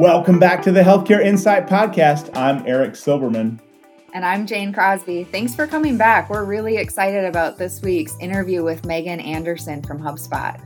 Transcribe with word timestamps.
Welcome 0.00 0.38
back 0.38 0.62
to 0.62 0.72
the 0.72 0.80
Healthcare 0.80 1.22
Insight 1.22 1.66
Podcast. 1.66 2.34
I'm 2.34 2.66
Eric 2.66 2.92
Silberman. 2.92 3.60
And 4.14 4.24
I'm 4.24 4.46
Jane 4.46 4.72
Crosby. 4.72 5.24
Thanks 5.24 5.54
for 5.54 5.66
coming 5.66 5.98
back. 5.98 6.30
We're 6.30 6.46
really 6.46 6.78
excited 6.78 7.26
about 7.26 7.58
this 7.58 7.82
week's 7.82 8.16
interview 8.18 8.64
with 8.64 8.86
Megan 8.86 9.20
Anderson 9.20 9.82
from 9.82 10.00
HubSpot. 10.00 10.58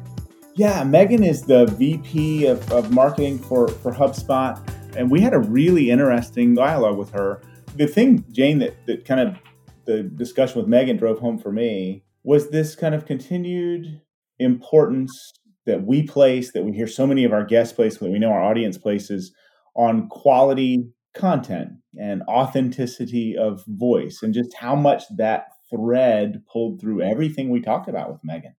Yeah, 0.54 0.84
Megan 0.84 1.24
is 1.24 1.42
the 1.42 1.66
VP 1.66 2.46
of, 2.46 2.70
of 2.70 2.92
marketing 2.92 3.40
for, 3.40 3.66
for 3.66 3.90
HubSpot. 3.90 4.56
And 4.96 5.10
we 5.10 5.20
had 5.20 5.34
a 5.34 5.40
really 5.40 5.90
interesting 5.90 6.54
dialogue 6.54 6.96
with 6.96 7.10
her. 7.10 7.42
The 7.74 7.88
thing, 7.88 8.24
Jane, 8.30 8.60
that, 8.60 8.86
that 8.86 9.04
kind 9.04 9.20
of 9.20 9.36
the 9.84 10.04
discussion 10.04 10.60
with 10.60 10.68
Megan 10.68 10.96
drove 10.96 11.18
home 11.18 11.40
for 11.40 11.50
me 11.50 12.04
was 12.22 12.50
this 12.50 12.76
kind 12.76 12.94
of 12.94 13.04
continued 13.04 14.00
importance 14.38 15.32
that 15.66 15.84
we 15.84 16.02
place, 16.02 16.52
that 16.52 16.64
we 16.64 16.72
hear 16.72 16.86
so 16.86 17.06
many 17.06 17.24
of 17.24 17.32
our 17.32 17.44
guests 17.44 17.72
place, 17.72 17.98
that 17.98 18.10
we 18.10 18.18
know 18.18 18.32
our 18.32 18.42
audience 18.42 18.78
places 18.78 19.32
on 19.74 20.08
quality 20.08 20.88
content 21.14 21.70
and 21.98 22.22
authenticity 22.22 23.36
of 23.36 23.64
voice, 23.66 24.22
and 24.22 24.34
just 24.34 24.54
how 24.54 24.74
much 24.74 25.04
that 25.16 25.48
thread 25.70 26.42
pulled 26.50 26.80
through 26.80 27.02
everything 27.02 27.50
we 27.50 27.60
talked 27.60 27.88
about 27.88 28.10
with 28.10 28.20
Megan. 28.24 28.54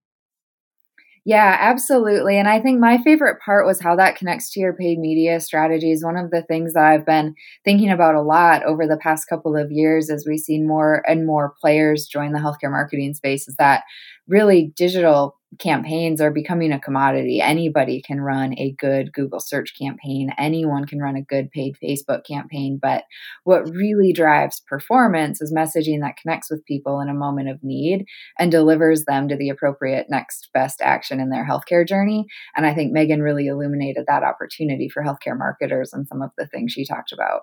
Yeah, 1.27 1.57
absolutely. 1.59 2.37
And 2.37 2.47
I 2.47 2.59
think 2.59 2.79
my 2.79 2.99
favorite 2.99 3.41
part 3.43 3.65
was 3.65 3.81
how 3.81 3.95
that 3.95 4.15
connects 4.15 4.51
to 4.51 4.59
your 4.59 4.73
paid 4.73 4.99
media 4.99 5.39
strategies. 5.39 6.03
One 6.03 6.17
of 6.17 6.29
the 6.29 6.43
things 6.43 6.73
that 6.73 6.85
I've 6.85 7.05
been 7.05 7.33
thinking 7.63 7.89
about 7.89 8.13
a 8.13 8.21
lot 8.21 8.63
over 8.63 8.85
the 8.85 8.97
past 8.97 9.27
couple 9.27 9.57
of 9.57 9.71
years 9.71 10.11
as 10.11 10.27
we 10.27 10.37
see 10.37 10.59
more 10.59 11.01
and 11.07 11.25
more 11.25 11.55
players 11.59 12.05
join 12.05 12.31
the 12.31 12.39
healthcare 12.39 12.69
marketing 12.69 13.15
space 13.15 13.47
is 13.47 13.55
that 13.55 13.83
really 14.27 14.73
digital 14.75 15.37
campaigns 15.59 16.19
are 16.19 16.31
becoming 16.31 16.71
a 16.71 16.79
commodity. 16.79 17.39
Anybody 17.41 18.01
can 18.01 18.19
run 18.19 18.53
a 18.57 18.75
good 18.77 19.13
Google 19.13 19.39
search 19.39 19.73
campaign, 19.77 20.31
anyone 20.37 20.85
can 20.85 20.99
run 20.99 21.15
a 21.15 21.21
good 21.21 21.51
paid 21.51 21.77
Facebook 21.81 22.25
campaign. 22.25 22.79
But 22.81 23.03
what 23.43 23.69
really 23.69 24.11
drives 24.13 24.61
performance 24.67 25.41
is 25.41 25.53
messaging 25.53 26.01
that 26.01 26.17
connects 26.17 26.49
with 26.49 26.65
people 26.65 26.99
in 26.99 27.09
a 27.09 27.13
moment 27.13 27.49
of 27.49 27.63
need 27.63 28.05
and 28.37 28.51
delivers 28.51 29.05
them 29.05 29.27
to 29.29 29.35
the 29.35 29.49
appropriate 29.49 30.07
next 30.09 30.49
best 30.53 30.81
action 30.81 31.19
in 31.19 31.29
their 31.29 31.47
healthcare 31.47 31.87
journey. 31.87 32.25
And 32.55 32.65
I 32.65 32.73
think 32.73 32.91
Megan 32.91 33.21
really 33.21 33.47
illuminated 33.47 34.05
that 34.07 34.23
opportunity 34.23 34.89
for 34.89 35.03
healthcare 35.03 35.37
marketers 35.37 35.93
and 35.93 36.07
some 36.07 36.21
of 36.21 36.31
the 36.37 36.47
things 36.47 36.71
she 36.71 36.85
talked 36.85 37.11
about. 37.11 37.41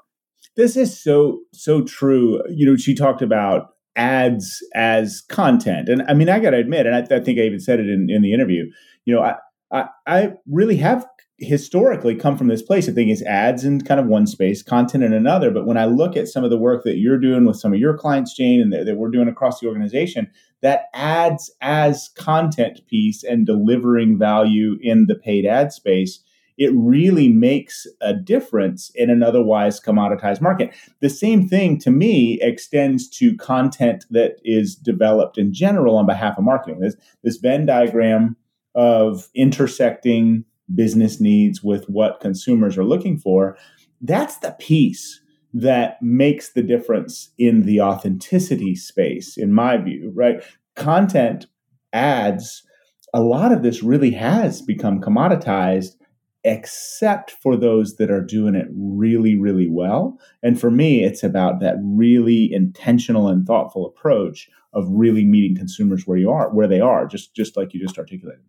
This 0.57 0.77
is 0.77 1.03
so, 1.03 1.41
so 1.55 1.83
true. 1.83 2.43
You 2.51 2.67
know, 2.67 2.77
she 2.77 2.95
talked 2.95 3.23
about 3.23 3.69
ads 3.97 4.59
as 4.75 5.23
content. 5.29 5.89
And 5.89 6.03
I 6.09 6.15
mean, 6.15 6.29
I 6.29 6.39
got 6.39 6.51
to 6.51 6.59
admit, 6.59 6.87
and 6.87 6.95
I, 6.95 7.17
I, 7.17 7.21
think 7.21 7.39
I 7.39 7.43
even 7.43 7.61
said 7.61 7.81
it 7.81 7.89
in, 7.89 8.09
in 8.09 8.23
the 8.23 8.33
interview, 8.33 8.71
you 9.05 9.15
know, 9.15 9.23
I, 9.23 9.37
I, 9.71 9.89
I, 10.07 10.33
really 10.47 10.77
have 10.77 11.07
historically 11.39 12.15
come 12.15 12.39
from 12.39 12.49
this 12.49 12.63
place 12.63 12.87
of 12.89 12.95
thinking 12.95 13.13
it's 13.13 13.23
ads 13.23 13.65
in 13.65 13.81
kind 13.81 13.99
of 13.99 14.07
one 14.07 14.27
space, 14.27 14.63
content 14.63 15.03
in 15.03 15.13
another. 15.13 15.51
But 15.51 15.67
when 15.67 15.77
I 15.77 15.87
look 15.87 16.17
at 16.17 16.29
some 16.29 16.45
of 16.45 16.51
the 16.51 16.59
work 16.59 16.85
that 16.85 16.99
you're 16.99 17.19
doing 17.19 17.45
with 17.45 17.57
some 17.57 17.73
of 17.73 17.81
your 17.81 17.97
clients, 17.97 18.37
Jane, 18.37 18.61
and 18.61 18.73
that, 18.73 18.87
that 18.87 18.97
we're 18.97 19.11
doing 19.11 19.29
across 19.29 19.61
the 19.61 19.67
organization, 19.67 20.31
that 20.63 20.85
ads 20.95 21.51
as 21.61 22.11
content 22.17 22.81
piece 22.87 23.25
and 23.25 23.45
delivering 23.45 24.19
value 24.19 24.79
in 24.81 25.07
the 25.07 25.17
paid 25.17 25.45
ad 25.45 25.73
space 25.73 26.23
it 26.63 26.73
really 26.77 27.29
makes 27.29 27.89
a 28.01 28.15
difference 28.15 28.93
in 28.95 29.11
an 29.11 29.21
otherwise 29.21 29.81
commoditized 29.81 30.41
market. 30.41 30.73
The 31.01 31.11
same 31.11 31.49
thing 31.49 31.77
to 31.79 31.91
me 31.91 32.39
extends 32.41 33.09
to 33.19 33.37
content 33.37 34.05
that 34.11 34.37
is 34.45 34.77
developed 34.77 35.39
in 35.39 35.53
general 35.53 35.97
on 35.97 36.07
behalf 36.07 36.39
of 36.39 36.45
marketing. 36.45 36.79
This, 36.79 36.95
this 37.25 37.39
Venn 37.39 37.67
diagram 37.67 38.37
of 38.77 39.29
intersecting 39.35 40.45
business 40.73 41.21
needs 41.21 41.65
with 41.65 41.85
what 41.87 42.21
consumers 42.21 42.79
are 42.79 42.85
looking 42.85 43.19
for, 43.19 43.59
that's 44.01 44.37
the 44.37 44.53
piece 44.53 45.21
that 45.53 46.01
makes 46.01 46.53
the 46.53 46.63
difference 46.63 47.31
in 47.39 47.63
the 47.63 47.81
authenticity 47.81 48.77
space, 48.77 49.37
in 49.37 49.53
my 49.53 49.79
view, 49.79 50.13
right? 50.15 50.45
Content 50.77 51.47
ads, 51.93 52.63
a 53.13 53.21
lot 53.21 53.51
of 53.51 53.65
this 53.65 53.83
really 53.83 54.13
has 54.13 54.63
become 54.63 55.01
commoditized 55.01 55.97
except 56.45 57.31
for 57.31 57.57
those 57.57 57.97
that 57.97 58.11
are 58.11 58.21
doing 58.21 58.55
it 58.55 58.67
really, 58.73 59.37
really 59.37 59.69
well. 59.69 60.19
And 60.43 60.61
for 60.61 60.71
me, 60.71 61.05
it's 61.05 61.23
about 61.23 61.61
that 61.61 61.77
really 61.83 62.53
intentional 62.53 63.29
and 63.29 63.47
thoughtful 63.47 63.87
approach 63.87 64.49
of 64.73 64.87
really 64.89 65.25
meeting 65.25 65.57
consumers 65.57 66.07
where 66.07 66.19
you 66.19 66.31
are, 66.31 66.51
where 66.51 66.69
they 66.69 66.81
are, 66.81 67.07
just 67.07 67.35
just 67.35 67.57
like 67.57 67.75
you 67.75 67.81
just 67.81 67.99
articulated. 67.99 68.43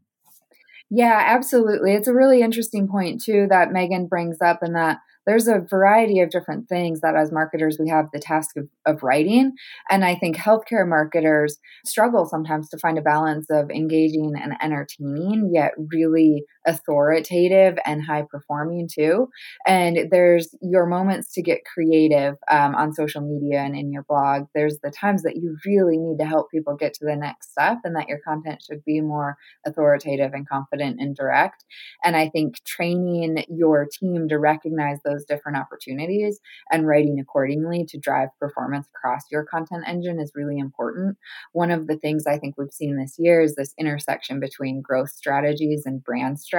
Yeah, 0.90 1.24
absolutely. 1.26 1.94
It's 1.94 2.08
a 2.08 2.14
really 2.14 2.42
interesting 2.42 2.88
point 2.88 3.22
too 3.22 3.48
that 3.50 3.72
Megan 3.72 4.08
brings 4.08 4.38
up, 4.42 4.60
and 4.62 4.76
that 4.76 5.00
there's 5.26 5.48
a 5.48 5.60
variety 5.60 6.20
of 6.20 6.30
different 6.30 6.68
things 6.68 7.02
that 7.02 7.16
as 7.16 7.32
marketers 7.32 7.78
we 7.80 7.90
have 7.90 8.08
the 8.12 8.20
task 8.20 8.58
of, 8.58 8.68
of 8.86 9.04
writing 9.04 9.54
and 9.90 10.04
i 10.04 10.16
think 10.16 10.36
healthcare 10.36 10.88
marketers 10.88 11.58
struggle 11.86 12.26
sometimes 12.26 12.70
to 12.70 12.78
find 12.78 12.98
a 12.98 13.02
balance 13.02 13.48
of 13.50 13.70
engaging 13.70 14.34
and 14.36 14.54
entertaining 14.62 15.50
yet 15.54 15.74
really 15.92 16.44
authoritative 16.66 17.78
and 17.86 18.04
high 18.04 18.24
performing 18.30 18.88
too 18.92 19.28
and 19.66 20.10
there's 20.12 20.56
your 20.62 20.86
moments 20.86 21.32
to 21.34 21.42
get 21.42 21.66
creative 21.72 22.36
um, 22.50 22.76
on 22.76 22.94
social 22.94 23.22
media 23.22 23.60
and 23.60 23.76
in 23.76 23.92
your 23.92 24.04
blog 24.04 24.44
there's 24.54 24.80
the 24.84 24.92
times 24.92 25.24
that 25.24 25.38
you 25.38 25.58
really 25.66 25.98
need 25.98 26.18
to 26.18 26.26
help 26.26 26.50
people 26.52 26.76
get 26.76 26.94
to 26.94 27.06
the 27.06 27.16
next 27.16 27.52
step 27.52 27.78
and 27.84 27.96
that 27.96 28.08
your 28.08 28.20
content 28.20 28.62
should 28.62 28.84
be 28.86 29.02
more 29.02 29.38
authoritative 29.66 30.34
and 30.34 30.48
confident 30.48 31.00
and 31.00 31.16
direct 31.16 31.66
and 32.04 32.16
i 32.16 32.30
think 32.30 32.64
training 32.66 33.44
your 33.50 33.88
team 34.00 34.28
to 34.28 34.38
recognize 34.38 34.98
those 35.04 35.26
different 35.26 35.58
opportunities 35.58 36.40
and 36.72 36.88
writing 36.88 37.20
accordingly 37.20 37.86
to 37.86 37.98
drive 37.98 38.30
performance 38.40 38.88
across 38.96 39.24
your 39.32 39.44
content 39.44 39.84
engine 39.88 40.20
is 40.20 40.32
really 40.36 40.58
important. 40.58 41.18
One 41.52 41.72
of 41.72 41.88
the 41.88 41.98
things 41.98 42.26
I 42.28 42.38
think 42.38 42.56
we've 42.58 42.72
seen 42.72 42.98
this 42.98 43.16
year 43.18 43.42
is 43.42 43.56
this 43.56 43.74
intersection 43.80 44.40
between 44.40 44.82
growth 44.82 45.10
strategies 45.10 45.84
and 45.86 46.04
brand 46.04 46.40
strategies. 46.40 46.53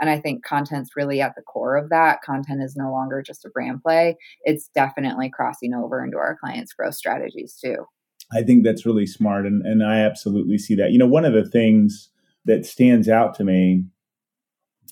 And 0.00 0.10
I 0.10 0.18
think 0.18 0.44
content's 0.44 0.96
really 0.96 1.20
at 1.20 1.34
the 1.36 1.42
core 1.42 1.76
of 1.76 1.90
that. 1.90 2.22
Content 2.22 2.62
is 2.62 2.76
no 2.76 2.90
longer 2.90 3.22
just 3.22 3.44
a 3.44 3.50
brand 3.50 3.82
play, 3.82 4.16
it's 4.42 4.68
definitely 4.74 5.30
crossing 5.30 5.74
over 5.74 6.04
into 6.04 6.16
our 6.16 6.36
clients' 6.40 6.72
growth 6.72 6.94
strategies 6.94 7.56
too. 7.62 7.86
I 8.32 8.42
think 8.42 8.64
that's 8.64 8.86
really 8.86 9.06
smart. 9.06 9.46
And, 9.46 9.64
and 9.64 9.84
I 9.84 10.00
absolutely 10.00 10.58
see 10.58 10.74
that. 10.76 10.92
You 10.92 10.98
know, 10.98 11.06
one 11.06 11.24
of 11.24 11.34
the 11.34 11.48
things 11.48 12.10
that 12.44 12.66
stands 12.66 13.08
out 13.08 13.34
to 13.36 13.44
me 13.44 13.84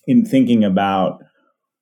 in 0.07 0.25
thinking 0.25 0.65
about 0.65 1.23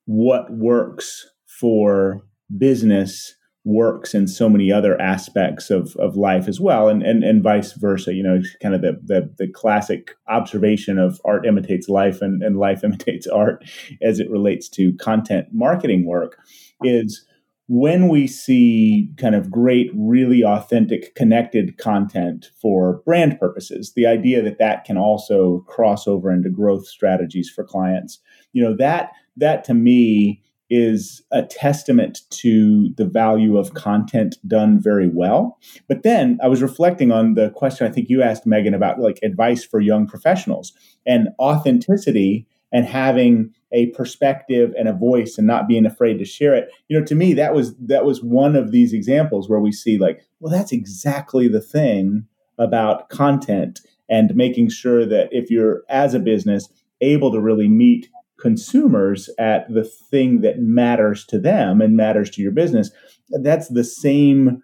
what 0.05 0.51
works 0.51 1.25
for 1.45 2.21
business 2.57 3.35
works 3.63 4.15
in 4.15 4.27
so 4.27 4.49
many 4.49 4.71
other 4.71 4.99
aspects 4.99 5.69
of, 5.69 5.95
of 5.97 6.15
life 6.15 6.47
as 6.47 6.59
well 6.59 6.87
and, 6.87 7.03
and 7.03 7.23
and 7.23 7.43
vice 7.43 7.73
versa 7.73 8.13
you 8.13 8.23
know 8.23 8.41
kind 8.61 8.73
of 8.73 8.81
the, 8.81 8.99
the 9.03 9.31
the 9.37 9.47
classic 9.47 10.15
observation 10.27 10.97
of 10.97 11.21
art 11.25 11.45
imitates 11.45 11.87
life 11.87 12.21
and, 12.21 12.41
and 12.41 12.57
life 12.57 12.83
imitates 12.83 13.27
art 13.27 13.63
as 14.01 14.19
it 14.19 14.29
relates 14.31 14.67
to 14.67 14.93
content 14.93 15.47
marketing 15.51 16.05
work 16.05 16.39
is 16.83 17.25
when 17.67 18.09
we 18.09 18.25
see 18.25 19.09
kind 19.17 19.35
of 19.35 19.51
great 19.51 19.91
really 19.95 20.43
authentic 20.43 21.13
connected 21.13 21.77
content 21.77 22.49
for 22.59 23.01
brand 23.05 23.39
purposes 23.39 23.93
the 23.95 24.07
idea 24.07 24.41
that 24.41 24.57
that 24.57 24.85
can 24.85 24.97
also 24.97 25.59
cross 25.67 26.07
over 26.07 26.31
into 26.31 26.49
growth 26.49 26.87
strategies 26.87 27.47
for 27.47 27.63
clients 27.63 28.17
you 28.53 28.63
know 28.63 28.75
that 28.75 29.11
that 29.37 29.63
to 29.63 29.75
me 29.75 30.41
is 30.71 31.21
a 31.33 31.43
testament 31.43 32.21
to 32.29 32.93
the 32.95 33.05
value 33.05 33.57
of 33.57 33.73
content 33.73 34.37
done 34.47 34.79
very 34.79 35.09
well. 35.09 35.59
But 35.89 36.03
then 36.03 36.39
I 36.41 36.47
was 36.47 36.61
reflecting 36.61 37.11
on 37.11 37.33
the 37.33 37.49
question 37.49 37.85
I 37.85 37.91
think 37.91 38.09
you 38.09 38.23
asked 38.23 38.45
Megan 38.45 38.73
about 38.73 38.97
like 38.97 39.19
advice 39.21 39.65
for 39.65 39.81
young 39.81 40.07
professionals 40.07 40.71
and 41.05 41.27
authenticity 41.39 42.47
and 42.71 42.85
having 42.85 43.53
a 43.73 43.87
perspective 43.87 44.73
and 44.79 44.87
a 44.87 44.93
voice 44.93 45.37
and 45.37 45.45
not 45.45 45.67
being 45.67 45.85
afraid 45.85 46.19
to 46.19 46.25
share 46.25 46.55
it. 46.55 46.69
You 46.87 46.97
know, 46.97 47.05
to 47.05 47.15
me 47.15 47.33
that 47.33 47.53
was 47.53 47.75
that 47.75 48.05
was 48.05 48.23
one 48.23 48.55
of 48.55 48.71
these 48.71 48.93
examples 48.93 49.49
where 49.49 49.59
we 49.59 49.73
see 49.73 49.97
like, 49.97 50.25
well 50.39 50.53
that's 50.53 50.71
exactly 50.71 51.49
the 51.49 51.61
thing 51.61 52.27
about 52.57 53.09
content 53.09 53.81
and 54.09 54.35
making 54.35 54.69
sure 54.69 55.05
that 55.05 55.27
if 55.31 55.51
you're 55.51 55.83
as 55.89 56.13
a 56.13 56.19
business 56.19 56.69
able 57.01 57.31
to 57.33 57.41
really 57.41 57.67
meet 57.67 58.07
consumers 58.41 59.29
at 59.37 59.71
the 59.73 59.83
thing 59.83 60.41
that 60.41 60.59
matters 60.59 61.25
to 61.27 61.39
them 61.39 61.79
and 61.79 61.95
matters 61.95 62.29
to 62.31 62.41
your 62.41 62.51
business, 62.51 62.91
that's 63.29 63.69
the 63.69 63.83
same 63.83 64.61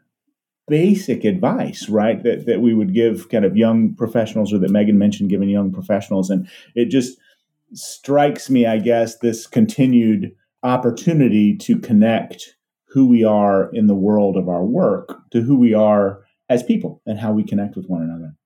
basic 0.68 1.24
advice, 1.24 1.88
right? 1.88 2.22
That, 2.24 2.46
that 2.46 2.60
we 2.60 2.74
would 2.74 2.94
give 2.94 3.30
kind 3.30 3.46
of 3.46 3.56
young 3.56 3.94
professionals 3.96 4.52
or 4.52 4.58
that 4.60 4.72
Megan 4.72 4.98
mentioned 4.98 5.30
giving 5.30 5.50
young 5.50 5.72
professionals. 5.72 6.30
And 6.30 6.50
it 6.76 6.86
just 6.86 7.18
strikes 7.74 8.50
me, 8.50 8.66
I 8.66 8.80
guess, 8.80 9.18
this 9.20 9.48
continued 9.48 10.36
opportunity 10.64 11.56
to 11.58 11.80
connect 11.80 12.58
who 12.90 13.08
we 13.08 13.24
are 13.24 13.70
in 13.74 13.88
the 13.88 13.96
world 13.96 14.38
of 14.38 14.50
our 14.50 14.66
work 14.66 15.18
to 15.32 15.42
who 15.42 15.58
we 15.58 15.74
are 15.74 16.24
as 16.50 16.64
people 16.64 17.02
and 17.06 17.20
how 17.20 17.32
we 17.32 17.44
connect 17.44 17.76
with 17.76 17.88
one 17.88 18.02
another. 18.02 18.37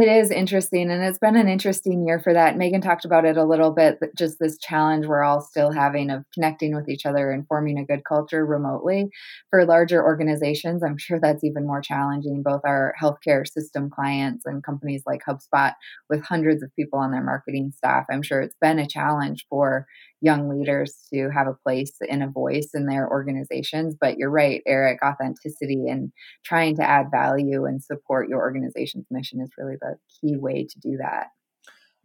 It 0.00 0.08
is 0.08 0.30
interesting, 0.30 0.90
and 0.90 1.04
it's 1.04 1.18
been 1.18 1.36
an 1.36 1.48
interesting 1.48 2.06
year 2.06 2.18
for 2.18 2.32
that. 2.32 2.56
Megan 2.56 2.80
talked 2.80 3.04
about 3.04 3.26
it 3.26 3.36
a 3.36 3.44
little 3.44 3.72
bit, 3.72 3.98
but 4.00 4.16
just 4.16 4.38
this 4.38 4.56
challenge 4.56 5.06
we're 5.06 5.22
all 5.22 5.42
still 5.42 5.70
having 5.70 6.08
of 6.08 6.24
connecting 6.32 6.74
with 6.74 6.88
each 6.88 7.04
other 7.04 7.30
and 7.30 7.46
forming 7.46 7.78
a 7.78 7.84
good 7.84 8.02
culture 8.08 8.46
remotely. 8.46 9.10
For 9.50 9.66
larger 9.66 10.02
organizations, 10.02 10.82
I'm 10.82 10.96
sure 10.96 11.20
that's 11.20 11.44
even 11.44 11.66
more 11.66 11.82
challenging, 11.82 12.42
both 12.42 12.62
our 12.64 12.94
healthcare 13.02 13.46
system 13.46 13.90
clients 13.90 14.46
and 14.46 14.64
companies 14.64 15.02
like 15.04 15.20
HubSpot 15.28 15.74
with 16.08 16.24
hundreds 16.24 16.62
of 16.62 16.74
people 16.74 16.98
on 16.98 17.10
their 17.10 17.22
marketing 17.22 17.72
staff. 17.76 18.06
I'm 18.10 18.22
sure 18.22 18.40
it's 18.40 18.56
been 18.62 18.78
a 18.78 18.88
challenge 18.88 19.44
for 19.50 19.86
young 20.22 20.48
leaders 20.48 20.96
to 21.12 21.28
have 21.34 21.48
a 21.48 21.56
place 21.64 21.92
and 22.08 22.22
a 22.22 22.28
voice 22.28 22.70
in 22.72 22.86
their 22.86 23.10
organizations. 23.10 23.96
But 24.00 24.16
you're 24.16 24.30
right, 24.30 24.62
Eric, 24.66 25.00
authenticity 25.04 25.88
and 25.88 26.12
trying 26.44 26.76
to 26.76 26.88
add 26.88 27.10
value 27.10 27.66
and 27.66 27.82
support 27.82 28.28
your 28.28 28.40
organization's 28.40 29.06
mission 29.10 29.40
is 29.42 29.50
really 29.58 29.76
the 29.80 29.96
key 30.20 30.36
way 30.36 30.64
to 30.64 30.80
do 30.80 30.96
that. 30.98 31.26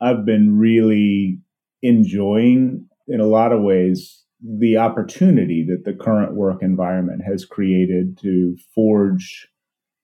I've 0.02 0.25
been 0.25 0.58
really 0.58 1.40
enjoying, 1.81 2.88
in 3.08 3.19
a 3.19 3.28
lot 3.28 3.52
of 3.52 3.62
ways, 3.62 4.24
the 4.44 4.78
opportunity 4.78 5.66
that 5.69 5.86
the 5.86 5.94
current 5.94 6.36
work 6.36 6.62
environment 6.62 7.22
has 7.28 7.46
created 7.46 8.18
to 8.19 8.58
forge 8.74 9.48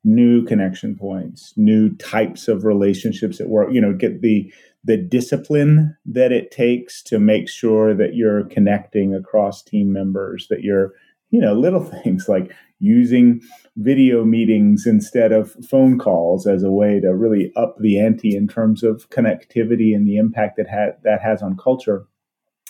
new 0.04 0.44
connection 0.44 0.96
points, 0.96 1.54
new 1.56 1.96
types 1.96 2.48
of 2.48 2.66
relationships 2.66 3.40
at 3.40 3.50
work, 3.50 3.70
you 3.72 3.82
know, 3.82 3.94
get 3.94 4.22
the 4.22 4.52
the 4.86 4.98
discipline 4.98 5.96
that 6.06 6.34
it 6.34 6.52
takes 6.52 7.02
to 7.04 7.18
make 7.18 7.48
sure 7.48 7.94
that 7.94 8.16
you're 8.16 8.44
connecting 8.46 9.16
across 9.16 9.64
team 9.64 9.94
members, 9.94 10.48
that 10.50 10.62
you're, 10.62 10.92
you 11.30 11.40
know, 11.40 11.54
little 11.54 11.84
things 12.04 12.28
like 12.28 12.52
using 12.80 13.40
video 13.78 14.26
meetings 14.26 14.86
instead 14.86 15.32
of 15.32 15.56
phone 15.70 15.98
calls 15.98 16.46
as 16.46 16.64
a 16.64 16.72
way 16.72 17.00
to 17.00 17.16
really 17.16 17.52
up 17.56 17.78
the 17.80 17.98
ante 17.98 18.36
in 18.36 18.46
terms 18.46 18.84
of 18.84 19.10
connectivity 19.10 19.96
and 19.96 20.06
the 20.06 20.18
impact 20.18 20.58
that 20.58 20.70
ha- 20.70 20.98
that 21.04 21.22
has 21.22 21.42
on 21.42 21.56
culture. 21.56 22.06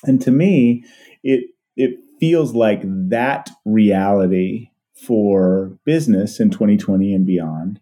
And 0.03 0.21
to 0.21 0.31
me, 0.31 0.83
it 1.23 1.45
it 1.75 1.99
feels 2.19 2.53
like 2.53 2.81
that 2.83 3.49
reality 3.65 4.69
for 5.05 5.77
business 5.85 6.39
in 6.39 6.49
2020 6.49 7.13
and 7.13 7.25
beyond 7.25 7.79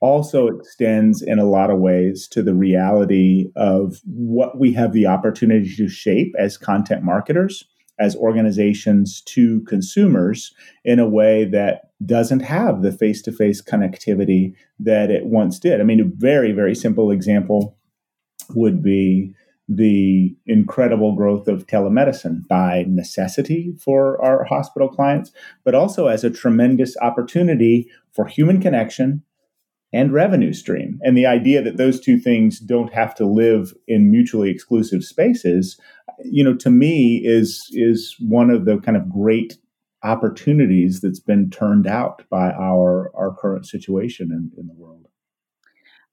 also 0.00 0.46
extends 0.46 1.22
in 1.22 1.38
a 1.38 1.44
lot 1.44 1.70
of 1.70 1.78
ways 1.78 2.28
to 2.28 2.42
the 2.42 2.54
reality 2.54 3.50
of 3.56 4.00
what 4.04 4.58
we 4.58 4.72
have 4.72 4.92
the 4.92 5.06
opportunity 5.06 5.74
to 5.74 5.88
shape 5.88 6.32
as 6.38 6.56
content 6.56 7.02
marketers, 7.02 7.64
as 7.98 8.14
organizations 8.14 9.20
to 9.22 9.60
consumers 9.62 10.54
in 10.84 11.00
a 11.00 11.08
way 11.08 11.44
that 11.44 11.90
doesn't 12.06 12.40
have 12.40 12.82
the 12.82 12.92
face 12.92 13.20
to 13.22 13.32
face 13.32 13.60
connectivity 13.60 14.54
that 14.78 15.10
it 15.10 15.26
once 15.26 15.58
did. 15.58 15.80
I 15.80 15.84
mean, 15.84 16.00
a 16.00 16.04
very, 16.04 16.52
very 16.52 16.76
simple 16.76 17.10
example 17.10 17.76
would 18.54 18.82
be 18.82 19.34
the 19.68 20.34
incredible 20.46 21.14
growth 21.14 21.46
of 21.46 21.66
telemedicine 21.66 22.46
by 22.48 22.84
necessity 22.88 23.74
for 23.78 24.22
our 24.24 24.44
hospital 24.44 24.88
clients, 24.88 25.30
but 25.64 25.74
also 25.74 26.06
as 26.06 26.24
a 26.24 26.30
tremendous 26.30 26.96
opportunity 27.02 27.88
for 28.12 28.26
human 28.26 28.60
connection 28.60 29.22
and 29.92 30.12
revenue 30.12 30.52
stream. 30.52 30.98
And 31.02 31.16
the 31.16 31.26
idea 31.26 31.62
that 31.62 31.76
those 31.76 32.00
two 32.00 32.18
things 32.18 32.58
don't 32.58 32.92
have 32.92 33.14
to 33.16 33.26
live 33.26 33.74
in 33.86 34.10
mutually 34.10 34.50
exclusive 34.50 35.04
spaces, 35.04 35.78
you 36.24 36.42
know, 36.42 36.54
to 36.56 36.70
me 36.70 37.22
is 37.24 37.68
is 37.72 38.16
one 38.20 38.50
of 38.50 38.64
the 38.64 38.78
kind 38.78 38.96
of 38.96 39.08
great 39.08 39.58
opportunities 40.02 41.00
that's 41.00 41.20
been 41.20 41.50
turned 41.50 41.86
out 41.86 42.22
by 42.30 42.50
our 42.52 43.10
our 43.14 43.34
current 43.34 43.66
situation 43.66 44.30
in, 44.30 44.50
in 44.58 44.66
the 44.66 44.74
world. 44.74 45.07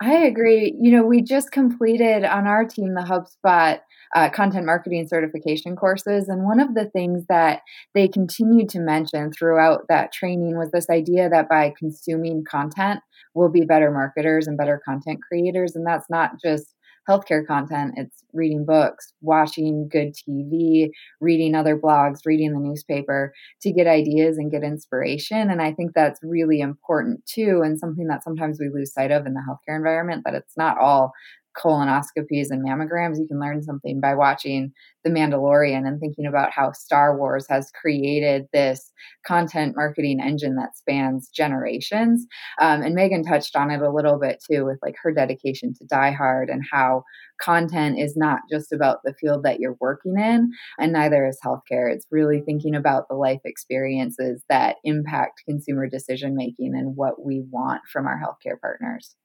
I 0.01 0.13
agree. 0.25 0.75
You 0.79 0.91
know, 0.91 1.03
we 1.05 1.21
just 1.21 1.51
completed 1.51 2.25
on 2.25 2.47
our 2.47 2.65
team 2.65 2.95
the 2.95 3.01
HubSpot 3.01 3.79
uh, 4.13 4.29
content 4.29 4.65
marketing 4.65 5.07
certification 5.07 5.75
courses. 5.75 6.27
And 6.27 6.43
one 6.43 6.59
of 6.59 6.73
the 6.75 6.89
things 6.89 7.25
that 7.29 7.61
they 7.93 8.07
continued 8.07 8.69
to 8.69 8.79
mention 8.79 9.31
throughout 9.31 9.85
that 9.87 10.11
training 10.11 10.57
was 10.57 10.71
this 10.71 10.89
idea 10.89 11.29
that 11.29 11.47
by 11.49 11.73
consuming 11.79 12.43
content, 12.43 12.99
we'll 13.33 13.49
be 13.49 13.61
better 13.65 13.89
marketers 13.89 14.47
and 14.47 14.57
better 14.57 14.81
content 14.85 15.19
creators. 15.25 15.75
And 15.75 15.87
that's 15.87 16.09
not 16.09 16.41
just 16.43 16.74
healthcare 17.09 17.45
content, 17.45 17.93
it's 17.97 18.23
reading 18.33 18.65
books, 18.65 19.13
watching 19.21 19.87
good 19.89 20.13
TV, 20.13 20.89
reading 21.21 21.55
other 21.55 21.77
blogs, 21.77 22.19
reading 22.25 22.53
the 22.53 22.59
newspaper 22.59 23.33
to 23.61 23.71
get 23.71 23.87
ideas 23.87 24.37
and 24.37 24.51
get 24.51 24.63
inspiration. 24.63 25.49
And 25.49 25.61
I 25.61 25.73
think 25.73 25.91
that's 25.93 26.19
really 26.23 26.59
important 26.61 27.25
too, 27.25 27.61
and 27.63 27.79
something 27.79 28.07
that 28.07 28.23
sometimes 28.23 28.57
we 28.59 28.69
lose 28.73 28.93
sight 28.93 29.11
of 29.11 29.25
in 29.25 29.33
the 29.33 29.43
healthcare 29.47 29.75
environment 29.75 30.23
that 30.25 30.35
it's 30.35 30.57
not 30.57 30.77
all 30.77 31.11
colonoscopies 31.57 32.47
and 32.49 32.65
mammograms, 32.65 33.17
you 33.17 33.27
can 33.27 33.39
learn 33.39 33.63
something 33.63 33.99
by 33.99 34.13
watching 34.15 34.71
The 35.03 35.09
Mandalorian 35.09 35.87
and 35.87 35.99
thinking 35.99 36.25
about 36.25 36.51
how 36.51 36.71
Star 36.71 37.17
Wars 37.17 37.45
has 37.49 37.71
created 37.79 38.45
this 38.53 38.91
content 39.25 39.75
marketing 39.75 40.19
engine 40.21 40.55
that 40.55 40.77
spans 40.77 41.29
generations. 41.29 42.25
Um, 42.59 42.81
and 42.81 42.95
Megan 42.95 43.23
touched 43.23 43.55
on 43.55 43.71
it 43.71 43.81
a 43.81 43.91
little 43.91 44.19
bit 44.19 44.43
too 44.49 44.65
with 44.65 44.79
like 44.81 44.95
her 45.01 45.11
dedication 45.11 45.73
to 45.75 45.85
Die 45.85 46.11
Hard 46.11 46.49
and 46.49 46.63
how 46.71 47.03
content 47.41 47.99
is 47.99 48.15
not 48.15 48.41
just 48.49 48.71
about 48.71 48.99
the 49.03 49.13
field 49.19 49.43
that 49.43 49.59
you're 49.59 49.77
working 49.79 50.17
in, 50.17 50.51
and 50.77 50.93
neither 50.93 51.25
is 51.25 51.39
healthcare. 51.43 51.93
It's 51.93 52.07
really 52.11 52.41
thinking 52.41 52.75
about 52.75 53.07
the 53.09 53.15
life 53.15 53.41
experiences 53.45 54.43
that 54.49 54.77
impact 54.83 55.41
consumer 55.47 55.87
decision 55.87 56.35
making 56.35 56.73
and 56.75 56.95
what 56.95 57.25
we 57.25 57.43
want 57.49 57.81
from 57.91 58.07
our 58.07 58.19
healthcare 58.19 58.59
partners 58.59 59.15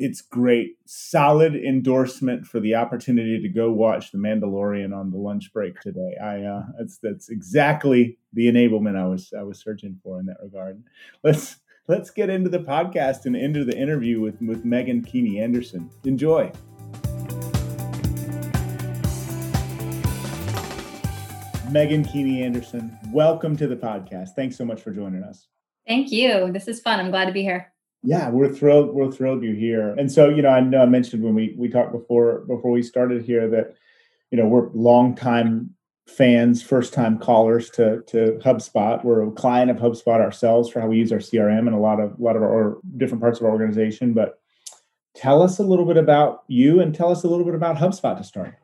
it's 0.00 0.22
great. 0.22 0.78
Solid 0.86 1.54
endorsement 1.54 2.46
for 2.46 2.58
the 2.58 2.74
opportunity 2.74 3.38
to 3.38 3.48
go 3.50 3.70
watch 3.70 4.10
The 4.10 4.18
Mandalorian 4.18 4.96
on 4.96 5.10
the 5.10 5.18
lunch 5.18 5.52
break 5.52 5.78
today. 5.80 6.16
I 6.20 6.40
uh, 6.40 6.62
that's 6.78 6.98
that's 6.98 7.28
exactly 7.28 8.16
the 8.32 8.50
enablement 8.50 8.96
I 8.96 9.06
was 9.06 9.30
I 9.38 9.42
was 9.42 9.60
searching 9.60 10.00
for 10.02 10.18
in 10.18 10.24
that 10.26 10.38
regard. 10.42 10.82
Let's 11.22 11.56
let's 11.86 12.08
get 12.08 12.30
into 12.30 12.48
the 12.48 12.60
podcast 12.60 13.26
and 13.26 13.36
into 13.36 13.62
the 13.62 13.76
interview 13.76 14.22
with 14.22 14.40
with 14.40 14.64
Megan 14.64 15.04
Keeney 15.04 15.38
Anderson. 15.38 15.90
Enjoy. 16.04 16.50
Megan 21.70 22.04
Keeney 22.04 22.42
Anderson, 22.42 22.98
welcome 23.12 23.54
to 23.58 23.68
the 23.68 23.76
podcast. 23.76 24.30
Thanks 24.30 24.56
so 24.56 24.64
much 24.64 24.80
for 24.80 24.92
joining 24.92 25.22
us. 25.22 25.46
Thank 25.86 26.10
you. 26.10 26.50
This 26.52 26.68
is 26.68 26.80
fun. 26.80 26.98
I'm 26.98 27.10
glad 27.10 27.26
to 27.26 27.32
be 27.32 27.42
here. 27.42 27.72
Yeah, 28.02 28.30
we're 28.30 28.52
thrilled. 28.52 28.94
We're 28.94 29.10
thrilled 29.10 29.42
you're 29.42 29.54
here. 29.54 29.90
And 29.90 30.10
so, 30.10 30.28
you 30.28 30.42
know, 30.42 30.48
I 30.48 30.60
know 30.60 30.82
I 30.82 30.86
mentioned 30.86 31.22
when 31.22 31.34
we 31.34 31.54
we 31.58 31.68
talked 31.68 31.92
before 31.92 32.40
before 32.40 32.70
we 32.70 32.82
started 32.82 33.22
here 33.22 33.48
that, 33.50 33.74
you 34.30 34.38
know, 34.38 34.46
we're 34.46 34.70
longtime 34.72 35.74
fans, 36.06 36.62
first 36.62 36.94
time 36.94 37.18
callers 37.18 37.68
to 37.70 38.02
to 38.08 38.40
HubSpot. 38.42 39.04
We're 39.04 39.28
a 39.28 39.30
client 39.32 39.70
of 39.70 39.76
HubSpot 39.76 40.20
ourselves 40.20 40.70
for 40.70 40.80
how 40.80 40.86
we 40.86 40.96
use 40.96 41.12
our 41.12 41.18
CRM 41.18 41.66
and 41.66 41.74
a 41.74 41.78
lot 41.78 42.00
of 42.00 42.18
a 42.18 42.22
lot 42.22 42.36
of 42.36 42.42
our 42.42 42.78
different 42.96 43.20
parts 43.22 43.38
of 43.38 43.44
our 43.44 43.52
organization. 43.52 44.14
But 44.14 44.40
tell 45.14 45.42
us 45.42 45.58
a 45.58 45.64
little 45.64 45.84
bit 45.84 45.98
about 45.98 46.44
you 46.48 46.80
and 46.80 46.94
tell 46.94 47.10
us 47.10 47.24
a 47.24 47.28
little 47.28 47.44
bit 47.44 47.54
about 47.54 47.76
HubSpot 47.76 48.16
to 48.16 48.24
start. 48.24 48.59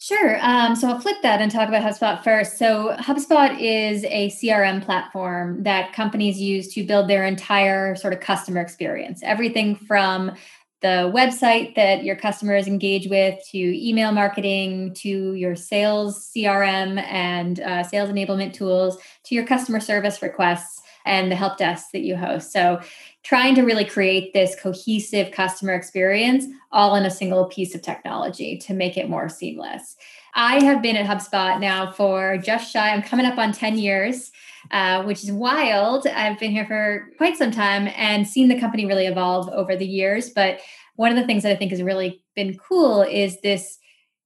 Sure. 0.00 0.38
Um, 0.40 0.76
so 0.76 0.88
I'll 0.88 1.00
flip 1.00 1.16
that 1.22 1.40
and 1.40 1.50
talk 1.50 1.68
about 1.68 1.82
HubSpot 1.82 2.22
first. 2.22 2.56
So 2.56 2.94
HubSpot 3.00 3.60
is 3.60 4.04
a 4.04 4.30
CRM 4.30 4.84
platform 4.84 5.64
that 5.64 5.92
companies 5.92 6.40
use 6.40 6.72
to 6.74 6.84
build 6.84 7.08
their 7.08 7.24
entire 7.24 7.96
sort 7.96 8.12
of 8.12 8.20
customer 8.20 8.60
experience. 8.60 9.20
Everything 9.24 9.74
from 9.74 10.36
the 10.82 11.10
website 11.12 11.74
that 11.74 12.04
your 12.04 12.14
customers 12.14 12.68
engage 12.68 13.08
with 13.08 13.40
to 13.50 13.58
email 13.58 14.12
marketing 14.12 14.94
to 14.94 15.34
your 15.34 15.56
sales 15.56 16.30
CRM 16.32 17.02
and 17.02 17.58
uh, 17.58 17.82
sales 17.82 18.08
enablement 18.08 18.52
tools 18.52 18.98
to 19.24 19.34
your 19.34 19.44
customer 19.44 19.80
service 19.80 20.22
requests 20.22 20.80
and 21.04 21.32
the 21.32 21.36
help 21.36 21.56
desk 21.56 21.86
that 21.92 22.02
you 22.02 22.16
host. 22.16 22.52
So 22.52 22.80
trying 23.28 23.54
to 23.54 23.60
really 23.60 23.84
create 23.84 24.32
this 24.32 24.56
cohesive 24.58 25.30
customer 25.32 25.74
experience 25.74 26.46
all 26.72 26.94
in 26.94 27.04
a 27.04 27.10
single 27.10 27.44
piece 27.44 27.74
of 27.74 27.82
technology 27.82 28.56
to 28.56 28.72
make 28.72 28.96
it 28.96 29.10
more 29.10 29.28
seamless. 29.28 29.96
I 30.34 30.64
have 30.64 30.80
been 30.80 30.96
at 30.96 31.04
HubSpot 31.04 31.60
now 31.60 31.92
for 31.92 32.38
just 32.38 32.72
shy, 32.72 32.88
I'm 32.88 33.02
coming 33.02 33.26
up 33.26 33.36
on 33.36 33.52
10 33.52 33.76
years, 33.76 34.32
uh, 34.70 35.02
which 35.02 35.22
is 35.22 35.30
wild. 35.30 36.06
I've 36.06 36.38
been 36.38 36.52
here 36.52 36.64
for 36.64 37.10
quite 37.18 37.36
some 37.36 37.50
time 37.50 37.90
and 37.96 38.26
seen 38.26 38.48
the 38.48 38.58
company 38.58 38.86
really 38.86 39.06
evolve 39.06 39.50
over 39.50 39.76
the 39.76 39.86
years. 39.86 40.30
But 40.30 40.60
one 40.96 41.10
of 41.10 41.18
the 41.18 41.26
things 41.26 41.42
that 41.42 41.52
I 41.52 41.56
think 41.56 41.72
has 41.72 41.82
really 41.82 42.24
been 42.34 42.56
cool 42.56 43.02
is 43.02 43.42
this, 43.42 43.78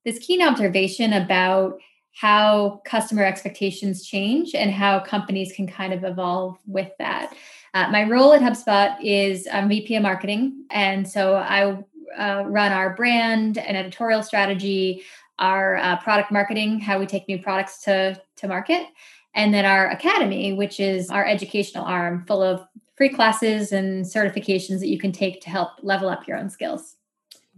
this 0.05 0.21
keen 0.21 0.41
observation 0.41 1.13
about 1.13 1.81
how 2.15 2.83
customer 2.85 3.25
expectations 3.25 4.07
change 4.07 4.55
and 4.55 4.71
how 4.71 5.01
companies 5.01 5.53
can 5.53 5.67
kind 5.67 5.93
of 5.93 6.05
evolve 6.05 6.57
with 6.67 6.91
that. 7.01 7.35
Uh, 7.75 7.89
my 7.91 8.05
role 8.05 8.33
at 8.33 8.43
HubSpot 8.43 8.97
is 9.03 9.49
I'm 9.51 9.69
VP 9.69 9.97
of 9.97 10.03
marketing. 10.03 10.65
And 10.71 11.09
so 11.09 11.37
I 11.37 11.83
uh, 12.19 12.45
run 12.45 12.73
our 12.73 12.95
brand 12.95 13.59
and 13.59 13.77
editorial 13.77 14.23
strategy, 14.23 15.03
our 15.39 15.77
uh, 15.77 15.97
product 15.99 16.31
marketing, 16.31 16.81
how 16.81 16.99
we 16.99 17.07
take 17.07 17.27
new 17.29 17.39
products 17.39 17.83
to, 17.85 18.21
to 18.37 18.49
market, 18.49 18.87
and 19.35 19.55
then 19.55 19.65
our 19.65 19.89
academy, 19.89 20.53
which 20.53 20.79
is 20.79 21.09
our 21.09 21.25
educational 21.27 21.85
arm 21.85 22.25
full 22.27 22.43
of 22.43 22.67
free 22.97 23.09
classes 23.09 23.73
and 23.73 24.05
certifications 24.05 24.81
that 24.81 24.89
you 24.89 24.99
can 24.99 25.11
take 25.11 25.41
to 25.41 25.51
help 25.51 25.71
level 25.83 26.09
up 26.09 26.29
your 26.29 26.37
own 26.37 26.51
skills. 26.51 26.97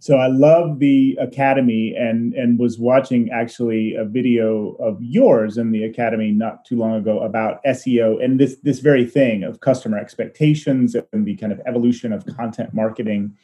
So 0.05 0.19
I 0.19 0.27
love 0.27 0.81
the 0.81 1.17
academy 1.19 1.95
and 1.97 2.35
and 2.35 2.59
was 2.59 2.79
watching 2.79 3.31
actually 3.31 3.95
a 3.95 4.05
video 4.05 4.77
of 4.79 5.03
yours 5.03 5.57
in 5.57 5.71
the 5.71 5.83
academy 5.85 6.31
not 6.31 6.63
too 6.67 6.77
long 6.77 6.93
ago 6.97 7.21
about 7.21 7.65
SEO 7.65 8.23
and 8.23 8.39
this 8.39 8.57
this 8.57 8.81
very 8.81 9.07
thing 9.07 9.45
of 9.45 9.61
customer 9.61 9.97
expectations 9.97 10.95
and 11.15 11.25
the 11.25 11.37
kind 11.37 11.53
of 11.53 11.61
evolution 11.65 12.13
of 12.13 12.27
content 12.37 12.75
marketing. 12.75 13.35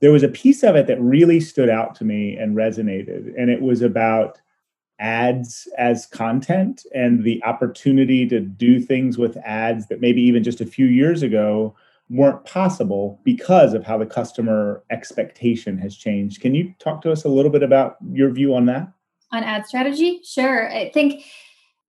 There 0.00 0.10
was 0.10 0.22
a 0.22 0.28
piece 0.28 0.62
of 0.62 0.74
it 0.74 0.86
that 0.86 0.98
really 1.02 1.38
stood 1.38 1.68
out 1.68 1.94
to 1.96 2.04
me 2.06 2.34
and 2.34 2.56
resonated 2.56 3.34
and 3.36 3.50
it 3.50 3.60
was 3.60 3.82
about 3.82 4.40
ads 4.98 5.68
as 5.76 6.06
content 6.06 6.86
and 6.94 7.24
the 7.24 7.44
opportunity 7.44 8.26
to 8.28 8.40
do 8.40 8.80
things 8.80 9.18
with 9.18 9.36
ads 9.44 9.88
that 9.88 10.00
maybe 10.00 10.22
even 10.22 10.42
just 10.42 10.62
a 10.62 10.66
few 10.66 10.86
years 10.86 11.22
ago 11.22 11.76
weren't 12.08 12.44
possible 12.44 13.20
because 13.24 13.74
of 13.74 13.84
how 13.84 13.98
the 13.98 14.06
customer 14.06 14.82
expectation 14.90 15.76
has 15.78 15.96
changed. 15.96 16.40
Can 16.40 16.54
you 16.54 16.74
talk 16.78 17.02
to 17.02 17.10
us 17.10 17.24
a 17.24 17.28
little 17.28 17.50
bit 17.50 17.62
about 17.62 17.96
your 18.12 18.30
view 18.30 18.54
on 18.54 18.66
that? 18.66 18.88
On 19.32 19.42
ad 19.42 19.66
strategy? 19.66 20.20
Sure. 20.24 20.70
I 20.70 20.90
think 20.90 21.24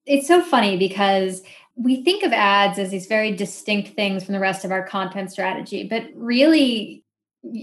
it's 0.05 0.27
so 0.27 0.41
funny 0.41 0.77
because 0.77 1.43
we 1.75 2.03
think 2.03 2.23
of 2.23 2.33
ads 2.33 2.79
as 2.79 2.89
these 2.89 3.05
very 3.05 3.35
distinct 3.35 3.89
things 3.95 4.23
from 4.23 4.33
the 4.33 4.39
rest 4.39 4.65
of 4.65 4.71
our 4.71 4.85
content 4.85 5.31
strategy, 5.31 5.87
but 5.87 6.05
really 6.15 7.03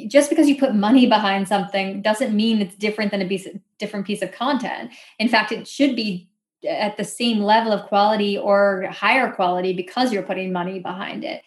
just 0.06 0.30
because 0.30 0.48
you 0.48 0.56
put 0.56 0.74
money 0.74 1.06
behind 1.06 1.48
something 1.48 2.00
doesn't 2.00 2.34
mean 2.34 2.60
it's 2.60 2.76
different 2.76 3.10
than 3.10 3.20
a 3.20 3.26
piece 3.26 3.48
different 3.78 4.06
piece 4.06 4.22
of 4.22 4.30
content. 4.30 4.92
In 5.18 5.28
fact, 5.28 5.50
it 5.50 5.66
should 5.66 5.96
be 5.96 6.28
at 6.66 6.96
the 6.96 7.04
same 7.04 7.40
level 7.40 7.72
of 7.72 7.86
quality 7.86 8.38
or 8.38 8.86
higher 8.90 9.30
quality 9.32 9.72
because 9.72 10.12
you're 10.12 10.22
putting 10.22 10.52
money 10.52 10.78
behind 10.78 11.24
it. 11.24 11.42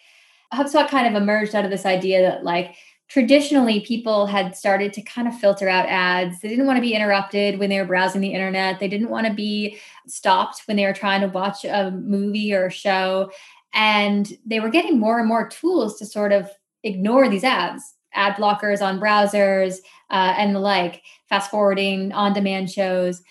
HubSpot 0.52 0.88
kind 0.88 1.06
of 1.06 1.20
emerged 1.20 1.54
out 1.54 1.64
of 1.64 1.70
this 1.70 1.86
idea 1.86 2.22
that 2.22 2.44
like 2.44 2.74
traditionally 3.08 3.80
people 3.80 4.26
had 4.26 4.54
started 4.54 4.92
to 4.92 5.02
kind 5.02 5.26
of 5.26 5.38
filter 5.38 5.68
out 5.68 5.88
ads. 5.88 6.40
They 6.40 6.48
didn't 6.48 6.66
want 6.66 6.76
to 6.76 6.82
be 6.82 6.94
interrupted 6.94 7.58
when 7.58 7.70
they 7.70 7.80
were 7.80 7.86
browsing 7.86 8.20
the 8.20 8.34
internet. 8.34 8.80
They 8.80 8.88
didn't 8.88 9.08
want 9.08 9.26
to 9.26 9.32
be 9.32 9.78
stopped 10.06 10.62
when 10.66 10.76
they 10.76 10.84
were 10.84 10.92
trying 10.92 11.22
to 11.22 11.28
watch 11.28 11.64
a 11.64 11.90
movie 11.90 12.54
or 12.54 12.66
a 12.66 12.70
show. 12.70 13.30
And 13.72 14.30
they 14.44 14.60
were 14.60 14.68
getting 14.68 14.98
more 14.98 15.18
and 15.18 15.28
more 15.28 15.48
tools 15.48 15.98
to 15.98 16.06
sort 16.06 16.32
of 16.32 16.50
ignore 16.84 17.28
these 17.28 17.44
ads, 17.44 17.94
ad 18.12 18.34
blockers 18.34 18.82
on 18.82 19.00
browsers 19.00 19.76
uh, 20.10 20.34
and 20.36 20.54
the 20.54 20.60
like, 20.60 21.02
fast 21.28 21.50
forwarding, 21.50 22.12
on 22.12 22.32
demand 22.32 22.70
shows. 22.70 23.22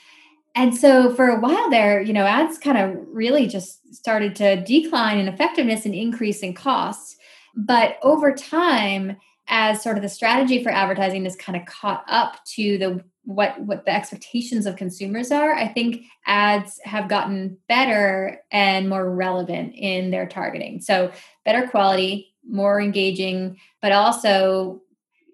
And 0.57 0.75
so 0.75 1.13
for 1.13 1.27
a 1.27 1.39
while 1.39 1.69
there, 1.69 2.01
you 2.01 2.11
know, 2.11 2.25
ads 2.25 2.57
kind 2.57 2.79
of 2.79 3.05
really 3.11 3.45
just 3.45 3.93
started 3.93 4.35
to 4.37 4.63
decline 4.63 5.19
in 5.19 5.27
effectiveness 5.27 5.85
and 5.85 5.93
increase 5.93 6.39
in 6.39 6.55
costs. 6.55 7.15
But 7.55 7.99
over 8.01 8.33
time, 8.33 9.17
as 9.47 9.83
sort 9.83 9.97
of 9.97 10.01
the 10.01 10.09
strategy 10.09 10.63
for 10.63 10.71
advertising 10.71 11.25
has 11.25 11.35
kind 11.35 11.55
of 11.55 11.67
caught 11.67 12.03
up 12.07 12.43
to 12.55 12.79
the 12.79 13.03
what 13.23 13.59
what 13.61 13.85
the 13.85 13.93
expectations 13.93 14.65
of 14.65 14.77
consumers 14.77 15.31
are, 15.31 15.53
I 15.53 15.67
think 15.67 16.05
ads 16.25 16.79
have 16.85 17.07
gotten 17.07 17.57
better 17.69 18.41
and 18.51 18.89
more 18.89 19.13
relevant 19.13 19.75
in 19.75 20.09
their 20.09 20.25
targeting. 20.25 20.81
So 20.81 21.11
better 21.45 21.67
quality, 21.67 22.33
more 22.49 22.81
engaging, 22.81 23.57
but 23.79 23.91
also, 23.91 24.81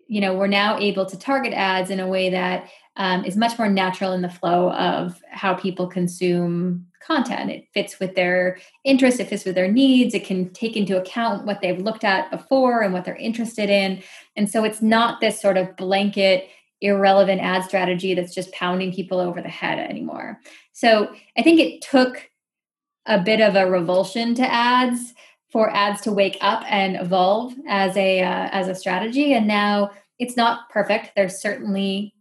you 0.09 0.19
know, 0.19 0.33
we're 0.33 0.47
now 0.47 0.77
able 0.79 1.05
to 1.05 1.17
target 1.17 1.53
ads 1.53 1.89
in 1.91 2.01
a 2.01 2.07
way 2.07 2.29
that 2.31 2.67
um, 2.95 3.25
is 3.25 3.35
much 3.35 3.57
more 3.57 3.69
natural 3.69 4.13
in 4.13 4.21
the 4.21 4.29
flow 4.29 4.71
of 4.73 5.21
how 5.29 5.53
people 5.53 5.87
consume 5.87 6.85
content. 7.01 7.49
It 7.49 7.67
fits 7.73 7.99
with 7.99 8.15
their 8.15 8.57
interests, 8.83 9.19
it 9.19 9.27
fits 9.27 9.45
with 9.45 9.55
their 9.55 9.71
needs, 9.71 10.13
it 10.13 10.25
can 10.25 10.49
take 10.51 10.77
into 10.77 10.99
account 10.99 11.45
what 11.45 11.61
they've 11.61 11.81
looked 11.81 12.03
at 12.03 12.31
before 12.31 12.81
and 12.81 12.93
what 12.93 13.03
they're 13.03 13.15
interested 13.15 13.69
in. 13.69 14.01
And 14.35 14.49
so 14.49 14.63
it's 14.63 14.81
not 14.81 15.19
this 15.19 15.41
sort 15.41 15.57
of 15.57 15.75
blanket, 15.75 16.47
irrelevant 16.81 17.41
ad 17.41 17.63
strategy 17.63 18.13
that's 18.13 18.33
just 18.33 18.51
pounding 18.51 18.93
people 18.93 19.19
over 19.19 19.41
the 19.41 19.49
head 19.49 19.79
anymore. 19.79 20.39
So 20.71 21.13
I 21.37 21.41
think 21.41 21.59
it 21.59 21.81
took 21.81 22.29
a 23.05 23.19
bit 23.19 23.41
of 23.41 23.55
a 23.55 23.69
revulsion 23.69 24.35
to 24.35 24.43
ads 24.43 25.13
for 25.51 25.69
ads 25.69 26.01
to 26.01 26.11
wake 26.11 26.37
up 26.41 26.63
and 26.67 26.95
evolve 26.95 27.53
as 27.67 27.95
a 27.97 28.21
uh, 28.21 28.49
as 28.51 28.67
a 28.67 28.75
strategy 28.75 29.33
and 29.33 29.47
now 29.47 29.91
it's 30.19 30.37
not 30.37 30.69
perfect 30.69 31.11
there's 31.15 31.39
certainly 31.39 32.13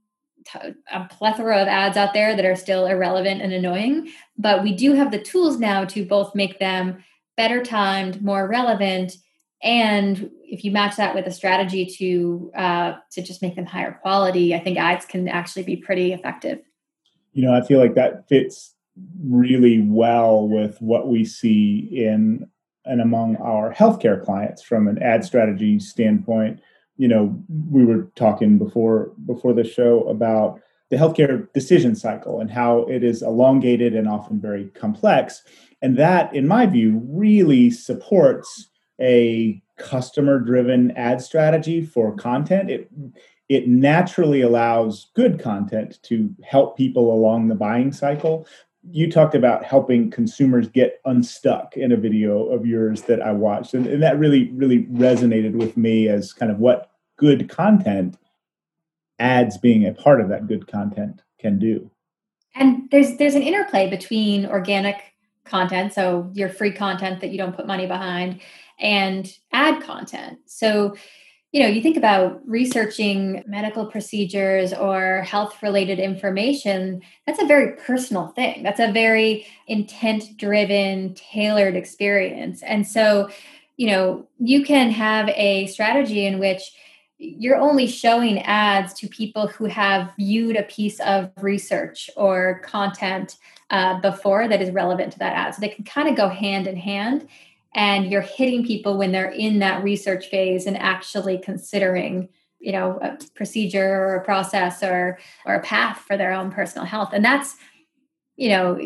a 0.91 1.05
plethora 1.11 1.61
of 1.61 1.69
ads 1.69 1.97
out 1.97 2.15
there 2.15 2.35
that 2.37 2.45
are 2.45 2.57
still 2.57 2.87
irrelevant 2.87 3.43
and 3.43 3.53
annoying, 3.53 4.11
but 4.37 4.63
we 4.63 4.75
do 4.75 4.93
have 4.93 5.11
the 5.11 5.23
tools 5.23 5.59
now 5.59 5.85
to 5.87 6.05
both 6.05 6.35
make 6.35 6.59
them 6.59 7.03
better 7.37 7.63
timed, 7.63 8.23
more 8.23 8.49
relevant, 8.49 9.17
and 9.63 10.31
if 10.45 10.65
you 10.65 10.73
match 10.73 10.97
that 10.97 11.15
with 11.15 11.27
a 11.27 11.31
strategy 11.31 11.87
to 11.87 12.51
uh, 12.57 12.95
to 13.13 13.23
just 13.23 13.43
make 13.43 13.55
them 13.55 13.65
higher 13.65 13.99
quality, 14.03 14.55
I 14.55 14.59
think 14.59 14.79
ads 14.79 15.07
can 15.07 15.29
actually 15.29 15.63
be 15.63 15.77
pretty 15.77 16.13
effective. 16.13 16.61
You 17.33 17.45
know, 17.45 17.55
I 17.55 17.65
feel 17.65 17.79
like 17.79 17.95
that 17.95 18.29
fits 18.29 18.75
really 19.25 19.81
well 19.81 20.49
with 20.49 20.77
what 20.81 21.09
we 21.09 21.25
see 21.25 21.89
in 21.93 22.49
and 22.85 23.01
among 23.01 23.37
our 23.37 23.73
healthcare 23.73 24.23
clients 24.23 24.63
from 24.63 24.89
an 24.89 25.01
ad 25.01 25.25
strategy 25.25 25.79
standpoint 25.79 26.61
you 26.97 27.09
know, 27.09 27.37
we 27.71 27.85
were 27.85 28.11
talking 28.17 28.59
before 28.59 29.13
before 29.27 29.53
the 29.53 29.65
show 29.65 30.05
about 30.09 30.61
the 30.91 30.97
healthcare 30.97 31.51
decision 31.55 31.95
cycle 31.95 32.41
and 32.41 32.51
how 32.51 32.81
it 32.81 33.03
is 33.03 33.23
elongated 33.23 33.95
and 33.95 34.07
often 34.07 34.41
very 34.41 34.67
complex. 34.75 35.43
And 35.81 35.99
that, 35.99 36.35
in 36.35 36.47
my 36.47 36.67
view, 36.67 37.01
really 37.09 37.71
supports 37.71 38.69
a 39.01 39.63
customer 39.79 40.39
driven 40.39 40.91
ad 40.93 41.23
strategy 41.23 41.85
for 41.85 42.15
content. 42.15 42.71
It 42.71 42.91
it 43.49 43.69
naturally 43.69 44.41
allows 44.41 45.11
good 45.15 45.39
content 45.39 45.99
to 46.05 46.35
help 46.43 46.77
people 46.77 47.13
along 47.13 47.49
the 47.49 47.55
buying 47.55 47.93
cycle. 47.93 48.47
You 48.91 49.11
talked 49.11 49.35
about 49.35 49.65
helping 49.65 50.11
consumers 50.11 50.69
get 50.69 51.01
unstuck 51.05 51.77
in 51.77 51.93
a 51.93 51.97
video 51.97 52.47
of 52.47 52.67
yours 52.67 53.03
that 53.03 53.23
I 53.23 53.33
watched. 53.33 53.75
And, 53.75 53.87
and 53.87 54.03
that 54.03 54.19
really, 54.19 54.51
really 54.51 54.85
resonated 54.85 55.53
with 55.53 55.77
me 55.77 56.09
as 56.09 56.33
kind 56.33 56.51
of 56.51 56.59
what 56.59 56.91
good 57.17 57.49
content 57.49 58.17
ads 59.19 59.57
being 59.57 59.87
a 59.87 59.93
part 59.93 60.21
of 60.21 60.29
that 60.29 60.49
good 60.49 60.67
content 60.67 61.23
can 61.39 61.59
do 61.59 61.91
and 62.55 62.89
there's 62.91 63.17
there's 63.17 63.35
an 63.35 63.43
interplay 63.43 63.89
between 63.89 64.47
organic 64.47 65.15
content 65.45 65.93
so 65.93 66.31
your 66.35 66.49
free 66.49 66.73
content 66.73 67.21
that 67.21 67.31
you 67.31 67.39
don't 67.39 67.57
put 67.57 67.67
money 67.67 67.87
behind 67.87 68.41
and 68.79 69.39
ad 69.53 69.83
content 69.83 70.39
so 70.47 70.95
you 71.53 71.61
know 71.61 71.69
you 71.69 71.83
think 71.83 71.97
about 71.97 72.41
researching 72.47 73.45
medical 73.47 73.87
procedures 73.87 74.73
or 74.73 75.23
health 75.23 75.63
related 75.63 75.99
information 75.99 77.01
that's 77.27 77.41
a 77.41 77.47
very 77.47 77.77
personal 77.77 78.29
thing 78.29 78.63
that's 78.63 78.81
a 78.81 78.91
very 78.91 79.47
intent 79.69 80.37
driven 80.37 81.15
tailored 81.15 81.77
experience 81.77 82.63
and 82.63 82.87
so 82.87 83.31
you 83.77 83.87
know 83.87 84.27
you 84.39 84.65
can 84.65 84.91
have 84.91 85.29
a 85.31 85.67
strategy 85.67 86.27
in 86.27 86.39
which 86.39 86.73
you're 87.23 87.57
only 87.57 87.87
showing 87.87 88.41
ads 88.43 88.93
to 88.95 89.07
people 89.09 89.47
who 89.47 89.67
have 89.67 90.11
viewed 90.19 90.57
a 90.57 90.65
piece 90.65 90.99
of 91.01 91.31
research 91.41 92.11
or 92.17 92.61
content 92.65 93.37
uh, 93.71 94.01
before 94.01 94.49
that 94.49 94.61
is 94.61 94.71
relevant 94.71 95.13
to 95.13 95.19
that 95.21 95.33
ad. 95.33 95.55
So 95.55 95.61
they 95.61 95.69
can 95.69 95.85
kind 95.85 96.09
of 96.09 96.17
go 96.17 96.29
hand 96.29 96.67
in 96.67 96.77
hand. 96.77 97.29
And 97.75 98.11
you're 98.11 98.21
hitting 98.21 98.65
people 98.65 98.99
when 98.99 99.13
they're 99.13 99.31
in 99.31 99.59
that 99.61 99.83
research 99.83 100.27
phase 100.27 100.67
and 100.67 100.77
actually 100.77 101.39
considering, 101.39 102.29
you 102.59 102.73
know, 102.73 102.99
a 103.03 103.19
procedure 103.35 103.95
or 103.95 104.17
a 104.17 104.25
process 104.25 104.83
or 104.83 105.19
or 105.47 105.55
a 105.55 105.63
path 105.63 105.99
for 105.99 106.17
their 106.17 106.33
own 106.33 106.51
personal 106.51 106.87
health. 106.87 107.11
And 107.13 107.25
that's, 107.25 107.57
you 108.37 108.51
know, 108.51 108.79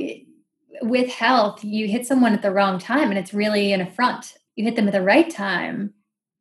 with 0.82 1.10
health, 1.10 1.64
you 1.64 1.88
hit 1.88 2.06
someone 2.06 2.32
at 2.32 2.42
the 2.42 2.52
wrong 2.52 2.78
time 2.78 3.10
and 3.10 3.18
it's 3.18 3.34
really 3.34 3.72
an 3.72 3.80
affront. 3.80 4.34
You 4.54 4.64
hit 4.64 4.76
them 4.76 4.86
at 4.86 4.92
the 4.92 5.02
right 5.02 5.28
time 5.28 5.94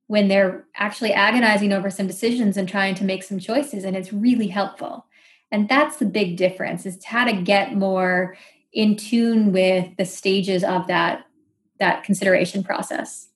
when 0.08 0.28
they're 0.28 0.66
actually 0.76 1.14
agonizing 1.14 1.74
over 1.74 1.90
some 1.90 2.08
decisions 2.08 2.58
and 2.58 2.70
trying 2.70 2.96
to 2.96 3.04
make 3.04 3.24
some 3.24 3.40
choices 3.40 3.84
and 3.84 3.96
it's 3.96 4.14
really 4.14 4.48
helpful 4.48 5.06
and 5.52 5.70
that's 5.70 5.98
the 5.98 6.06
big 6.06 6.38
difference 6.38 6.86
is 6.86 7.04
how 7.04 7.26
to 7.26 7.42
get 7.42 7.76
more 7.76 8.36
in 8.74 8.96
tune 8.96 9.52
with 9.52 9.88
the 9.98 10.06
stages 10.06 10.64
of 10.64 10.88
that 10.88 11.26
that 11.80 12.04
consideration 12.04 12.64
process 12.64 13.28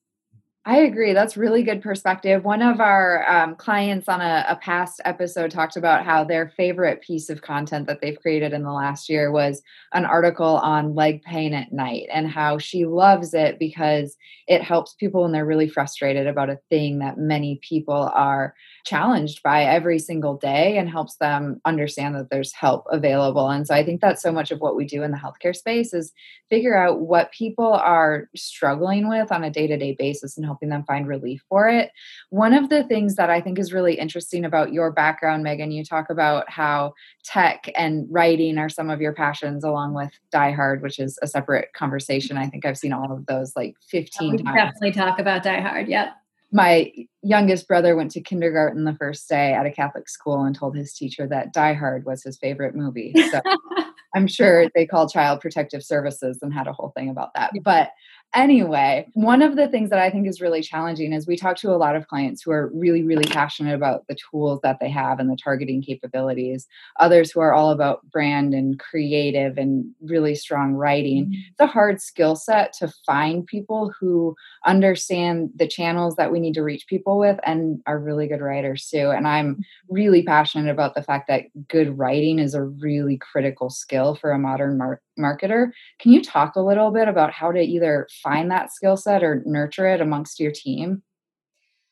I 0.70 0.82
agree. 0.82 1.14
That's 1.14 1.36
really 1.36 1.64
good 1.64 1.82
perspective. 1.82 2.44
One 2.46 2.62
of 2.62 2.80
our 2.80 3.28
um, 3.28 3.56
clients 3.56 4.08
on 4.08 4.22
a, 4.22 4.46
a, 4.48 4.56
past 4.58 5.02
episode 5.04 5.50
talked 5.50 5.76
about 5.76 6.06
how 6.06 6.24
their 6.24 6.50
favorite 6.50 7.02
piece 7.02 7.32
of 7.32 7.42
content 7.42 7.88
that 7.88 8.02
they've 8.02 8.22
created 8.22 8.54
in 8.54 8.62
the 8.62 8.72
last 8.72 9.10
year 9.10 9.32
was 9.32 9.64
an 9.94 10.06
article 10.06 10.58
on 10.58 10.94
leg 10.94 11.24
pain 11.24 11.56
at 11.56 11.74
night 11.74 12.06
and 12.14 12.30
how 12.30 12.60
she 12.60 12.86
loves 12.86 13.34
it 13.34 13.58
because 13.58 14.16
it 14.46 14.62
helps 14.62 14.94
people 14.94 15.24
when 15.24 15.32
they're 15.32 15.44
really 15.44 15.68
frustrated 15.68 16.28
about 16.28 16.52
a 16.52 16.60
thing 16.70 17.00
that 17.00 17.18
many 17.18 17.60
people 17.68 18.12
are 18.14 18.54
challenged 18.86 19.42
by 19.42 19.64
every 19.64 19.98
single 19.98 20.38
day 20.38 20.78
and 20.78 20.88
helps 20.88 21.16
them 21.16 21.60
understand 21.66 22.14
that 22.14 22.30
there's 22.30 22.54
help 22.54 22.86
available. 22.92 23.50
And 23.50 23.66
so 23.66 23.74
I 23.74 23.84
think 23.84 24.02
that's 24.02 24.22
so 24.22 24.32
much 24.32 24.52
of 24.52 24.60
what 24.60 24.76
we 24.76 24.86
do 24.86 25.02
in 25.02 25.10
the 25.10 25.18
healthcare 25.18 25.56
space 25.56 25.96
is 25.96 26.14
figure 26.48 26.78
out 26.78 27.02
what 27.02 27.32
people 27.32 27.74
are 27.74 28.30
struggling 28.36 29.10
with 29.10 29.32
on 29.32 29.44
a 29.44 29.50
day-to-day 29.50 29.96
basis 29.98 30.38
and 30.38 30.46
help 30.46 30.59
helping 30.60 30.70
them 30.70 30.84
find 30.84 31.08
relief 31.08 31.44
for 31.48 31.70
it. 31.70 31.92
One 32.30 32.54
of 32.54 32.70
the 32.70 32.84
things 32.84 33.16
that 33.16 33.30
I 33.30 33.42
think 33.42 33.58
is 33.58 33.74
really 33.74 33.96
interesting 33.96 34.44
about 34.44 34.74
your 34.74 34.92
background, 34.92 35.44
Megan, 35.44 35.72
you 35.72 35.84
talk 35.86 36.10
about 36.10 36.50
how 36.50 36.94
tech 37.24 37.72
and 37.76 38.06
writing 38.10 38.58
are 38.58 38.70
some 38.70 38.90
of 38.90 39.00
your 39.00 39.14
passions, 39.14 39.64
along 39.64 39.94
with 39.94 40.12
Die 40.32 40.52
Hard, 40.52 40.82
which 40.82 41.00
is 41.00 41.18
a 41.22 41.28
separate 41.28 41.72
conversation. 41.74 42.38
I 42.38 42.48
think 42.48 42.66
I've 42.66 42.78
seen 42.78 42.94
all 42.94 43.12
of 43.12 43.26
those 43.26 43.56
like 43.56 43.76
15 43.90 44.32
we 44.32 44.38
times. 44.44 44.56
Definitely 44.56 44.92
talk 44.92 45.20
about 45.20 45.44
Die 45.44 45.62
Hard. 45.62 45.88
Yep 45.88 46.10
my 46.52 46.92
youngest 47.22 47.68
brother 47.68 47.96
went 47.96 48.10
to 48.10 48.20
kindergarten 48.20 48.84
the 48.84 48.96
first 48.96 49.30
day 49.30 49.54
at 49.54 49.68
a 49.68 49.72
Catholic 49.72 50.10
school 50.10 50.42
and 50.42 50.56
told 50.56 50.76
his 50.76 50.96
teacher 50.96 51.28
that 51.28 51.54
Die 51.54 51.74
Hard 51.74 52.06
was 52.06 52.24
his 52.24 52.40
favorite 52.40 52.74
movie. 52.74 53.14
So 53.30 53.40
I'm 54.16 54.28
sure 54.28 54.68
they 54.74 54.86
called 54.86 55.12
Child 55.12 55.42
Protective 55.42 55.84
Services 55.84 56.40
and 56.42 56.54
had 56.54 56.68
a 56.68 56.74
whole 56.74 56.92
thing 56.96 57.10
about 57.10 57.34
that. 57.36 57.52
But 57.64 57.92
Anyway, 58.36 59.08
one 59.14 59.42
of 59.42 59.56
the 59.56 59.68
things 59.68 59.90
that 59.90 59.98
I 59.98 60.12
think 60.12 60.28
is 60.28 60.40
really 60.40 60.62
challenging 60.62 61.14
is 61.14 61.26
we 61.26 61.36
talk 61.36 61.58
to 61.58 61.72
a 61.72 61.78
lot 61.78 61.96
of 61.96 62.08
clients 62.08 62.44
who 62.44 62.52
are 62.52 62.70
really, 62.76 63.02
really 63.02 63.24
passionate 63.24 63.74
about 63.74 64.06
the 64.08 64.16
tools 64.16 64.60
that 64.62 64.80
they 64.80 64.90
have 64.90 65.20
and 65.20 65.32
the 65.32 65.36
targeting 65.36 65.82
capabilities, 65.82 66.68
others 67.00 67.32
who 67.32 67.40
are 67.40 67.54
all 67.54 67.72
about 67.72 68.08
brand 68.12 68.54
and 68.54 68.80
creative 68.80 69.58
and 69.58 69.86
really 70.02 70.36
strong 70.36 70.74
writing. 70.74 71.26
Mm-hmm. 71.26 71.42
It's 71.50 71.60
a 71.60 71.66
hard 71.66 72.02
skill 72.02 72.36
set 72.36 72.72
to 72.74 72.94
find 73.04 73.48
people 73.48 73.92
who 74.00 74.36
understand 74.64 75.50
the 75.56 75.68
channels 75.68 76.16
that 76.18 76.32
we 76.32 76.40
need 76.40 76.54
to 76.54 76.64
reach 76.64 76.86
people 76.86 77.18
with 77.18 77.40
and 77.44 77.82
are 77.88 77.98
really 77.98 78.28
good 78.28 78.42
writers 78.42 78.88
too. 78.88 79.10
And 79.10 79.28
I'm 79.28 79.54
mm-hmm. 79.54 79.94
really 79.94 80.22
passionate 80.22 80.70
about 80.70 80.94
the 80.94 81.04
fact 81.04 81.28
that 81.30 81.46
good 81.68 81.98
writing 81.98 82.38
is 82.38 82.54
a 82.54 82.62
really 82.62 83.18
critical 83.18 83.72
skill 83.72 84.14
for 84.14 84.32
a 84.32 84.38
modern 84.38 84.78
mar- 84.78 85.02
marketer. 85.20 85.72
Can 86.00 86.12
you 86.12 86.24
talk 86.24 86.56
a 86.56 86.62
little 86.62 86.92
bit 86.92 87.08
about 87.08 87.32
how 87.32 87.52
to 87.52 87.60
either 87.60 88.08
find 88.24 88.50
that 88.50 88.74
skill 88.74 88.98
set 88.98 89.24
or 89.24 89.44
nurture 89.46 89.88
it 89.88 90.02
amongst 90.02 90.40
your 90.40 90.52
team? 90.52 91.04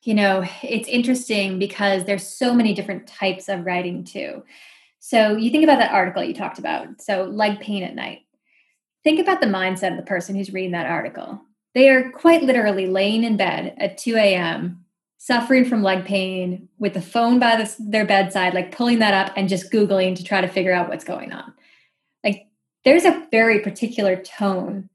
You 0.03 0.13
know, 0.13 0.45
it's 0.63 0.87
interesting 0.87 1.59
because 1.59 2.05
there's 2.05 2.27
so 2.27 2.53
many 2.53 2.73
different 2.73 3.07
types 3.07 3.49
of 3.49 3.65
writing 3.65 4.03
too. 4.03 4.43
So 4.99 5.35
you 5.35 5.51
think 5.51 5.63
about 5.63 5.79
that 5.79 5.93
article 5.93 6.23
you 6.23 6.33
talked 6.33 6.59
about. 6.59 7.01
So 7.01 7.23
leg 7.23 7.59
pain 7.59 7.83
at 7.83 7.95
night. 7.95 8.19
Think 9.03 9.19
about 9.19 9.41
the 9.41 9.47
mindset 9.47 9.91
of 9.91 9.97
the 9.97 10.03
person 10.03 10.35
who's 10.35 10.53
reading 10.53 10.71
that 10.71 10.89
article. 10.89 11.41
They 11.73 11.89
are 11.89 12.11
quite 12.11 12.43
literally 12.43 12.87
laying 12.87 13.23
in 13.23 13.37
bed 13.37 13.75
at 13.77 13.97
2 13.97 14.15
a.m., 14.15 14.83
suffering 15.17 15.65
from 15.65 15.83
leg 15.83 16.05
pain 16.05 16.69
with 16.77 16.93
the 16.93 17.01
phone 17.01 17.39
by 17.39 17.55
the, 17.55 17.75
their 17.79 18.05
bedside, 18.05 18.53
like 18.53 18.75
pulling 18.75 18.99
that 18.99 19.13
up 19.13 19.33
and 19.35 19.49
just 19.49 19.71
Googling 19.71 20.15
to 20.15 20.23
try 20.23 20.41
to 20.41 20.47
figure 20.47 20.73
out 20.73 20.89
what's 20.89 21.03
going 21.03 21.31
on. 21.31 21.53
There's 22.87 23.03
a 23.03 23.27
very 23.31 23.59
particular 23.59 24.15
tone 24.15 24.89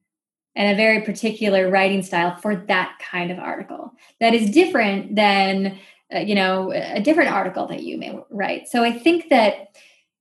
and 0.57 0.73
a 0.73 0.75
very 0.75 1.03
particular 1.03 1.69
writing 1.69 2.03
style 2.03 2.35
for 2.37 2.57
that 2.57 2.99
kind 2.99 3.31
of 3.31 3.39
article 3.39 3.93
that 4.19 4.33
is 4.33 4.51
different 4.51 5.15
than 5.15 5.79
uh, 6.15 6.21
you 6.21 6.35
know 6.35 6.73
a 6.73 7.03
different 7.03 7.31
article 7.31 7.67
that 7.67 7.83
you 7.83 7.99
may 7.99 8.19
write. 8.31 8.67
So 8.69 8.83
i 8.83 8.99
think 8.99 9.29
that 9.29 9.77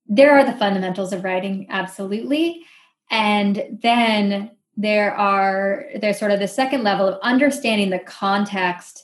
there 0.06 0.32
are 0.32 0.44
the 0.44 0.52
fundamentals 0.52 1.14
of 1.14 1.24
writing 1.24 1.66
absolutely. 1.70 2.62
And 3.10 3.78
then 3.82 4.50
there 4.76 5.14
are 5.14 5.86
there's 5.98 6.18
sort 6.18 6.32
of 6.32 6.40
the 6.40 6.48
second 6.48 6.82
level 6.82 7.08
of 7.08 7.18
understanding 7.22 7.88
the 7.88 8.00
context 8.00 9.02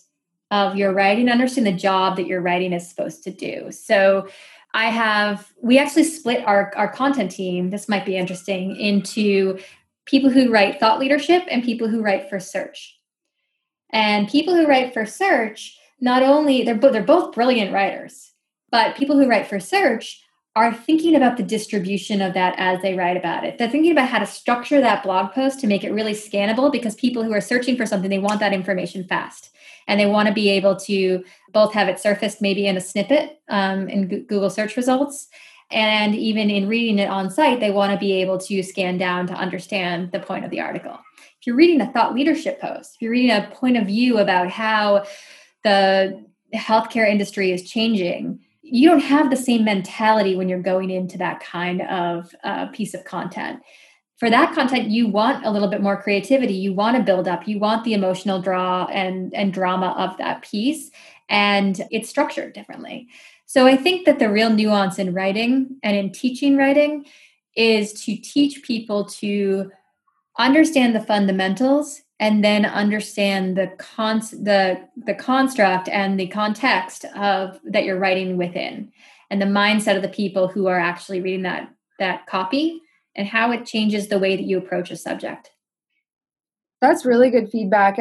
of 0.50 0.76
your 0.76 0.92
writing 0.92 1.30
understand 1.30 1.66
the 1.66 1.72
job 1.72 2.16
that 2.16 2.26
your 2.26 2.42
writing 2.42 2.74
is 2.74 2.86
supposed 2.86 3.22
to 3.24 3.30
do. 3.30 3.72
So 3.72 4.28
i 4.74 4.86
have 4.86 5.52
we 5.62 5.78
actually 5.78 6.04
split 6.04 6.44
our 6.46 6.72
our 6.76 6.88
content 6.88 7.30
team 7.30 7.70
this 7.70 7.88
might 7.88 8.06
be 8.06 8.16
interesting 8.16 8.76
into 8.76 9.58
people 10.08 10.30
who 10.30 10.50
write 10.50 10.80
thought 10.80 10.98
leadership 10.98 11.44
and 11.48 11.62
people 11.62 11.86
who 11.86 12.02
write 12.02 12.28
for 12.28 12.40
search. 12.40 12.98
And 13.90 14.28
people 14.28 14.54
who 14.54 14.66
write 14.66 14.92
for 14.92 15.06
search, 15.06 15.78
not 16.00 16.22
only 16.22 16.62
they're 16.62 16.78
they're 16.78 17.02
both 17.02 17.34
brilliant 17.34 17.72
writers, 17.72 18.32
but 18.70 18.96
people 18.96 19.18
who 19.18 19.28
write 19.28 19.46
for 19.46 19.60
search 19.60 20.22
are 20.58 20.74
thinking 20.74 21.14
about 21.14 21.36
the 21.36 21.42
distribution 21.42 22.20
of 22.20 22.34
that 22.34 22.54
as 22.58 22.80
they 22.82 22.94
write 22.94 23.16
about 23.16 23.44
it. 23.44 23.58
They're 23.58 23.70
thinking 23.70 23.92
about 23.92 24.08
how 24.08 24.18
to 24.18 24.26
structure 24.26 24.80
that 24.80 25.02
blog 25.02 25.32
post 25.32 25.60
to 25.60 25.66
make 25.66 25.84
it 25.84 25.92
really 25.92 26.14
scannable 26.14 26.70
because 26.70 26.94
people 26.94 27.22
who 27.22 27.32
are 27.32 27.40
searching 27.40 27.76
for 27.76 27.86
something, 27.86 28.10
they 28.10 28.18
want 28.18 28.40
that 28.40 28.52
information 28.52 29.04
fast. 29.04 29.50
And 29.86 29.98
they 29.98 30.06
want 30.06 30.28
to 30.28 30.34
be 30.34 30.50
able 30.50 30.76
to 30.80 31.24
both 31.52 31.72
have 31.72 31.88
it 31.88 31.98
surfaced 31.98 32.42
maybe 32.42 32.66
in 32.66 32.76
a 32.76 32.80
snippet 32.80 33.40
um, 33.48 33.88
in 33.88 34.08
Google 34.26 34.50
search 34.50 34.76
results 34.76 35.28
and 35.70 36.14
even 36.14 36.50
in 36.50 36.68
reading 36.68 36.98
it 36.98 37.10
on 37.10 37.30
site, 37.30 37.60
they 37.60 37.70
want 37.70 37.92
to 37.92 37.98
be 37.98 38.12
able 38.12 38.38
to 38.38 38.62
scan 38.62 38.96
down 38.96 39.26
to 39.26 39.34
understand 39.34 40.12
the 40.12 40.20
point 40.20 40.44
of 40.44 40.50
the 40.50 40.60
article. 40.60 40.98
If 41.40 41.46
you're 41.46 41.56
reading 41.56 41.80
a 41.80 41.92
thought 41.92 42.14
leadership 42.14 42.60
post, 42.60 42.94
if 42.94 43.02
you're 43.02 43.10
reading 43.10 43.30
a 43.30 43.50
point 43.52 43.76
of 43.76 43.86
view 43.86 44.18
about 44.18 44.48
how 44.48 45.04
the 45.64 46.24
healthcare 46.54 47.08
industry 47.08 47.52
is 47.52 47.68
changing, 47.68 48.40
you 48.70 48.88
don't 48.88 49.00
have 49.00 49.30
the 49.30 49.36
same 49.36 49.64
mentality 49.64 50.36
when 50.36 50.48
you're 50.48 50.62
going 50.62 50.90
into 50.90 51.18
that 51.18 51.40
kind 51.40 51.82
of 51.82 52.34
uh, 52.44 52.66
piece 52.68 52.94
of 52.94 53.04
content. 53.04 53.60
For 54.16 54.30
that 54.30 54.54
content, 54.54 54.90
you 54.90 55.06
want 55.06 55.46
a 55.46 55.50
little 55.50 55.68
bit 55.68 55.80
more 55.80 56.00
creativity. 56.02 56.54
You 56.54 56.74
want 56.74 56.96
to 56.96 57.02
build 57.02 57.28
up. 57.28 57.46
You 57.46 57.58
want 57.58 57.84
the 57.84 57.94
emotional 57.94 58.42
draw 58.42 58.86
and 58.86 59.32
and 59.34 59.52
drama 59.52 59.94
of 59.96 60.16
that 60.18 60.42
piece, 60.42 60.90
and 61.28 61.80
it's 61.90 62.08
structured 62.08 62.52
differently. 62.52 63.08
So 63.46 63.66
I 63.66 63.76
think 63.76 64.06
that 64.06 64.18
the 64.18 64.30
real 64.30 64.50
nuance 64.50 64.98
in 64.98 65.14
writing 65.14 65.76
and 65.82 65.96
in 65.96 66.12
teaching 66.12 66.56
writing 66.56 67.06
is 67.56 67.92
to 68.04 68.16
teach 68.16 68.62
people 68.62 69.04
to 69.06 69.70
understand 70.38 70.94
the 70.94 71.00
fundamentals 71.00 72.02
and 72.20 72.44
then 72.44 72.64
understand 72.64 73.56
the 73.56 73.68
con- 73.78 74.18
the 74.18 74.80
the 74.96 75.14
construct 75.14 75.88
and 75.88 76.18
the 76.18 76.28
context 76.28 77.04
of 77.16 77.60
that 77.64 77.84
you're 77.84 77.98
writing 77.98 78.36
within 78.36 78.90
and 79.30 79.40
the 79.40 79.46
mindset 79.46 79.96
of 79.96 80.02
the 80.02 80.08
people 80.08 80.48
who 80.48 80.66
are 80.66 80.78
actually 80.78 81.20
reading 81.20 81.42
that 81.42 81.72
that 81.98 82.26
copy 82.26 82.80
and 83.16 83.26
how 83.26 83.50
it 83.50 83.66
changes 83.66 84.08
the 84.08 84.18
way 84.18 84.36
that 84.36 84.44
you 84.44 84.58
approach 84.58 84.90
a 84.90 84.96
subject 84.96 85.50
that's 86.80 87.04
really 87.04 87.30
good 87.30 87.50
feedback. 87.50 87.98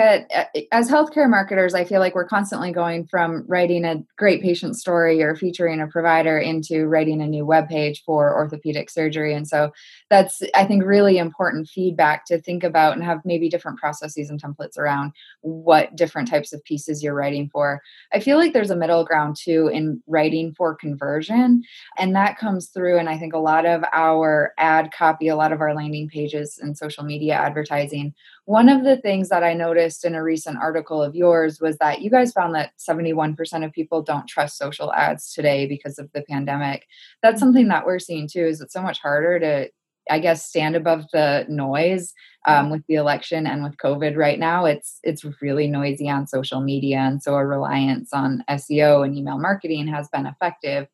As 0.71 0.89
healthcare 0.89 1.27
marketers, 1.27 1.73
I 1.73 1.83
feel 1.83 1.99
like 1.99 2.13
we're 2.13 2.27
constantly 2.27 2.71
going 2.71 3.07
from 3.07 3.43
writing 3.47 3.85
a 3.85 4.03
great 4.17 4.41
patient 4.41 4.75
story 4.75 5.23
or 5.23 5.35
featuring 5.35 5.81
a 5.81 5.87
provider 5.87 6.37
into 6.37 6.85
writing 6.85 7.21
a 7.21 7.27
new 7.27 7.43
web 7.43 7.67
page 7.69 8.03
for 8.05 8.35
orthopedic 8.35 8.91
surgery. 8.91 9.33
And 9.33 9.47
so 9.47 9.71
that's, 10.09 10.41
I 10.55 10.65
think, 10.65 10.83
really 10.83 11.17
important 11.17 11.67
feedback 11.67 12.25
to 12.25 12.41
think 12.41 12.63
about 12.63 12.93
and 12.93 13.03
have 13.03 13.21
maybe 13.25 13.49
different 13.49 13.77
processes 13.77 14.29
and 14.29 14.41
templates 14.41 14.77
around 14.77 15.13
what 15.41 15.95
different 15.95 16.29
types 16.29 16.53
of 16.53 16.63
pieces 16.63 17.03
you're 17.03 17.13
writing 17.13 17.49
for. 17.51 17.81
I 18.13 18.19
feel 18.19 18.37
like 18.37 18.53
there's 18.53 18.71
a 18.71 18.75
middle 18.75 19.03
ground 19.03 19.35
too 19.37 19.67
in 19.67 20.01
writing 20.07 20.53
for 20.55 20.75
conversion. 20.75 21.63
And 21.97 22.15
that 22.15 22.37
comes 22.37 22.67
through, 22.67 22.97
and 22.97 23.09
I 23.09 23.17
think 23.17 23.33
a 23.33 23.39
lot 23.39 23.65
of 23.65 23.83
our 23.93 24.53
ad 24.57 24.91
copy, 24.91 25.27
a 25.27 25.35
lot 25.35 25.51
of 25.51 25.61
our 25.61 25.75
landing 25.75 26.07
pages 26.07 26.59
and 26.61 26.77
social 26.77 27.03
media 27.03 27.33
advertising 27.33 28.13
one 28.47 28.69
of 28.69 28.85
the 28.85 28.95
things 28.95 29.27
that 29.27 29.43
I 29.43 29.53
noticed 29.53 30.05
in 30.05 30.15
a 30.15 30.23
recent 30.23 30.57
article 30.57 31.03
of 31.03 31.13
yours 31.13 31.59
was 31.59 31.77
that 31.79 31.99
you 31.99 32.09
guys 32.09 32.31
found 32.31 32.55
that 32.55 32.71
71% 32.77 33.65
of 33.65 33.73
people 33.73 34.01
don't 34.01 34.25
trust 34.25 34.57
social 34.57 34.93
ads 34.93 35.33
today 35.33 35.67
because 35.67 35.99
of 35.99 36.09
the 36.13 36.21
pandemic. 36.21 36.87
That's 37.21 37.33
mm-hmm. 37.33 37.39
something 37.39 37.67
that 37.67 37.85
we're 37.85 37.99
seeing 37.99 38.25
too, 38.25 38.45
is 38.45 38.61
it's 38.61 38.71
so 38.71 38.81
much 38.81 39.01
harder 39.01 39.37
to, 39.41 39.69
I 40.09 40.19
guess, 40.19 40.45
stand 40.45 40.75
above 40.75 41.05
the 41.11 41.45
noise 41.49 42.13
um, 42.45 42.69
with 42.69 42.83
the 42.87 42.95
election 42.95 43.45
and 43.45 43.63
with 43.63 43.77
COVID 43.77 44.15
right 44.15 44.39
now. 44.39 44.65
It's 44.65 44.99
it's 45.03 45.25
really 45.41 45.67
noisy 45.67 46.09
on 46.09 46.27
social 46.27 46.61
media. 46.61 46.97
And 46.99 47.21
so 47.21 47.35
a 47.35 47.45
reliance 47.45 48.13
on 48.13 48.43
SEO 48.49 49.05
and 49.05 49.15
email 49.15 49.37
marketing 49.37 49.87
has 49.87 50.07
been 50.09 50.25
effective. 50.25 50.87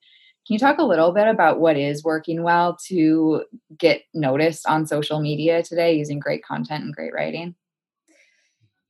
Can 0.46 0.56
you 0.56 0.60
talk 0.60 0.78
a 0.78 0.84
little 0.84 1.14
bit 1.14 1.28
about 1.28 1.60
what 1.60 1.78
is 1.78 2.04
working 2.04 2.44
well 2.44 2.78
to 2.88 3.46
get 3.78 4.02
noticed 4.14 4.68
on 4.68 4.86
social 4.86 5.22
media 5.22 5.64
today 5.64 5.96
using 5.96 6.20
great 6.20 6.44
content 6.44 6.84
and 6.84 6.94
great 6.94 7.14
writing? 7.14 7.56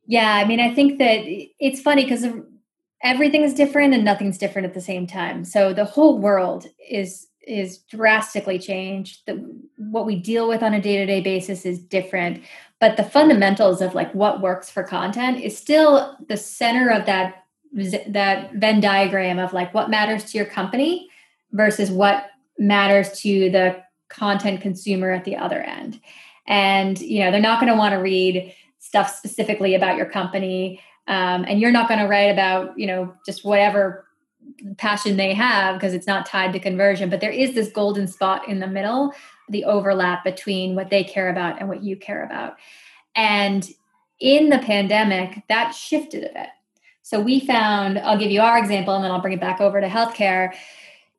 Yeah, 0.07 0.33
I 0.33 0.45
mean, 0.45 0.59
I 0.59 0.73
think 0.73 0.97
that 0.99 1.21
it's 1.59 1.79
funny 1.79 2.03
because 2.03 2.25
everything 3.03 3.43
is 3.43 3.53
different 3.53 3.93
and 3.93 4.03
nothing's 4.03 4.37
different 4.37 4.65
at 4.65 4.73
the 4.73 4.81
same 4.81 5.05
time. 5.05 5.45
So 5.45 5.73
the 5.73 5.85
whole 5.85 6.17
world 6.17 6.65
is 6.89 7.27
is 7.47 7.79
drastically 7.79 8.59
changed. 8.59 9.21
The, 9.25 9.33
what 9.77 10.05
we 10.05 10.15
deal 10.15 10.47
with 10.47 10.63
on 10.63 10.73
a 10.73 10.81
day 10.81 10.97
to 10.97 11.05
day 11.05 11.21
basis 11.21 11.65
is 11.65 11.79
different, 11.79 12.43
but 12.79 12.97
the 12.97 13.03
fundamentals 13.03 13.81
of 13.81 13.95
like 13.95 14.13
what 14.13 14.41
works 14.41 14.69
for 14.69 14.83
content 14.83 15.41
is 15.41 15.57
still 15.57 16.17
the 16.27 16.37
center 16.37 16.89
of 16.89 17.05
that 17.05 17.43
that 18.07 18.53
Venn 18.53 18.79
diagram 18.81 19.39
of 19.39 19.51
like 19.51 19.73
what 19.73 19.89
matters 19.89 20.25
to 20.25 20.37
your 20.37 20.45
company 20.45 21.09
versus 21.53 21.89
what 21.89 22.27
matters 22.59 23.19
to 23.21 23.49
the 23.49 23.81
content 24.09 24.61
consumer 24.61 25.11
at 25.11 25.25
the 25.25 25.35
other 25.35 25.61
end. 25.61 25.99
And 26.45 26.99
you 26.99 27.23
know, 27.23 27.31
they're 27.31 27.41
not 27.41 27.59
going 27.59 27.71
to 27.71 27.77
want 27.77 27.93
to 27.93 27.97
read 27.97 28.53
stuff 28.79 29.15
specifically 29.15 29.75
about 29.75 29.97
your 29.97 30.05
company, 30.05 30.81
um, 31.07 31.45
and 31.47 31.59
you're 31.59 31.71
not 31.71 31.87
going 31.87 31.99
to 31.99 32.07
write 32.07 32.29
about 32.29 32.77
you 32.77 32.85
know 32.85 33.13
just 33.25 33.43
whatever 33.43 34.05
passion 34.77 35.17
they 35.17 35.33
have 35.33 35.75
because 35.75 35.93
it's 35.93 36.07
not 36.07 36.25
tied 36.25 36.53
to 36.53 36.59
conversion. 36.59 37.09
But 37.09 37.21
there 37.21 37.31
is 37.31 37.53
this 37.53 37.71
golden 37.71 38.07
spot 38.07 38.47
in 38.47 38.59
the 38.59 38.67
middle, 38.67 39.13
the 39.49 39.65
overlap 39.65 40.23
between 40.23 40.75
what 40.75 40.89
they 40.89 41.03
care 41.03 41.29
about 41.29 41.59
and 41.59 41.69
what 41.69 41.83
you 41.83 41.95
care 41.95 42.23
about. 42.23 42.55
And 43.15 43.67
in 44.19 44.49
the 44.49 44.59
pandemic, 44.59 45.43
that 45.49 45.71
shifted 45.71 46.23
a 46.23 46.33
bit. 46.33 46.47
So 47.01 47.19
we 47.19 47.41
found, 47.41 47.99
I'll 47.99 48.17
give 48.17 48.31
you 48.31 48.41
our 48.41 48.57
example 48.57 48.95
and 48.95 49.03
then 49.03 49.11
I'll 49.11 49.21
bring 49.21 49.33
it 49.33 49.41
back 49.41 49.59
over 49.59 49.81
to 49.81 49.87
healthcare. 49.87 50.53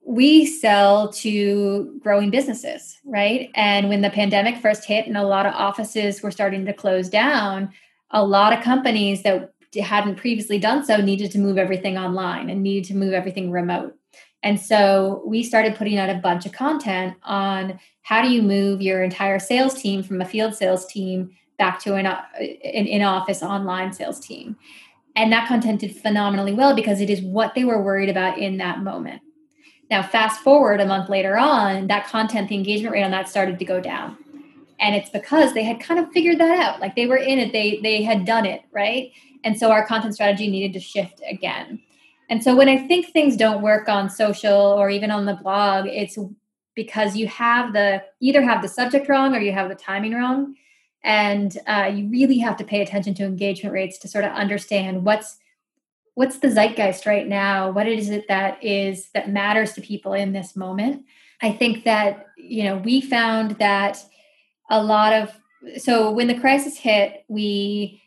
We 0.06 0.46
sell 0.46 1.12
to 1.12 1.98
growing 2.02 2.30
businesses, 2.30 2.98
right? 3.04 3.50
And 3.54 3.88
when 3.88 4.00
the 4.00 4.10
pandemic 4.10 4.56
first 4.58 4.84
hit 4.84 5.06
and 5.06 5.16
a 5.16 5.22
lot 5.22 5.46
of 5.46 5.54
offices 5.54 6.22
were 6.22 6.30
starting 6.30 6.64
to 6.66 6.72
close 6.72 7.08
down, 7.08 7.70
a 8.10 8.24
lot 8.24 8.52
of 8.52 8.64
companies 8.64 9.22
that 9.22 9.53
hadn't 9.82 10.16
previously 10.16 10.58
done 10.58 10.84
so 10.84 10.96
needed 10.96 11.30
to 11.32 11.38
move 11.38 11.58
everything 11.58 11.98
online 11.98 12.50
and 12.50 12.62
needed 12.62 12.84
to 12.88 12.96
move 12.96 13.12
everything 13.12 13.50
remote. 13.50 13.96
And 14.42 14.60
so 14.60 15.22
we 15.26 15.42
started 15.42 15.74
putting 15.74 15.98
out 15.98 16.10
a 16.10 16.20
bunch 16.20 16.44
of 16.44 16.52
content 16.52 17.14
on 17.22 17.80
how 18.02 18.20
do 18.20 18.28
you 18.28 18.42
move 18.42 18.82
your 18.82 19.02
entire 19.02 19.38
sales 19.38 19.80
team 19.80 20.02
from 20.02 20.20
a 20.20 20.26
field 20.26 20.54
sales 20.54 20.86
team 20.86 21.30
back 21.58 21.80
to 21.80 21.94
an, 21.94 22.06
uh, 22.06 22.22
an 22.38 22.86
in-office 22.86 23.42
online 23.42 23.92
sales 23.92 24.20
team. 24.20 24.56
And 25.16 25.32
that 25.32 25.48
content 25.48 25.80
did 25.80 25.96
phenomenally 25.96 26.52
well 26.52 26.74
because 26.74 27.00
it 27.00 27.08
is 27.08 27.22
what 27.22 27.54
they 27.54 27.64
were 27.64 27.82
worried 27.82 28.10
about 28.10 28.38
in 28.38 28.58
that 28.58 28.82
moment. 28.82 29.22
Now, 29.90 30.02
fast 30.02 30.40
forward 30.40 30.80
a 30.80 30.86
month 30.86 31.08
later 31.08 31.38
on, 31.38 31.86
that 31.86 32.06
content, 32.06 32.48
the 32.48 32.56
engagement 32.56 32.92
rate 32.92 33.04
on 33.04 33.12
that 33.12 33.28
started 33.28 33.58
to 33.58 33.64
go 33.64 33.80
down. 33.80 34.16
And 34.80 34.94
it's 34.94 35.10
because 35.10 35.54
they 35.54 35.62
had 35.62 35.80
kind 35.80 36.00
of 36.00 36.10
figured 36.10 36.38
that 36.38 36.58
out. 36.58 36.80
Like 36.80 36.96
they 36.96 37.06
were 37.06 37.16
in 37.16 37.38
it, 37.38 37.52
they 37.52 37.80
they 37.82 38.02
had 38.02 38.24
done 38.24 38.44
it, 38.44 38.62
right? 38.72 39.12
And 39.44 39.58
so 39.58 39.70
our 39.70 39.86
content 39.86 40.14
strategy 40.14 40.50
needed 40.50 40.72
to 40.72 40.80
shift 40.80 41.20
again. 41.28 41.80
And 42.30 42.42
so 42.42 42.56
when 42.56 42.68
I 42.68 42.78
think 42.88 43.08
things 43.08 43.36
don't 43.36 43.62
work 43.62 43.88
on 43.88 44.08
social 44.08 44.52
or 44.52 44.88
even 44.88 45.10
on 45.10 45.26
the 45.26 45.34
blog, 45.34 45.86
it's 45.86 46.18
because 46.74 47.16
you 47.16 47.28
have 47.28 47.72
the 47.72 48.02
either 48.20 48.42
have 48.42 48.62
the 48.62 48.68
subject 48.68 49.08
wrong 49.08 49.36
or 49.36 49.40
you 49.40 49.52
have 49.52 49.68
the 49.68 49.74
timing 49.74 50.14
wrong. 50.14 50.54
And 51.04 51.56
uh, 51.66 51.92
you 51.94 52.08
really 52.08 52.38
have 52.38 52.56
to 52.56 52.64
pay 52.64 52.80
attention 52.80 53.12
to 53.14 53.24
engagement 53.24 53.74
rates 53.74 53.98
to 53.98 54.08
sort 54.08 54.24
of 54.24 54.32
understand 54.32 55.04
what's 55.04 55.36
what's 56.14 56.38
the 56.38 56.48
zeitgeist 56.48 57.06
right 57.06 57.26
now? 57.26 57.70
What 57.70 57.86
is 57.86 58.08
it 58.08 58.26
that 58.28 58.62
is 58.64 59.10
that 59.10 59.28
matters 59.28 59.74
to 59.74 59.82
people 59.82 60.14
in 60.14 60.32
this 60.32 60.56
moment? 60.56 61.04
I 61.42 61.52
think 61.52 61.84
that 61.84 62.26
you 62.38 62.64
know 62.64 62.78
we 62.78 63.02
found 63.02 63.52
that 63.58 64.02
a 64.70 64.82
lot 64.82 65.12
of 65.12 65.30
so 65.76 66.10
when 66.10 66.26
the 66.26 66.40
crisis 66.40 66.78
hit 66.78 67.24
we 67.28 68.02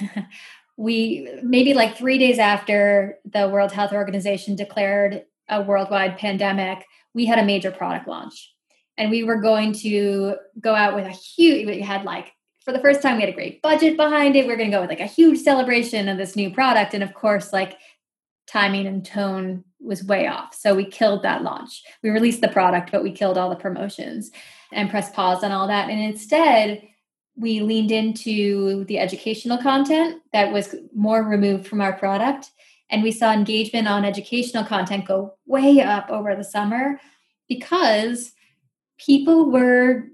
we 0.78 1.28
maybe 1.42 1.74
like 1.74 1.98
three 1.98 2.16
days 2.16 2.38
after 2.38 3.18
the 3.26 3.48
world 3.48 3.72
health 3.72 3.92
organization 3.92 4.56
declared 4.56 5.24
a 5.50 5.60
worldwide 5.60 6.16
pandemic 6.16 6.86
we 7.18 7.26
had 7.26 7.40
a 7.40 7.44
major 7.44 7.72
product 7.72 8.06
launch. 8.06 8.54
And 8.96 9.10
we 9.10 9.24
were 9.24 9.40
going 9.40 9.72
to 9.80 10.36
go 10.60 10.74
out 10.74 10.94
with 10.94 11.04
a 11.04 11.10
huge 11.10 11.66
we 11.66 11.80
had 11.80 12.04
like 12.04 12.32
for 12.64 12.72
the 12.72 12.80
first 12.80 13.02
time 13.02 13.16
we 13.16 13.22
had 13.22 13.30
a 13.30 13.36
great 13.36 13.60
budget 13.60 13.96
behind 13.96 14.36
it. 14.36 14.46
We 14.46 14.52
are 14.52 14.56
going 14.56 14.70
to 14.70 14.76
go 14.76 14.80
with 14.80 14.90
like 14.90 15.00
a 15.00 15.06
huge 15.06 15.40
celebration 15.40 16.08
of 16.08 16.16
this 16.16 16.36
new 16.36 16.50
product. 16.50 16.94
And 16.94 17.02
of 17.02 17.14
course 17.14 17.52
like 17.52 17.76
timing 18.46 18.86
and 18.86 19.04
tone 19.04 19.64
was 19.80 20.04
way 20.04 20.26
off. 20.26 20.54
So 20.54 20.74
we 20.74 20.84
killed 20.84 21.22
that 21.22 21.42
launch. 21.42 21.82
We 22.02 22.10
released 22.10 22.40
the 22.40 22.48
product 22.48 22.92
but 22.92 23.02
we 23.02 23.10
killed 23.10 23.36
all 23.36 23.50
the 23.50 23.56
promotions 23.56 24.30
and 24.72 24.90
pressed 24.90 25.14
pause 25.14 25.42
on 25.42 25.50
all 25.50 25.66
that. 25.66 25.90
And 25.90 26.00
instead 26.00 26.82
we 27.38 27.60
leaned 27.60 27.92
into 27.92 28.84
the 28.84 28.98
educational 28.98 29.58
content 29.58 30.22
that 30.32 30.52
was 30.52 30.74
more 30.94 31.22
removed 31.22 31.66
from 31.66 31.80
our 31.80 31.92
product 31.92 32.50
and 32.90 33.02
we 33.02 33.12
saw 33.12 33.32
engagement 33.32 33.86
on 33.86 34.04
educational 34.04 34.64
content 34.64 35.06
go 35.06 35.34
way 35.46 35.80
up 35.80 36.10
over 36.10 36.34
the 36.34 36.44
summer 36.44 37.00
because 37.48 38.32
people 38.98 39.50
were, 39.50 40.06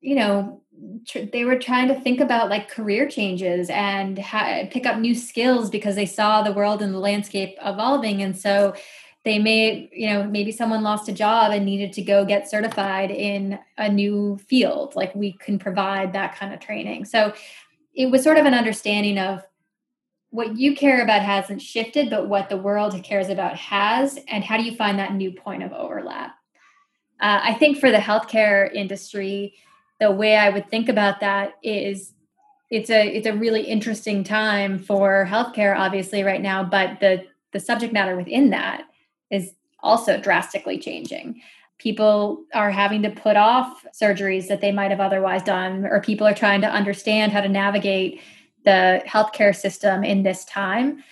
you 0.00 0.14
know, 0.14 0.62
tr- 1.06 1.26
they 1.32 1.44
were 1.44 1.58
trying 1.58 1.88
to 1.88 2.00
think 2.00 2.20
about 2.20 2.48
like 2.48 2.70
career 2.70 3.08
changes 3.08 3.68
and 3.70 4.18
ha- 4.18 4.62
pick 4.70 4.86
up 4.86 4.98
new 4.98 5.14
skills 5.14 5.70
because 5.70 5.96
they 5.96 6.06
saw 6.06 6.42
the 6.42 6.52
world 6.52 6.82
and 6.82 6.94
the 6.94 6.98
landscape 6.98 7.56
evolving. 7.64 8.22
And 8.22 8.36
so 8.36 8.74
they 9.24 9.38
may, 9.38 9.90
you 9.92 10.08
know, 10.08 10.24
maybe 10.24 10.50
someone 10.50 10.82
lost 10.82 11.08
a 11.08 11.12
job 11.12 11.52
and 11.52 11.66
needed 11.66 11.92
to 11.94 12.02
go 12.02 12.24
get 12.24 12.48
certified 12.48 13.10
in 13.10 13.58
a 13.76 13.88
new 13.88 14.38
field. 14.48 14.96
Like 14.96 15.14
we 15.14 15.32
can 15.32 15.58
provide 15.58 16.12
that 16.14 16.36
kind 16.36 16.54
of 16.54 16.60
training. 16.60 17.04
So 17.04 17.34
it 17.94 18.10
was 18.10 18.22
sort 18.22 18.38
of 18.38 18.46
an 18.46 18.54
understanding 18.54 19.18
of 19.18 19.42
what 20.30 20.56
you 20.56 20.74
care 20.74 21.02
about 21.02 21.22
hasn't 21.22 21.60
shifted, 21.60 22.08
but 22.08 22.28
what 22.28 22.48
the 22.48 22.56
world 22.56 23.00
cares 23.02 23.28
about 23.28 23.56
has. 23.56 24.18
And 24.28 24.42
how 24.42 24.56
do 24.56 24.62
you 24.62 24.74
find 24.74 24.98
that 24.98 25.12
new 25.12 25.32
point 25.32 25.64
of 25.64 25.72
overlap? 25.72 26.36
Uh, 27.20 27.40
I 27.42 27.54
think 27.54 27.78
for 27.78 27.90
the 27.90 27.98
healthcare 27.98 28.72
industry, 28.72 29.54
the 29.98 30.10
way 30.10 30.36
I 30.36 30.48
would 30.48 30.70
think 30.70 30.88
about 30.88 31.20
that 31.20 31.54
is 31.62 32.14
it's 32.70 32.88
a 32.88 33.06
it's 33.06 33.26
a 33.26 33.34
really 33.34 33.62
interesting 33.62 34.24
time 34.24 34.78
for 34.78 35.26
healthcare, 35.28 35.76
obviously, 35.76 36.22
right 36.22 36.40
now. 36.40 36.64
But 36.64 37.00
the 37.00 37.26
the 37.52 37.60
subject 37.60 37.92
matter 37.92 38.16
within 38.16 38.50
that 38.50 38.84
is 39.30 39.52
also 39.80 40.20
drastically 40.20 40.78
changing. 40.78 41.40
People 41.78 42.44
are 42.54 42.70
having 42.70 43.02
to 43.02 43.10
put 43.10 43.36
off 43.36 43.86
surgeries 43.98 44.48
that 44.48 44.60
they 44.60 44.72
might 44.72 44.90
have 44.90 45.00
otherwise 45.00 45.42
done, 45.42 45.86
or 45.86 46.00
people 46.00 46.26
are 46.26 46.34
trying 46.34 46.60
to 46.60 46.68
understand 46.68 47.32
how 47.32 47.40
to 47.40 47.48
navigate 47.48 48.20
the 48.64 49.02
healthcare 49.06 49.54
system 49.54 50.04
in 50.04 50.22
this 50.22 50.44
time, 50.44 51.02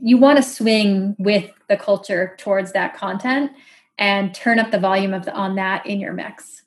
you 0.00 0.18
want 0.18 0.36
to 0.36 0.42
swing 0.42 1.14
with 1.18 1.50
the 1.68 1.76
culture 1.76 2.34
towards 2.38 2.72
that 2.72 2.96
content 2.96 3.52
and 3.98 4.34
turn 4.34 4.58
up 4.58 4.70
the 4.70 4.78
volume 4.78 5.14
of 5.14 5.24
the, 5.24 5.32
on 5.32 5.54
that 5.56 5.86
in 5.86 6.00
your 6.00 6.12
mix. 6.12 6.62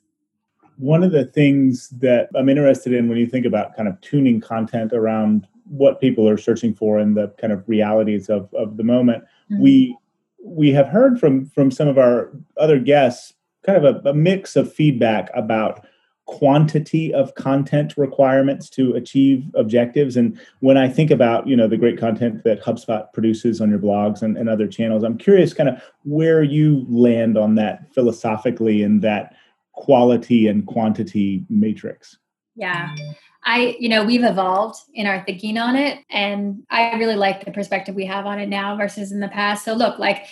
One 0.78 1.04
of 1.04 1.12
the 1.12 1.26
things 1.26 1.90
that 1.90 2.30
I'm 2.36 2.50
interested 2.50 2.94
in 2.94 3.08
when 3.08 3.18
you 3.18 3.28
think 3.28 3.46
about 3.46 3.76
kind 3.76 3.88
of 3.88 4.00
tuning 4.02 4.42
content 4.42 4.94
around 4.94 5.48
what 5.66 6.00
people 6.00 6.28
are 6.30 6.38
searching 6.38 6.74
for 6.74 7.00
and 7.00 7.16
the 7.16 7.30
kind 7.40 7.52
of 7.52 7.68
realities 7.68 8.30
of, 8.30 8.54
of 8.54 8.78
the 8.78 8.84
moment, 8.84 9.24
mm-hmm. 9.52 9.62
we 9.62 9.98
we 10.46 10.72
have 10.72 10.88
heard 10.88 11.20
from 11.20 11.48
from 11.48 11.72
some 11.72 11.88
of 11.88 11.98
our 11.98 12.32
other 12.58 12.80
guests 12.80 13.34
kind 13.66 13.84
of 13.84 14.06
a, 14.06 14.10
a 14.10 14.14
mix 14.14 14.56
of 14.56 14.72
feedback 14.72 15.32
about 15.34 15.86
quantity 16.26 17.14
of 17.14 17.36
content 17.36 17.96
requirements 17.98 18.70
to 18.70 18.94
achieve 18.94 19.46
objectives. 19.56 20.18
And 20.18 20.40
when 20.60 20.78
i 20.78 20.88
think 20.88 21.12
about 21.12 21.48
you 21.48 21.56
know 21.56 21.68
the 21.68 21.78
great 21.78 22.00
content 22.00 22.44
that 22.44 22.62
hubspot 22.62 23.14
produces 23.14 23.62
on 23.62 23.70
your 23.70 23.80
blogs 23.80 24.22
and, 24.22 24.38
and 24.38 24.50
other 24.50 24.68
channels 24.68 25.04
i'm 25.04 25.18
curious 25.18 25.54
kind 25.54 25.70
of 25.70 25.82
where 26.04 26.42
you 26.42 26.86
land 26.90 27.38
on 27.38 27.56
that 27.56 27.94
philosophically 27.94 28.82
in 28.82 29.02
that 29.02 29.36
quality 29.74 30.48
and 30.48 30.66
quantity 30.66 31.46
matrix 31.50 32.18
yeah 32.56 32.96
i 33.44 33.76
you 33.80 33.90
know 33.90 34.04
we've 34.04 34.24
evolved 34.24 34.78
in 34.94 35.06
our 35.06 35.24
thinking 35.26 35.58
on 35.58 35.76
it 35.76 36.00
and 36.10 36.64
i 36.70 36.98
really 36.98 37.16
like 37.16 37.46
the 37.46 37.52
perspective 37.52 37.96
we 37.96 38.06
have 38.06 38.26
on 38.26 38.40
it 38.40 38.48
now 38.48 38.76
versus 38.76 39.12
in 39.12 39.20
the 39.20 39.28
past 39.28 39.66
so 39.66 39.74
look 39.74 40.00
like 40.00 40.28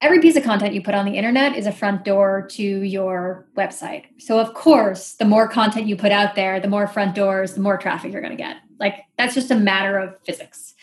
every 0.00 0.20
piece 0.20 0.36
of 0.36 0.44
content 0.44 0.74
you 0.74 0.82
put 0.82 0.94
on 0.94 1.04
the 1.04 1.16
internet 1.16 1.56
is 1.56 1.66
a 1.66 1.72
front 1.72 2.04
door 2.04 2.46
to 2.50 2.62
your 2.62 3.46
website. 3.56 4.04
So, 4.18 4.38
of 4.38 4.54
course, 4.54 5.14
the 5.14 5.24
more 5.24 5.48
content 5.48 5.86
you 5.86 5.96
put 5.96 6.12
out 6.12 6.34
there, 6.34 6.60
the 6.60 6.68
more 6.68 6.86
front 6.86 7.14
doors, 7.14 7.54
the 7.54 7.60
more 7.60 7.76
traffic 7.76 8.12
you're 8.12 8.22
going 8.22 8.36
to 8.36 8.42
get. 8.42 8.58
Like, 8.78 9.04
that's 9.16 9.34
just 9.34 9.50
a 9.50 9.56
matter 9.56 9.98
of 9.98 10.14
physics. 10.24 10.74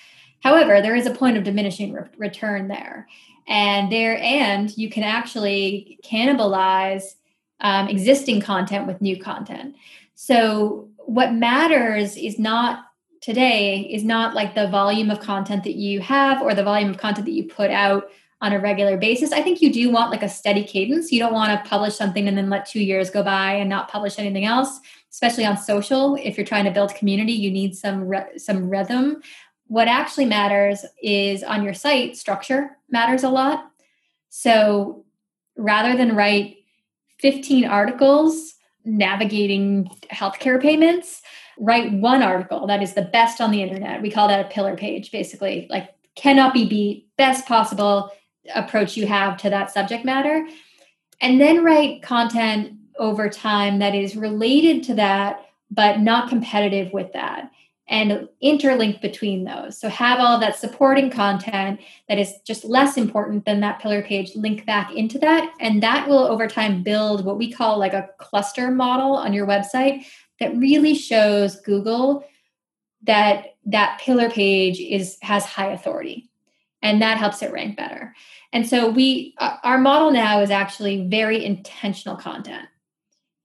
However, 0.41 0.81
there 0.81 0.95
is 0.95 1.05
a 1.05 1.13
point 1.13 1.37
of 1.37 1.43
diminishing 1.43 1.93
re- 1.93 2.09
return 2.17 2.67
there. 2.67 3.07
And 3.47 3.91
there, 3.91 4.17
and 4.21 4.75
you 4.77 4.89
can 4.89 5.03
actually 5.03 5.99
cannibalize 6.03 7.15
um, 7.61 7.87
existing 7.87 8.41
content 8.41 8.85
with 8.85 9.01
new 9.01 9.19
content. 9.19 9.75
So, 10.15 10.89
what 10.97 11.34
matters 11.34 12.17
is 12.17 12.39
not 12.39 12.86
today 13.21 13.82
is 13.82 14.04
not 14.04 14.34
like 14.34 14.56
the 14.56 14.67
volume 14.67 15.12
of 15.12 15.19
content 15.19 15.63
that 15.63 15.75
you 15.75 15.99
have 15.99 16.41
or 16.41 16.54
the 16.54 16.63
volume 16.63 16.89
of 16.89 16.97
content 16.97 17.25
that 17.25 17.34
you 17.34 17.47
put 17.47 17.69
out 17.69 18.10
on 18.41 18.54
a 18.54 18.60
regular 18.60 18.97
basis. 18.97 19.32
I 19.32 19.41
think 19.41 19.62
you 19.62 19.71
do 19.71 19.89
want 19.89 20.12
like 20.12 20.23
a 20.23 20.30
steady 20.30 20.63
cadence. 20.63 21.12
You 21.12 21.19
don't 21.19 21.34
want 21.34 21.51
to 21.51 21.69
publish 21.69 21.95
something 21.95 22.28
and 22.28 22.38
then 22.38 22.49
let 22.49 22.65
two 22.65 22.82
years 22.82 23.10
go 23.10 23.23
by 23.23 23.54
and 23.54 23.69
not 23.69 23.89
publish 23.89 24.19
anything 24.19 24.45
else, 24.45 24.80
especially 25.12 25.45
on 25.45 25.58
social. 25.58 26.15
If 26.21 26.38
you're 26.38 26.45
trying 26.45 26.65
to 26.65 26.71
build 26.71 26.93
community, 26.95 27.32
you 27.32 27.51
need 27.51 27.75
some 27.75 28.08
re- 28.08 28.38
some 28.38 28.69
rhythm. 28.69 29.21
What 29.67 29.88
actually 29.88 30.25
matters 30.25 30.86
is 31.01 31.43
on 31.43 31.63
your 31.63 31.73
site, 31.73 32.17
structure 32.17 32.78
matters 32.89 33.23
a 33.23 33.30
lot. 33.30 33.71
So 34.30 35.06
rather 35.58 35.97
than 35.97 36.15
write 36.15 36.58
15 37.19 37.65
articles 37.65 38.54
navigating 38.85 39.89
healthcare 40.11 40.61
payments, 40.61 41.21
write 41.59 41.91
one 41.93 42.21
article 42.21 42.67
that 42.67 42.81
is 42.83 42.93
the 42.93 43.01
best 43.01 43.41
on 43.41 43.51
the 43.51 43.61
internet. 43.61 44.01
We 44.01 44.11
call 44.11 44.27
that 44.27 44.45
a 44.45 44.49
pillar 44.49 44.75
page, 44.75 45.11
basically, 45.11 45.67
like 45.69 45.89
cannot 46.15 46.53
be 46.53 46.67
beat, 46.67 47.07
best 47.17 47.45
possible 47.45 48.11
approach 48.53 48.95
you 48.95 49.07
have 49.07 49.37
to 49.37 49.49
that 49.49 49.71
subject 49.71 50.05
matter. 50.05 50.47
And 51.21 51.41
then 51.41 51.63
write 51.63 52.03
content 52.03 52.73
over 52.97 53.29
time 53.29 53.79
that 53.79 53.95
is 53.95 54.15
related 54.15 54.83
to 54.83 54.95
that 54.95 55.41
but 55.71 55.99
not 55.99 56.29
competitive 56.29 56.93
with 56.93 57.11
that 57.13 57.51
and 57.87 58.27
interlink 58.43 58.99
between 59.01 59.43
those. 59.43 59.77
So 59.77 59.89
have 59.89 60.19
all 60.19 60.39
that 60.39 60.57
supporting 60.57 61.11
content 61.11 61.79
that 62.09 62.17
is 62.17 62.33
just 62.43 62.65
less 62.65 62.97
important 62.97 63.45
than 63.45 63.59
that 63.59 63.79
pillar 63.79 64.01
page 64.01 64.35
link 64.35 64.65
back 64.65 64.91
into 64.93 65.19
that 65.19 65.53
and 65.59 65.83
that 65.83 66.07
will 66.07 66.25
over 66.25 66.47
time 66.47 66.81
build 66.81 67.23
what 67.23 67.37
we 67.37 67.51
call 67.51 67.77
like 67.77 67.93
a 67.93 68.09
cluster 68.17 68.71
model 68.71 69.15
on 69.15 69.33
your 69.33 69.45
website 69.45 70.03
that 70.39 70.55
really 70.57 70.95
shows 70.95 71.61
google 71.61 72.25
that 73.03 73.55
that 73.65 73.99
pillar 73.99 74.29
page 74.29 74.79
is 74.79 75.17
has 75.21 75.45
high 75.45 75.71
authority 75.71 76.29
and 76.81 77.01
that 77.01 77.17
helps 77.17 77.41
it 77.41 77.51
rank 77.51 77.75
better. 77.75 78.13
And 78.53 78.67
so 78.67 78.89
we 78.89 79.33
uh, 79.39 79.57
our 79.63 79.79
model 79.79 80.11
now 80.11 80.41
is 80.41 80.51
actually 80.51 81.07
very 81.07 81.43
intentional 81.43 82.15
content. 82.15 82.67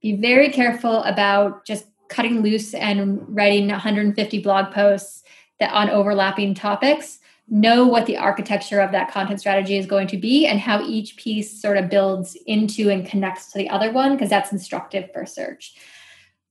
Be 0.02 0.16
very 0.16 0.50
careful 0.50 1.02
about 1.04 1.64
just 1.64 1.86
cutting 2.10 2.42
loose 2.42 2.74
and 2.74 3.24
writing 3.34 3.68
150 3.68 4.42
blog 4.42 4.72
posts 4.72 5.22
that 5.58 5.72
on 5.72 5.88
overlapping 5.88 6.54
topics 6.54 7.18
know 7.48 7.86
what 7.86 8.06
the 8.06 8.16
architecture 8.16 8.80
of 8.80 8.92
that 8.92 9.10
content 9.10 9.40
strategy 9.40 9.76
is 9.76 9.86
going 9.86 10.06
to 10.06 10.16
be 10.16 10.46
and 10.46 10.60
how 10.60 10.80
each 10.82 11.16
piece 11.16 11.60
sort 11.60 11.76
of 11.76 11.88
builds 11.88 12.36
into 12.46 12.90
and 12.90 13.06
connects 13.06 13.50
to 13.50 13.58
the 13.58 13.68
other 13.68 13.90
one 13.90 14.12
because 14.12 14.30
that's 14.30 14.52
instructive 14.52 15.10
for 15.12 15.26
search 15.26 15.74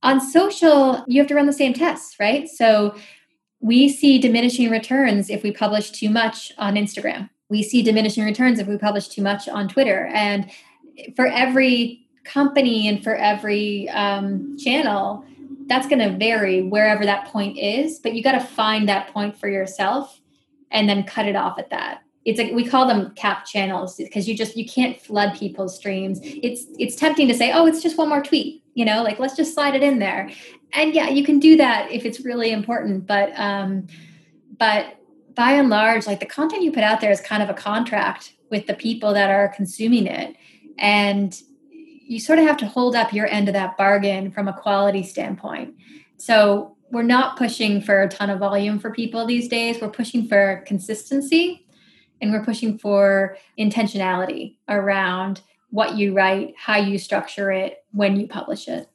on 0.04 0.19
social 0.19 1.04
you 1.08 1.22
have 1.22 1.28
to 1.28 1.36
run 1.36 1.45
the 1.45 1.54
same 1.54 1.74
tests 1.74 2.15
right 2.19 2.50
so 2.50 2.93
we 3.60 3.89
see 3.89 4.19
diminishing 4.19 4.69
returns 4.69 5.30
if 5.30 5.43
we 5.43 5.52
publish 5.52 5.91
too 5.91 6.10
much 6.10 6.52
on 6.58 6.76
Instagram. 6.76 7.30
We 7.50 7.63
see 7.63 7.82
diminishing 7.82 8.24
returns 8.24 8.60
if 8.60 8.67
we 8.67 8.78
publish 8.78 9.10
too 9.10 9.22
much 9.22 9.50
on 9.50 9.67
Twitter. 9.67 10.08
And 10.13 10.50
for 11.15 11.28
every 11.28 12.08
company 12.24 12.88
and 12.88 13.04
for 13.04 13.15
every 13.15 13.89
um, 13.89 14.58
channel, 14.58 15.26
that's 15.70 15.88
going 15.88 16.00
to 16.00 16.18
vary 16.18 16.62
wherever 16.62 17.06
that 17.06 17.28
point 17.28 17.58
is. 17.58 18.00
But 18.00 18.14
you 18.14 18.24
got 18.24 18.34
to 18.34 18.40
find 18.42 18.90
that 18.90 19.14
point 19.14 19.38
for 19.38 19.48
yourself 19.48 20.20
and 20.72 20.90
then 20.90 21.04
cut 21.04 21.28
it 21.28 21.36
off 21.36 21.58
at 21.58 21.70
that. 21.70 22.02
It's 22.26 22.38
like 22.38 22.52
we 22.52 22.66
call 22.66 22.88
them 22.88 23.14
cap 23.16 23.46
channels 23.46 23.96
because 23.96 24.28
you 24.28 24.36
just 24.36 24.58
you 24.58 24.68
can't 24.68 25.00
flood 25.00 25.38
people's 25.38 25.76
streams. 25.76 26.20
It's 26.24 26.66
it's 26.78 26.96
tempting 26.96 27.28
to 27.30 27.34
say, 27.34 27.52
oh, 27.54 27.66
it's 27.66 27.82
just 27.82 27.98
one 27.98 28.10
more 28.10 28.22
tweet, 28.22 28.62
you 28.74 28.84
know, 28.84 29.02
like 29.04 29.20
let's 29.20 29.36
just 29.36 29.54
slide 29.54 29.74
it 29.74 29.82
in 29.82 30.00
there 30.00 30.30
and 30.74 30.94
yeah, 30.94 31.10
you 31.10 31.24
can 31.24 31.40
do 31.40 31.58
that 31.58 31.92
if 31.92 32.06
it's 32.06 32.22
really 32.22 32.52
important, 32.52 33.08
but 33.08 33.32
um, 33.40 33.88
but 34.58 34.98
by 35.36 35.54
and 35.54 35.70
large, 35.70 36.06
like 36.06 36.20
the 36.20 36.26
content 36.26 36.64
you 36.64 36.72
put 36.72 36.84
out 36.84 37.02
there 37.02 37.12
is 37.12 37.22
kind 37.22 37.42
of 37.42 37.50
a 37.50 37.54
contract 37.54 38.34
with 38.50 38.68
the 38.68 38.74
people 38.74 39.14
that 39.14 39.30
are 39.30 39.48
consuming 39.50 40.06
it, 40.06 40.36
and 40.78 41.42
you 42.10 42.19
sort 42.19 42.39
of 42.39 42.45
have 42.45 42.58
to 42.58 42.65
hold 42.65 42.95
up 42.95 43.13
your 43.13 43.28
end 43.28 43.48
of 43.48 43.54
that 43.54 43.78
bargain 43.78 44.32
from 44.32 44.48
a 44.48 44.54
quality 44.54 45.04
standpoint. 45.04 45.76
So 46.17 46.76
we're 46.89 47.04
not 47.04 47.38
pushing 47.38 47.84
for 47.84 48.02
a 48.02 48.10
ton 48.10 48.32
of 48.32 48.39
volume 48.39 48.80
for 48.80 48.89
people 48.89 49.28
these 49.28 49.48
days. 49.48 49.80
We're 49.80 49.91
pushing 49.91 50.28
for 50.28 50.63
consistency 50.65 51.67
and 52.19 52.34
we're 52.34 52.43
pushing 52.43 52.80
for 52.80 53.38
intentionality 53.60 54.56
around 54.67 55.41
what 55.69 55.98
you 55.98 56.15
write, 56.15 56.56
how 56.58 56.78
you 56.78 56.98
structure 56.98 57.52
it, 57.52 57.86
when 57.91 58.19
you 58.19 58.28
publish 58.28 58.67
it. 58.67 58.89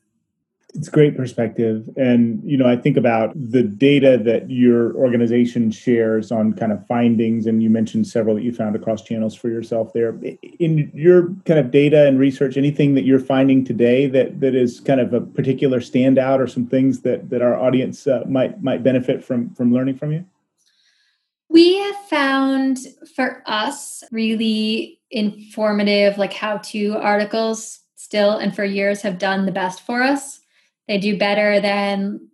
It's 0.76 0.88
great 0.88 1.16
perspective. 1.16 1.88
And, 1.96 2.42
you 2.44 2.56
know, 2.56 2.66
I 2.66 2.76
think 2.76 2.96
about 2.96 3.32
the 3.36 3.62
data 3.62 4.18
that 4.24 4.50
your 4.50 4.92
organization 4.96 5.70
shares 5.70 6.32
on 6.32 6.52
kind 6.54 6.72
of 6.72 6.84
findings, 6.88 7.46
and 7.46 7.62
you 7.62 7.70
mentioned 7.70 8.08
several 8.08 8.34
that 8.34 8.42
you 8.42 8.52
found 8.52 8.74
across 8.74 9.02
channels 9.02 9.36
for 9.36 9.48
yourself 9.48 9.92
there. 9.92 10.18
In 10.58 10.90
your 10.92 11.28
kind 11.44 11.60
of 11.60 11.70
data 11.70 12.08
and 12.08 12.18
research, 12.18 12.56
anything 12.56 12.94
that 12.94 13.04
you're 13.04 13.20
finding 13.20 13.64
today 13.64 14.08
that, 14.08 14.40
that 14.40 14.56
is 14.56 14.80
kind 14.80 14.98
of 14.98 15.14
a 15.14 15.20
particular 15.20 15.78
standout 15.78 16.40
or 16.40 16.48
some 16.48 16.66
things 16.66 17.02
that, 17.02 17.30
that 17.30 17.40
our 17.40 17.56
audience 17.56 18.08
uh, 18.08 18.24
might, 18.26 18.60
might 18.60 18.82
benefit 18.82 19.24
from, 19.24 19.54
from 19.54 19.72
learning 19.72 19.96
from 19.96 20.10
you? 20.10 20.24
We 21.48 21.76
have 21.78 21.96
found 22.08 22.78
for 23.14 23.44
us 23.46 24.02
really 24.10 24.98
informative, 25.12 26.18
like 26.18 26.32
how 26.32 26.56
to 26.58 26.96
articles 26.96 27.78
still 27.94 28.38
and 28.38 28.56
for 28.56 28.64
years 28.64 29.02
have 29.02 29.20
done 29.20 29.46
the 29.46 29.52
best 29.52 29.80
for 29.82 30.02
us. 30.02 30.40
They 30.88 30.98
do 30.98 31.18
better 31.18 31.60
than 31.60 32.28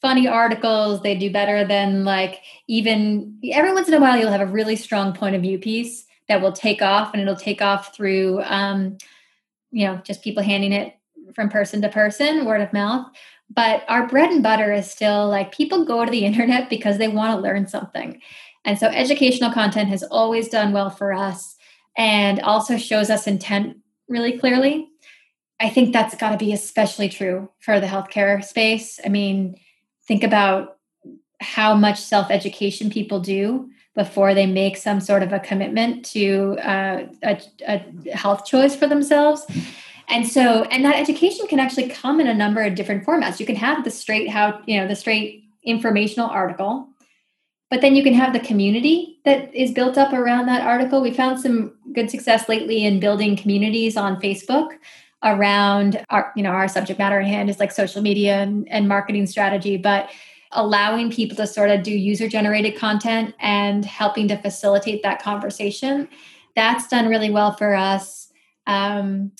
funny 0.00 0.28
articles. 0.28 1.02
They 1.02 1.16
do 1.16 1.30
better 1.30 1.66
than 1.66 2.04
like 2.04 2.40
even 2.68 3.38
every 3.52 3.72
once 3.72 3.88
in 3.88 3.94
a 3.94 4.00
while 4.00 4.18
you'll 4.18 4.30
have 4.30 4.40
a 4.40 4.46
really 4.46 4.76
strong 4.76 5.12
point 5.12 5.34
of 5.34 5.42
view 5.42 5.58
piece 5.58 6.06
that 6.28 6.40
will 6.40 6.52
take 6.52 6.82
off 6.82 7.12
and 7.12 7.22
it'll 7.22 7.36
take 7.36 7.62
off 7.62 7.94
through 7.94 8.42
um, 8.42 8.98
you 9.70 9.86
know 9.86 10.00
just 10.04 10.22
people 10.22 10.42
handing 10.42 10.72
it 10.72 10.94
from 11.34 11.48
person 11.48 11.82
to 11.82 11.88
person 11.88 12.44
word 12.44 12.60
of 12.60 12.72
mouth. 12.72 13.06
But 13.50 13.84
our 13.88 14.06
bread 14.06 14.30
and 14.30 14.42
butter 14.42 14.72
is 14.72 14.90
still 14.90 15.28
like 15.28 15.54
people 15.54 15.84
go 15.84 16.04
to 16.04 16.10
the 16.10 16.24
internet 16.24 16.68
because 16.70 16.98
they 16.98 17.08
want 17.08 17.34
to 17.34 17.42
learn 17.42 17.66
something. 17.66 18.20
And 18.64 18.78
so 18.78 18.88
educational 18.88 19.52
content 19.52 19.88
has 19.88 20.02
always 20.02 20.48
done 20.48 20.72
well 20.72 20.90
for 20.90 21.12
us 21.12 21.56
and 21.96 22.40
also 22.40 22.76
shows 22.76 23.08
us 23.08 23.26
intent 23.26 23.78
really 24.08 24.38
clearly 24.38 24.88
I 25.60 25.68
think 25.68 25.92
that's 25.92 26.14
got 26.14 26.30
to 26.30 26.36
be 26.36 26.52
especially 26.52 27.08
true 27.08 27.50
for 27.60 27.80
the 27.80 27.86
healthcare 27.86 28.44
space. 28.44 29.00
I 29.04 29.08
mean, 29.08 29.56
think 30.06 30.22
about 30.22 30.78
how 31.40 31.74
much 31.74 32.00
self 32.00 32.30
education 32.30 32.90
people 32.90 33.20
do 33.20 33.70
before 33.94 34.32
they 34.32 34.46
make 34.46 34.76
some 34.76 35.00
sort 35.00 35.22
of 35.22 35.32
a 35.32 35.40
commitment 35.40 36.04
to 36.04 36.56
uh, 36.62 37.06
a, 37.22 37.40
a 37.66 38.16
health 38.16 38.44
choice 38.44 38.76
for 38.76 38.86
themselves. 38.86 39.44
And 40.08 40.26
so, 40.26 40.62
and 40.64 40.84
that 40.84 40.96
education 40.96 41.46
can 41.48 41.58
actually 41.58 41.88
come 41.88 42.20
in 42.20 42.28
a 42.28 42.34
number 42.34 42.62
of 42.62 42.74
different 42.74 43.04
formats. 43.04 43.40
You 43.40 43.46
can 43.46 43.56
have 43.56 43.84
the 43.84 43.90
straight 43.90 44.30
how, 44.30 44.60
you 44.66 44.80
know, 44.80 44.86
the 44.86 44.96
straight 44.96 45.44
informational 45.64 46.30
article, 46.30 46.88
but 47.70 47.80
then 47.80 47.94
you 47.94 48.02
can 48.02 48.14
have 48.14 48.32
the 48.32 48.40
community 48.40 49.18
that 49.24 49.54
is 49.54 49.72
built 49.72 49.98
up 49.98 50.12
around 50.12 50.46
that 50.46 50.62
article. 50.62 51.02
We 51.02 51.12
found 51.12 51.40
some 51.40 51.74
good 51.92 52.10
success 52.10 52.48
lately 52.48 52.84
in 52.84 53.00
building 53.00 53.36
communities 53.36 53.96
on 53.96 54.20
Facebook 54.20 54.70
around 55.24 56.04
our 56.10 56.32
you 56.36 56.42
know 56.42 56.50
our 56.50 56.68
subject 56.68 56.98
matter 56.98 57.20
at 57.20 57.26
hand 57.26 57.50
is 57.50 57.58
like 57.58 57.72
social 57.72 58.00
media 58.00 58.36
and, 58.36 58.68
and 58.68 58.86
marketing 58.88 59.26
strategy 59.26 59.76
but 59.76 60.10
allowing 60.52 61.10
people 61.10 61.36
to 61.36 61.46
sort 61.46 61.70
of 61.70 61.82
do 61.82 61.90
user 61.90 62.28
generated 62.28 62.76
content 62.76 63.34
and 63.40 63.84
helping 63.84 64.28
to 64.28 64.36
facilitate 64.36 65.02
that 65.02 65.20
conversation 65.20 66.08
that's 66.58 66.88
done 66.88 67.08
really 67.08 67.30
well 67.30 67.52
for 67.52 67.76
us. 67.76 68.32
Um, 68.66 69.30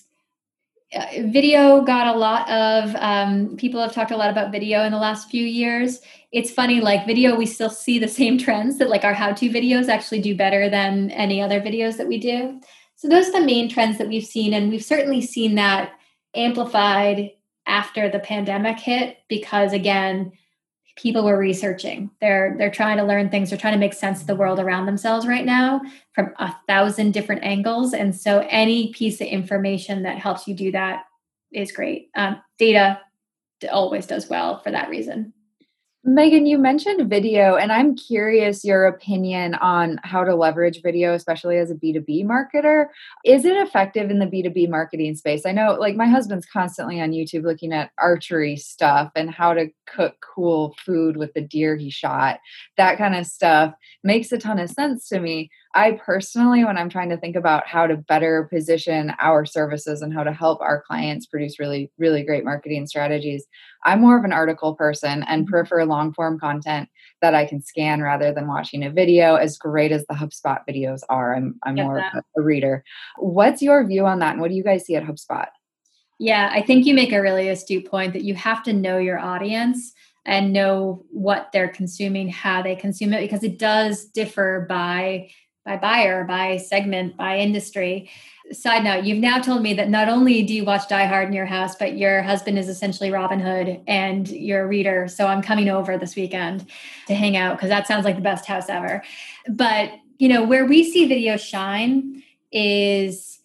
uh, 0.95 1.05
video 1.25 1.83
got 1.83 2.15
a 2.15 2.17
lot 2.17 2.49
of 2.49 2.95
um, 2.95 3.57
people 3.57 3.81
have 3.83 3.93
talked 3.93 4.13
a 4.13 4.17
lot 4.17 4.31
about 4.31 4.53
video 4.53 4.85
in 4.85 4.93
the 4.93 4.99
last 4.99 5.29
few 5.29 5.45
years. 5.45 6.01
It's 6.31 6.51
funny 6.51 6.81
like 6.81 7.07
video 7.07 7.35
we 7.35 7.45
still 7.45 7.71
see 7.71 7.99
the 7.99 8.07
same 8.07 8.39
trends 8.39 8.79
that 8.79 8.89
like 8.89 9.05
our 9.05 9.15
how 9.15 9.33
to 9.33 9.51
videos 9.51 9.89
actually 9.89 10.21
do 10.21 10.37
better 10.37 10.71
than 10.71 11.11
any 11.11 11.43
other 11.43 11.61
videos 11.61 11.97
that 11.97 12.07
we 12.07 12.19
do 12.19 12.61
so 12.99 13.07
those 13.07 13.29
are 13.29 13.41
the 13.41 13.47
main 13.47 13.69
trends 13.69 13.97
that 13.99 14.09
we've 14.09 14.27
seen, 14.27 14.53
and 14.53 14.71
we've 14.71 14.85
certainly 14.85 15.21
seen 15.21 15.55
that 15.55 15.93
amplified 16.35 17.31
after 17.65 18.09
the 18.09 18.19
pandemic 18.19 18.81
hit 18.81 19.19
because 19.29 19.73
again 19.73 20.33
people 20.97 21.25
were 21.25 21.39
researching. 21.39 22.11
They're 22.21 22.57
they're 22.59 22.73
trying 22.73 22.97
to 22.97 23.05
learn 23.05 23.31
things. 23.31 23.51
They're 23.51 23.59
trying 23.59 23.75
to 23.75 23.79
make 23.79 23.95
sense 23.95 24.21
of 24.21 24.27
the 24.27 24.35
world 24.35 24.59
around 24.59 24.87
themselves 24.87 25.29
right 25.29 25.45
now 25.45 25.81
from 26.13 26.35
a 26.41 26.53
thousand 26.67 27.13
different 27.13 27.45
angles 27.45 27.93
and 27.95 28.15
so 28.15 28.45
any 28.51 28.93
piece 28.93 29.21
of 29.21 29.29
information 29.29 30.03
that 30.03 30.19
helps 30.19 30.49
you 30.49 30.55
do 30.55 30.73
that 30.73 31.05
is 31.53 31.71
great. 31.71 32.11
Um, 32.17 32.43
data 32.59 33.01
always 33.71 34.07
does 34.07 34.29
well 34.29 34.61
for 34.61 34.73
that 34.73 34.91
reason 34.91 35.33
Megan, 36.05 36.47
you 36.47 36.59
mentioned 36.59 37.11
video, 37.11 37.57
and 37.57 37.73
I'm 37.73 37.97
curious 37.97 38.65
your 38.65 38.87
opinion 38.87 39.55
on 39.57 39.99
how 40.05 40.23
to 40.23 40.35
leverage 40.37 40.81
video, 40.81 41.13
especially 41.13 41.59
as 41.59 41.73
a 41.73 41.75
B2B 41.75 42.25
marketer. 42.25 42.87
Is 43.25 43.45
it 43.45 43.57
effective 43.57 44.09
in 44.09 44.21
the 44.21 44.27
B2B 44.27 44.71
marketing 44.71 45.17
space? 45.17 45.45
I 45.45 45.51
know, 45.51 45.73
like, 45.73 45.97
my 45.97 46.07
husband's 46.07 46.47
constantly 46.47 47.01
on 47.01 47.11
YouTube 47.11 47.43
looking 47.43 47.73
at 47.73 47.91
archery 47.99 48.57
stuff 48.57 49.11
and 49.17 49.29
how 49.29 49.53
to 49.55 49.71
cook 49.87 50.15
cool 50.21 50.77
food 50.79 51.17
with 51.17 51.35
the 51.35 51.41
deer 51.41 51.77
he 51.77 51.91
shot. 51.91 52.39
That 52.77 52.97
kind 52.97 53.17
of 53.17 53.27
stuff 53.27 53.75
makes 54.05 54.31
a 54.31 54.39
ton 54.39 54.61
of 54.61 54.71
sense 54.71 55.09
to 55.09 55.19
me. 55.19 55.51
I 55.79 55.93
personally, 55.93 56.65
when 56.65 56.77
I'm 56.77 56.89
trying 56.89 57.09
to 57.11 57.17
think 57.17 57.37
about 57.37 57.69
how 57.69 57.87
to 57.87 57.97
better 57.97 58.49
position 58.53 59.13
our 59.21 59.47
services 59.47 60.03
and 60.03 60.13
how 60.13 60.25
to 60.25 60.33
help 60.33 60.61
our 60.61 60.83
clients 60.83 61.27
produce 61.27 61.61
really, 61.61 61.89
really 61.99 62.25
great 62.25 62.45
marketing 62.45 62.89
strategies, 62.89 63.47
I'm 63.85 64.01
more 64.01 64.19
of 64.19 64.25
an 64.25 64.33
article 64.33 64.75
person 64.75 65.23
and 65.29 65.45
mm-hmm. 65.45 65.51
prefer 65.51 65.85
long 65.85 66.13
form 66.13 66.41
content 66.41 66.89
that 67.23 67.37
I 67.37 67.47
can 67.47 67.63
scan 67.63 68.03
rather 68.03 68.33
than 68.33 68.49
watching 68.49 68.85
a 68.85 68.91
video. 68.91 69.37
As 69.37 69.57
great 69.57 69.93
as 69.93 70.05
the 70.09 70.17
HubSpot 70.17 70.59
videos 70.69 71.03
are, 71.09 71.37
I'm, 71.37 71.55
I'm 71.63 71.77
more 71.77 71.99
of 71.99 72.05
a, 72.13 72.23
a 72.37 72.43
reader. 72.43 72.83
What's 73.17 73.63
your 73.63 73.87
view 73.87 74.05
on 74.05 74.19
that? 74.19 74.33
And 74.33 74.41
what 74.41 74.51
do 74.51 74.57
you 74.57 74.65
guys 74.65 74.85
see 74.85 74.97
at 74.97 75.05
HubSpot? 75.05 75.47
Yeah, 76.19 76.51
I 76.53 76.61
think 76.61 76.87
you 76.87 76.95
make 76.95 77.13
a 77.13 77.23
really 77.23 77.51
astute 77.51 77.89
point 77.89 78.15
that 78.15 78.25
you 78.25 78.35
have 78.35 78.65
to 78.65 78.73
know 78.73 78.99
your 78.99 79.21
audience 79.21 79.93
and 80.27 80.53
know 80.53 81.05
what 81.13 81.51
they're 81.53 81.69
consuming, 81.69 82.29
how 82.29 82.63
they 82.63 82.75
consume 82.75 83.13
it, 83.13 83.21
because 83.21 83.45
it 83.45 83.61
does 83.61 84.07
differ 84.07 84.67
by 84.69 85.31
by 85.69 85.77
buyer, 85.77 86.25
by 86.25 86.57
segment, 86.57 87.15
by 87.17 87.39
industry. 87.39 88.11
Side 88.51 88.85
note, 88.85 89.05
you've 89.05 89.19
now 89.19 89.39
told 89.39 89.61
me 89.61 89.75
that 89.75 89.91
not 89.91 90.09
only 90.09 90.43
do 90.43 90.55
you 90.55 90.65
watch 90.65 90.89
Die 90.89 91.05
Hard 91.05 91.29
in 91.29 91.35
your 91.35 91.45
house, 91.45 91.77
but 91.77 91.99
your 91.99 92.23
husband 92.23 92.59
is 92.59 92.71
essentially 92.71 93.11
Robin 93.11 93.39
Hood 93.39 93.83
and 93.87 94.27
you're 94.27 94.65
a 94.65 94.67
reader. 94.67 95.07
So 95.09 95.27
I'm 95.27 95.43
coming 95.43 95.69
over 95.69 95.99
this 95.99 96.17
weekend 96.17 96.67
to 97.07 97.15
hang 97.15 97.37
out 97.37 97.57
because 97.57 97.69
that 97.69 97.87
sounds 97.87 98.07
like 98.07 98.17
the 98.17 98.23
best 98.23 98.47
house 98.47 98.71
ever. 98.71 99.05
But, 99.47 99.93
you 100.17 100.31
know, 100.31 100.43
where 100.43 100.65
we 100.65 100.91
see 100.91 101.07
video 101.07 101.37
shine 101.37 102.23
is 102.51 103.41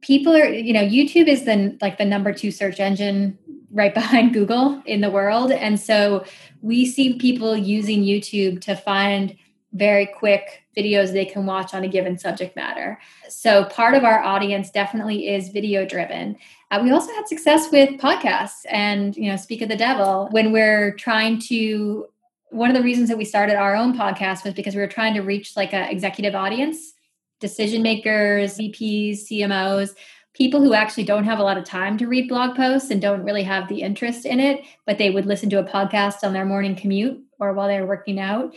people 0.00 0.34
are, 0.34 0.48
you 0.48 0.72
know, 0.72 0.82
YouTube 0.82 1.28
is 1.28 1.44
the 1.44 1.78
like 1.80 1.98
the 1.98 2.04
number 2.04 2.32
two 2.32 2.50
search 2.50 2.80
engine 2.80 3.38
right 3.70 3.94
behind 4.00 4.34
Google 4.34 4.82
in 4.86 5.00
the 5.00 5.10
world. 5.10 5.52
And 5.52 5.78
so 5.78 6.24
we 6.60 6.84
see 6.84 7.16
people 7.18 7.56
using 7.56 8.02
YouTube 8.02 8.60
to 8.62 8.74
find 8.74 9.36
very 9.74 10.06
quick 10.06 10.62
videos 10.76 11.12
they 11.12 11.24
can 11.24 11.46
watch 11.46 11.74
on 11.74 11.84
a 11.84 11.88
given 11.88 12.16
subject 12.16 12.56
matter. 12.56 12.98
So 13.28 13.64
part 13.66 13.94
of 13.94 14.04
our 14.04 14.22
audience 14.22 14.70
definitely 14.70 15.28
is 15.28 15.48
video 15.48 15.84
driven. 15.84 16.36
Uh, 16.70 16.80
we 16.82 16.90
also 16.90 17.12
had 17.12 17.28
success 17.28 17.70
with 17.70 18.00
podcasts 18.00 18.64
and, 18.70 19.16
you 19.16 19.30
know, 19.30 19.36
Speak 19.36 19.62
of 19.62 19.68
the 19.68 19.76
Devil 19.76 20.28
when 20.30 20.52
we're 20.52 20.94
trying 20.94 21.40
to 21.48 22.06
one 22.50 22.70
of 22.70 22.76
the 22.76 22.82
reasons 22.82 23.08
that 23.08 23.18
we 23.18 23.24
started 23.24 23.56
our 23.56 23.74
own 23.74 23.98
podcast 23.98 24.44
was 24.44 24.54
because 24.54 24.76
we 24.76 24.80
were 24.80 24.86
trying 24.86 25.14
to 25.14 25.22
reach 25.22 25.56
like 25.56 25.74
an 25.74 25.88
executive 25.88 26.36
audience, 26.36 26.92
decision 27.40 27.82
makers, 27.82 28.56
VPs, 28.56 29.28
CMOs, 29.28 29.96
people 30.34 30.60
who 30.60 30.72
actually 30.72 31.02
don't 31.02 31.24
have 31.24 31.40
a 31.40 31.42
lot 31.42 31.58
of 31.58 31.64
time 31.64 31.98
to 31.98 32.06
read 32.06 32.28
blog 32.28 32.54
posts 32.54 32.90
and 32.90 33.02
don't 33.02 33.24
really 33.24 33.42
have 33.42 33.68
the 33.68 33.82
interest 33.82 34.24
in 34.24 34.38
it, 34.38 34.62
but 34.86 34.98
they 34.98 35.10
would 35.10 35.26
listen 35.26 35.50
to 35.50 35.58
a 35.58 35.64
podcast 35.64 36.22
on 36.22 36.32
their 36.32 36.44
morning 36.44 36.76
commute 36.76 37.20
or 37.40 37.52
while 37.52 37.66
they're 37.66 37.86
working 37.86 38.20
out. 38.20 38.54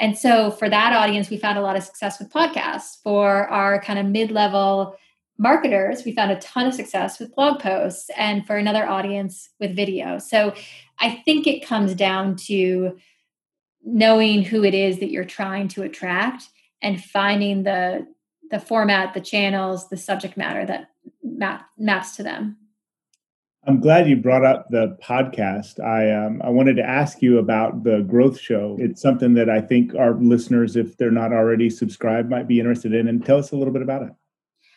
And 0.00 0.16
so 0.16 0.50
for 0.50 0.68
that 0.68 0.94
audience, 0.94 1.28
we 1.28 1.36
found 1.36 1.58
a 1.58 1.62
lot 1.62 1.76
of 1.76 1.84
success 1.84 2.18
with 2.18 2.30
podcasts. 2.30 2.96
For 3.02 3.46
our 3.48 3.80
kind 3.80 3.98
of 3.98 4.06
mid 4.06 4.30
level 4.30 4.96
marketers, 5.38 6.04
we 6.04 6.12
found 6.12 6.32
a 6.32 6.40
ton 6.40 6.66
of 6.66 6.74
success 6.74 7.20
with 7.20 7.34
blog 7.34 7.60
posts, 7.60 8.10
and 8.16 8.46
for 8.46 8.56
another 8.56 8.88
audience 8.88 9.50
with 9.60 9.76
video. 9.76 10.18
So 10.18 10.54
I 10.98 11.22
think 11.24 11.46
it 11.46 11.66
comes 11.66 11.94
down 11.94 12.36
to 12.46 12.98
knowing 13.84 14.42
who 14.42 14.64
it 14.64 14.74
is 14.74 14.98
that 14.98 15.10
you're 15.10 15.24
trying 15.24 15.68
to 15.68 15.82
attract 15.82 16.48
and 16.82 17.02
finding 17.02 17.62
the 17.62 18.06
the 18.50 18.58
format, 18.58 19.14
the 19.14 19.20
channels, 19.20 19.88
the 19.90 19.96
subject 19.96 20.36
matter 20.36 20.66
that 20.66 20.90
map, 21.22 21.66
maps 21.78 22.16
to 22.16 22.24
them. 22.24 22.56
I'm 23.66 23.78
glad 23.78 24.08
you 24.08 24.16
brought 24.16 24.44
up 24.44 24.68
the 24.70 24.96
podcast. 25.02 25.84
I 25.84 26.10
um, 26.10 26.40
I 26.42 26.48
wanted 26.48 26.76
to 26.76 26.82
ask 26.82 27.20
you 27.20 27.38
about 27.38 27.84
the 27.84 28.00
Growth 28.00 28.40
Show. 28.40 28.76
It's 28.80 29.02
something 29.02 29.34
that 29.34 29.50
I 29.50 29.60
think 29.60 29.94
our 29.94 30.14
listeners, 30.14 30.76
if 30.76 30.96
they're 30.96 31.10
not 31.10 31.32
already 31.32 31.68
subscribed, 31.68 32.30
might 32.30 32.48
be 32.48 32.58
interested 32.58 32.94
in. 32.94 33.06
And 33.06 33.24
tell 33.24 33.36
us 33.36 33.52
a 33.52 33.56
little 33.56 33.72
bit 33.72 33.82
about 33.82 34.02
it. 34.02 34.12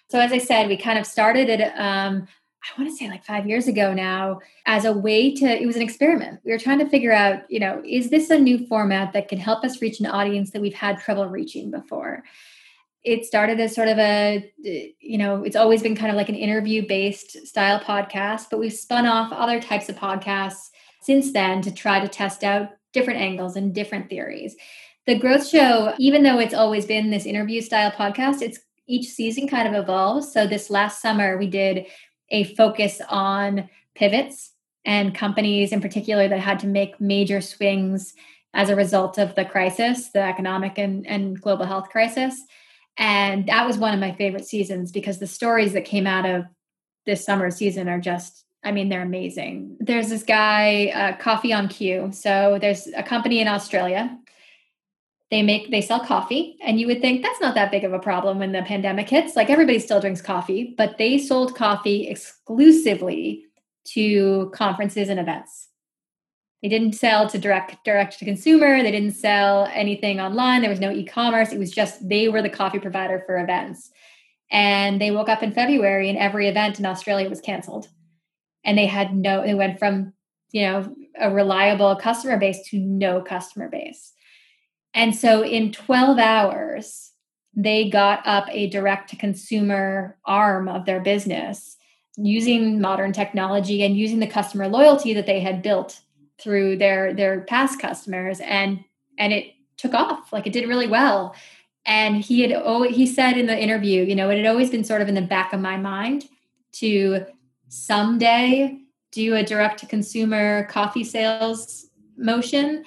So, 0.10 0.19
as 0.19 0.34
I 0.34 0.38
said, 0.38 0.67
we 0.67 0.76
kind 0.76 1.00
of 1.00 1.06
started 1.06 1.50
it. 1.50 1.62
Um, 1.80 2.28
I 2.63 2.82
want 2.82 2.89
to 2.89 2.96
say 2.96 3.08
like 3.08 3.24
five 3.24 3.48
years 3.48 3.67
ago 3.67 3.93
now, 3.93 4.39
as 4.65 4.84
a 4.84 4.91
way 4.91 5.34
to. 5.36 5.46
It 5.46 5.65
was 5.65 5.78
an 5.78 5.82
experiment. 5.82 6.41
We 6.43 6.52
were 6.52 6.60
trying 6.60 6.80
to 6.80 6.89
figure 6.89 7.13
out, 7.13 7.50
you 7.50 7.62
know, 7.62 7.82
is 7.86 8.10
this 8.10 8.30
a 8.32 8.38
new 8.38 8.67
format 8.67 9.13
that 9.13 9.30
can 9.30 9.39
help 9.39 9.63
us 9.63 9.82
reach 9.82 10.02
an 10.02 10.08
audience 10.08 10.52
that 10.52 10.62
we've 10.62 10.74
had 10.74 11.00
trouble 11.00 11.28
reaching 11.30 11.72
before? 11.72 12.24
It 13.04 13.26
started 13.26 13.60
as 13.60 13.76
sort 13.76 13.88
of 13.88 13.98
a 14.00 14.52
you 14.63 15.18
know 15.18 15.44
it's 15.44 15.56
always 15.56 15.82
been 15.82 15.96
kind 15.96 16.10
of 16.10 16.16
like 16.16 16.30
an 16.30 16.36
interview 16.36 16.86
based 16.88 17.46
style 17.46 17.80
podcast 17.80 18.46
but 18.50 18.60
we've 18.60 18.74
spun 18.74 19.06
off 19.06 19.32
other 19.34 19.60
types 19.62 19.89
of 19.89 19.96
podcasts 19.96 20.70
since 21.02 21.34
then 21.34 21.62
to 21.62 21.72
try 21.72 22.00
to 22.00 22.08
test 22.08 22.44
out 22.44 22.70
different 22.94 23.20
angles 23.20 23.56
and 23.56 23.74
different 23.74 24.10
theories. 24.10 24.56
The 25.06 25.20
growth 25.20 25.48
show 25.48 25.94
even 25.98 26.24
though 26.24 26.39
it's 26.39 26.54
always 26.54 26.86
been 26.86 27.10
this 27.10 27.26
interview 27.26 27.62
style 27.62 27.92
podcast 27.92 28.42
it's 28.42 28.60
each 28.88 29.08
season 29.08 29.48
kind 29.48 29.68
of 29.68 29.82
evolves. 29.82 30.32
So 30.34 30.46
this 30.46 30.70
last 30.70 31.02
summer 31.02 31.38
we 31.38 31.48
did 31.48 31.86
a 32.30 32.44
focus 32.56 33.02
on 33.10 33.70
pivots 33.96 34.52
and 34.86 35.16
companies 35.16 35.72
in 35.72 35.82
particular 35.82 36.28
that 36.28 36.39
had 36.39 36.60
to 36.60 36.68
make 36.68 37.00
major 37.00 37.42
swings 37.42 38.13
as 38.54 38.70
a 38.70 38.76
result 38.76 39.18
of 39.18 39.36
the 39.36 39.46
crisis 39.46 40.10
the 40.12 40.22
economic 40.22 40.78
and, 40.78 41.08
and 41.08 41.42
global 41.42 41.66
health 41.66 41.89
crisis 41.89 42.42
and 42.97 43.47
that 43.47 43.65
was 43.65 43.77
one 43.77 43.93
of 43.93 43.99
my 43.99 44.13
favorite 44.13 44.45
seasons 44.45 44.91
because 44.91 45.19
the 45.19 45.27
stories 45.27 45.73
that 45.73 45.86
came 45.86 46.06
out 46.06 46.25
of 46.25 46.45
this 47.06 47.25
summer 47.25 47.49
season 47.49 47.89
are 47.89 47.99
just, 47.99 48.45
I 48.63 48.71
mean, 48.71 48.89
they're 48.89 49.01
amazing. 49.01 49.77
There's 49.79 50.10
this 50.10 50.23
guy, 50.23 50.88
uh, 50.88 51.17
Coffee 51.17 51.53
on 51.53 51.67
Cue. 51.67 52.12
So 52.13 52.58
there's 52.62 52.88
a 52.95 53.03
company 53.03 53.39
in 53.39 53.47
Australia. 53.47 54.17
They 55.32 55.41
make, 55.41 55.71
they 55.71 55.82
sell 55.82 55.99
coffee. 55.99 56.58
And 56.63 56.79
you 56.79 56.86
would 56.88 57.01
think 57.01 57.23
that's 57.23 57.41
not 57.41 57.56
that 57.56 57.71
big 57.71 57.84
of 57.84 57.93
a 57.93 57.99
problem 57.99 58.38
when 58.38 58.51
the 58.51 58.62
pandemic 58.62 59.10
hits. 59.10 59.36
Like 59.36 59.49
everybody 59.49 59.79
still 59.79 59.99
drinks 59.99 60.21
coffee, 60.21 60.75
but 60.77 60.97
they 60.99 61.17
sold 61.17 61.56
coffee 61.56 62.08
exclusively 62.08 63.45
to 63.86 64.51
conferences 64.53 65.10
and 65.10 65.19
events. 65.19 65.67
They 66.63 66.69
didn't 66.69 66.93
sell 66.93 67.28
to 67.28 67.38
direct 67.38 67.84
direct 67.84 68.17
to 68.19 68.26
consumer. 68.26 68.82
They 68.82 68.91
didn't 68.91 69.15
sell 69.15 69.69
anything 69.73 70.21
online. 70.21 70.62
There 70.62 70.69
was 70.69 70.80
no 70.80 70.91
e-commerce. 70.91 71.52
It 71.52 71.60
was 71.60 71.71
just 71.71 72.08
they 72.08 72.30
were 72.30 72.41
the 72.41 72.49
coffee 72.49 72.80
provider 72.80 73.21
for 73.26 73.38
events. 73.38 73.91
And 74.49 75.02
they 75.02 75.12
woke 75.12 75.28
up 75.28 75.43
in 75.43 75.52
February 75.52 76.10
and 76.10 76.17
every 76.17 76.47
event 76.47 76.80
in 76.80 76.86
Australia 76.86 77.30
was 77.30 77.41
canceled. 77.41 77.89
And 78.63 78.78
they 78.78 78.86
had 78.86 79.13
no 79.13 79.43
they 79.45 79.54
went 79.54 79.78
from, 79.78 80.13
you 80.54 80.62
know, 80.62 80.95
a 81.19 81.30
reliable 81.30 81.97
customer 81.97 82.38
base 82.38 82.65
to 82.69 82.80
no 82.80 83.21
customer 83.21 83.67
base. 83.67 84.13
And 84.93 85.13
so 85.13 85.43
in 85.43 85.73
12 85.73 86.17
hours, 86.17 87.12
they 87.54 87.89
got 87.89 88.26
up 88.26 88.45
a 88.49 88.69
direct 88.69 89.10
to 89.10 89.17
consumer 89.17 90.17
arm 90.26 90.69
of 90.69 90.86
their 90.86 91.02
business 91.02 91.76
using 92.15 92.80
modern 92.80 93.12
technology 93.12 93.84
and 93.84 93.97
using 93.97 94.19
the 94.19 94.28
customer 94.28 94.69
loyalty 94.69 95.13
that 95.13 95.26
they 95.26 95.41
had 95.41 95.62
built 95.62 95.99
through 96.41 96.78
their 96.78 97.13
their 97.13 97.41
past 97.41 97.80
customers 97.80 98.39
and 98.41 98.84
and 99.17 99.34
it 99.34 99.54
took 99.78 99.93
off. 99.93 100.32
Like 100.34 100.48
it 100.48 100.54
did 100.54 100.67
really 100.67 100.88
well. 100.88 101.36
And 101.86 102.17
he 102.17 102.41
had 102.41 102.52
oh 102.54 102.84
he 102.84 103.06
said 103.06 103.38
in 103.38 103.48
the 103.48 103.60
interview 103.60 104.04
you 104.04 104.15
know 104.15 104.30
it 104.30 104.38
had 104.38 104.46
always 104.46 104.69
been 104.69 104.84
sort 104.84 105.02
of 105.02 105.08
in 105.08 105.15
the 105.15 105.22
back 105.22 105.54
of 105.54 105.60
my 105.60 105.78
mind 105.78 106.26
to 106.74 107.26
someday 107.69 108.78
do 109.12 109.36
a 109.36 109.43
direct 109.43 109.80
to 109.80 109.86
consumer 109.86 110.65
coffee 110.65 111.04
sales 111.04 111.88
motion. 112.17 112.84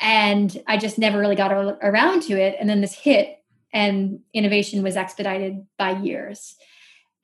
And 0.00 0.62
i 0.66 0.76
just 0.76 0.98
never 0.98 1.18
really 1.18 1.36
got 1.36 1.52
around 1.52 2.22
to 2.22 2.40
it. 2.40 2.56
And 2.58 2.68
then 2.68 2.80
this 2.80 2.94
hit 2.94 3.42
and 3.72 4.20
innovation 4.32 4.82
was 4.82 4.96
expedited 4.96 5.66
by 5.76 5.90
years. 5.90 6.56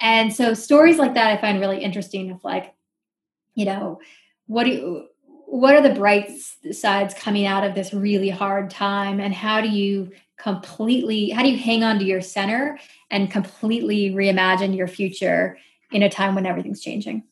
And 0.00 0.32
so 0.32 0.54
stories 0.54 0.98
like 0.98 1.14
that 1.14 1.30
i 1.30 1.40
find 1.40 1.60
really 1.60 1.82
interesting 1.82 2.30
of 2.30 2.44
like 2.44 2.74
you 3.54 3.64
know 3.64 4.00
what 4.46 4.64
do 4.64 4.70
you 4.70 5.06
what 5.54 5.76
are 5.76 5.80
the 5.80 5.94
bright 5.94 6.28
sides 6.72 7.14
coming 7.14 7.46
out 7.46 7.62
of 7.62 7.76
this 7.76 7.94
really 7.94 8.28
hard 8.28 8.70
time? 8.70 9.20
And 9.20 9.32
how 9.32 9.60
do 9.60 9.68
you 9.68 10.10
completely 10.36 11.30
how 11.30 11.44
do 11.44 11.48
you 11.48 11.56
hang 11.56 11.84
on 11.84 11.96
to 12.00 12.04
your 12.04 12.20
center 12.20 12.76
and 13.08 13.30
completely 13.30 14.10
reimagine 14.10 14.76
your 14.76 14.88
future 14.88 15.56
in 15.92 16.02
a 16.02 16.10
time 16.10 16.34
when 16.34 16.44
everything's 16.44 16.80
changing? 16.80 17.22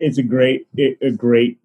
It's 0.00 0.18
a 0.18 0.22
great 0.22 0.66
a 0.78 1.10
great 1.10 1.58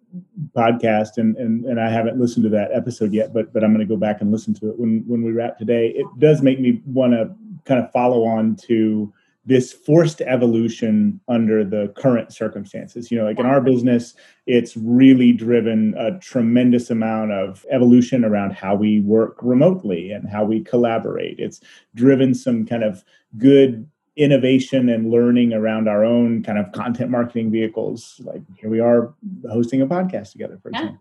podcast 0.56 1.17
and, 1.17 1.36
and 1.36 1.65
and 1.65 1.77
I 1.77 1.89
haven't 1.89 2.17
listened 2.17 2.43
to 2.43 2.49
that 2.51 2.71
episode 2.73 3.12
yet 3.12 3.34
but 3.34 3.51
but 3.51 3.62
I'm 3.62 3.73
going 3.73 3.86
to 3.86 3.93
go 3.93 3.99
back 3.99 4.21
and 4.21 4.32
listen 4.32 4.54
to 4.56 4.69
it 4.69 4.80
when 4.80 5.04
when 5.08 5.23
we 5.23 5.34
wrap 5.34 5.58
today. 5.58 5.89
It 5.89 6.06
does 6.19 6.41
make 6.41 6.62
me 6.62 6.82
want 6.86 7.12
to 7.12 7.36
kind 7.65 7.84
of 7.84 7.91
follow 7.91 8.23
on 8.23 8.56
to 8.67 9.13
this 9.45 9.73
forced 9.73 10.21
evolution 10.21 11.19
under 11.27 11.63
the 11.63 11.91
current 11.97 12.32
circumstances. 12.32 13.10
You 13.10 13.17
know, 13.17 13.25
like 13.25 13.39
in 13.39 13.45
our 13.45 13.60
business, 13.60 14.13
it's 14.45 14.77
really 14.77 15.32
driven 15.32 15.95
a 15.97 16.19
tremendous 16.19 16.91
amount 16.91 17.32
of 17.32 17.65
evolution 17.71 18.23
around 18.23 18.51
how 18.51 18.75
we 18.75 18.99
work 18.99 19.38
remotely 19.41 20.12
and 20.12 20.30
how 20.30 20.43
we 20.43 20.63
collaborate. 20.63 21.39
It's 21.39 21.60
driven 21.95 22.36
some 22.36 22.65
kind 22.67 22.84
of 22.84 23.04
good 23.38 23.89
innovation 24.15 24.89
and 24.89 25.10
learning 25.10 25.54
around 25.54 25.88
our 25.88 26.06
own 26.06 26.43
kind 26.43 26.60
of 26.60 26.71
content 26.73 27.10
marketing 27.10 27.49
vehicles. 27.49 28.21
Like 28.23 28.41
here 28.58 28.69
we 28.69 28.80
are 28.80 29.12
hosting 29.49 29.82
a 29.82 29.88
podcast 29.88 30.34
together, 30.34 30.60
for 30.62 30.69
example. 30.69 30.99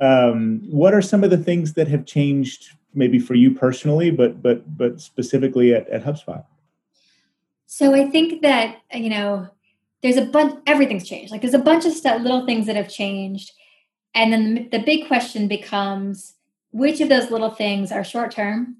Um, 0.00 0.60
what 0.70 0.92
are 0.92 1.02
some 1.02 1.24
of 1.24 1.30
the 1.30 1.38
things 1.38 1.72
that 1.74 1.88
have 1.88 2.04
changed 2.04 2.74
maybe 2.94 3.18
for 3.18 3.34
you 3.34 3.54
personally, 3.54 4.10
but 4.10 4.42
but 4.42 4.76
but 4.76 5.00
specifically 5.00 5.74
at, 5.74 5.88
at 5.88 6.04
HubSpot? 6.04 6.44
So 7.70 7.94
I 7.94 8.08
think 8.08 8.40
that, 8.40 8.78
you 8.94 9.10
know, 9.10 9.46
there's 10.02 10.16
a 10.16 10.24
bunch, 10.24 10.58
everything's 10.66 11.06
changed. 11.06 11.30
Like 11.30 11.42
there's 11.42 11.52
a 11.52 11.58
bunch 11.58 11.84
of 11.84 12.22
little 12.22 12.46
things 12.46 12.66
that 12.66 12.76
have 12.76 12.88
changed. 12.88 13.52
And 14.14 14.32
then 14.32 14.68
the 14.72 14.78
big 14.78 15.06
question 15.06 15.48
becomes 15.48 16.34
which 16.70 17.02
of 17.02 17.10
those 17.10 17.30
little 17.30 17.50
things 17.50 17.92
are 17.92 18.02
short 18.02 18.30
term? 18.30 18.78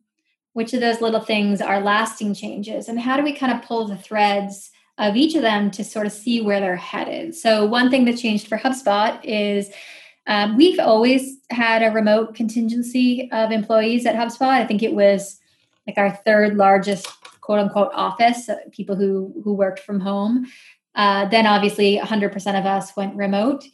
Which 0.55 0.73
of 0.73 0.81
those 0.81 1.03
little 1.03 1.21
things 1.21 1.61
are 1.61 1.81
lasting 1.81 2.33
changes? 2.33 2.89
And 2.89 2.99
how 2.99 3.19
do 3.19 3.23
we 3.23 3.35
kind 3.35 3.53
of 3.53 3.63
pull 3.63 3.87
the 3.87 3.97
threads 3.97 4.71
of 4.97 5.17
each 5.17 5.35
of 5.35 5.43
them 5.43 5.71
to 5.73 5.85
sort 5.85 6.07
of 6.07 6.13
see 6.13 6.41
where 6.41 6.59
they're 6.59 6.75
headed? 6.75 7.35
So, 7.35 7.67
one 7.67 7.91
thing 7.91 8.07
that 8.07 8.17
changed 8.17 8.49
for 8.49 8.57
HubSpot 8.57 9.21
is 9.23 9.71
um, 10.27 10.57
we've 10.57 10.81
always 10.81 11.37
had 11.51 11.83
a 11.83 11.91
remote 11.91 12.35
contingency 12.35 13.29
of 13.33 13.51
employees 13.51 14.07
at 14.07 14.17
HubSpot. 14.17 14.49
I 14.49 14.67
think 14.67 14.83
it 14.83 14.95
was 14.95 15.39
like 15.87 15.99
our 15.99 16.11
third 16.11 16.57
largest 16.57 17.07
quote 17.49 17.61
unquote 17.61 17.91
office, 17.95 18.47
uh, 18.51 18.57
people 18.73 18.95
who 18.95 19.33
who 19.43 19.55
worked 19.55 19.81
from 19.81 20.01
home. 20.01 20.47
Uh, 20.95 21.27
then 21.29 21.47
obviously 21.47 21.97
100% 21.97 22.59
of 22.59 22.67
us 22.67 22.95
went 22.95 23.17
remote. 23.17 23.65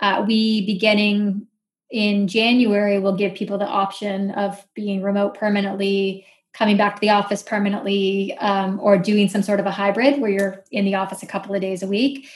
Uh, 0.00 0.24
we 0.28 0.64
beginning 0.64 1.44
in 1.90 2.28
January 2.28 3.00
will 3.00 3.16
give 3.16 3.34
people 3.34 3.58
the 3.58 3.66
option 3.66 4.30
of 4.32 4.64
being 4.74 5.02
remote 5.02 5.34
permanently, 5.34 6.24
coming 6.54 6.76
back 6.76 6.94
to 6.94 7.00
the 7.00 7.10
office 7.10 7.42
permanently, 7.42 8.36
um, 8.38 8.78
or 8.80 8.96
doing 8.96 9.28
some 9.28 9.42
sort 9.42 9.58
of 9.58 9.66
a 9.66 9.72
hybrid 9.72 10.20
where 10.20 10.30
you're 10.30 10.64
in 10.70 10.84
the 10.84 10.94
office 10.94 11.24
a 11.24 11.26
couple 11.26 11.52
of 11.52 11.60
days 11.60 11.82
a 11.82 11.88
week. 11.88 12.28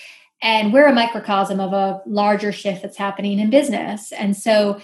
And 0.43 0.73
we're 0.73 0.89
a 0.89 0.93
microcosm 0.93 1.61
of 1.61 1.73
a 1.73 2.03
larger 2.05 2.51
shift 2.51 2.83
that's 2.83 2.97
happening 2.97 3.39
in 3.39 3.49
business. 3.49 4.11
And 4.11 4.37
so 4.37 4.81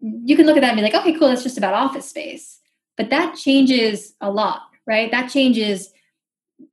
you 0.00 0.34
can 0.34 0.46
look 0.46 0.56
at 0.56 0.62
that 0.62 0.70
and 0.70 0.76
be 0.76 0.82
like, 0.82 0.94
okay, 0.94 1.12
cool, 1.12 1.28
that's 1.28 1.44
just 1.44 1.58
about 1.58 1.74
office 1.74 2.08
space. 2.08 2.58
But 2.96 3.10
that 3.10 3.36
changes 3.36 4.14
a 4.20 4.30
lot, 4.30 4.62
right? 4.90 5.12
That 5.12 5.30
changes 5.30 5.92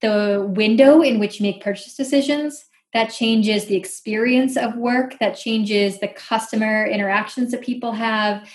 the 0.02 0.44
window 0.50 1.02
in 1.02 1.20
which 1.20 1.40
you 1.40 1.46
make 1.46 1.64
purchase 1.64 1.96
decisions. 1.96 2.66
That 2.94 3.12
changes 3.12 3.66
the 3.66 3.76
experience 3.76 4.58
of 4.58 4.76
work. 4.76 5.20
That 5.20 5.38
changes 5.38 6.00
the 6.00 6.08
customer 6.08 6.88
interactions 6.88 7.52
that 7.52 7.62
people 7.62 7.92
have. 7.92 8.50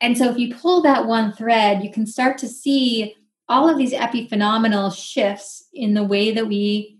And 0.00 0.16
so 0.16 0.30
if 0.30 0.38
you 0.38 0.54
pull 0.54 0.80
that 0.82 1.06
one 1.06 1.34
thread, 1.34 1.84
you 1.84 1.92
can 1.92 2.06
start 2.06 2.38
to 2.38 2.48
see 2.48 3.14
all 3.50 3.68
of 3.68 3.76
these 3.76 3.92
epiphenomenal 3.92 4.96
shifts 4.96 5.68
in 5.74 5.92
the 5.92 6.04
way 6.04 6.32
that 6.32 6.48
we 6.48 6.98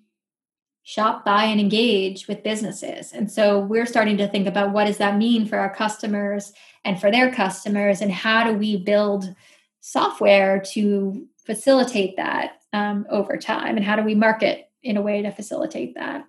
shop, 0.82 1.24
buy, 1.24 1.44
and 1.44 1.60
engage 1.60 2.28
with 2.28 2.42
businesses. 2.42 3.12
And 3.12 3.30
so 3.30 3.58
we're 3.58 3.86
starting 3.86 4.18
to 4.18 4.28
think 4.28 4.46
about 4.46 4.72
what 4.72 4.84
does 4.84 4.98
that 4.98 5.16
mean 5.16 5.46
for 5.46 5.56
our 5.58 5.74
customers 5.74 6.52
and 6.84 7.00
for 7.00 7.10
their 7.10 7.32
customers, 7.32 8.02
and 8.02 8.12
how 8.12 8.44
do 8.44 8.52
we 8.52 8.76
build 8.76 9.34
software 9.80 10.60
to 10.60 11.26
facilitate 11.44 12.16
that 12.16 12.60
um, 12.72 13.06
over 13.10 13.36
time, 13.36 13.76
and 13.76 13.84
how 13.84 13.96
do 13.96 14.02
we 14.02 14.14
market 14.14 14.70
in 14.82 14.96
a 14.96 15.02
way 15.02 15.22
to 15.22 15.30
facilitate 15.30 15.94
that. 15.94 16.24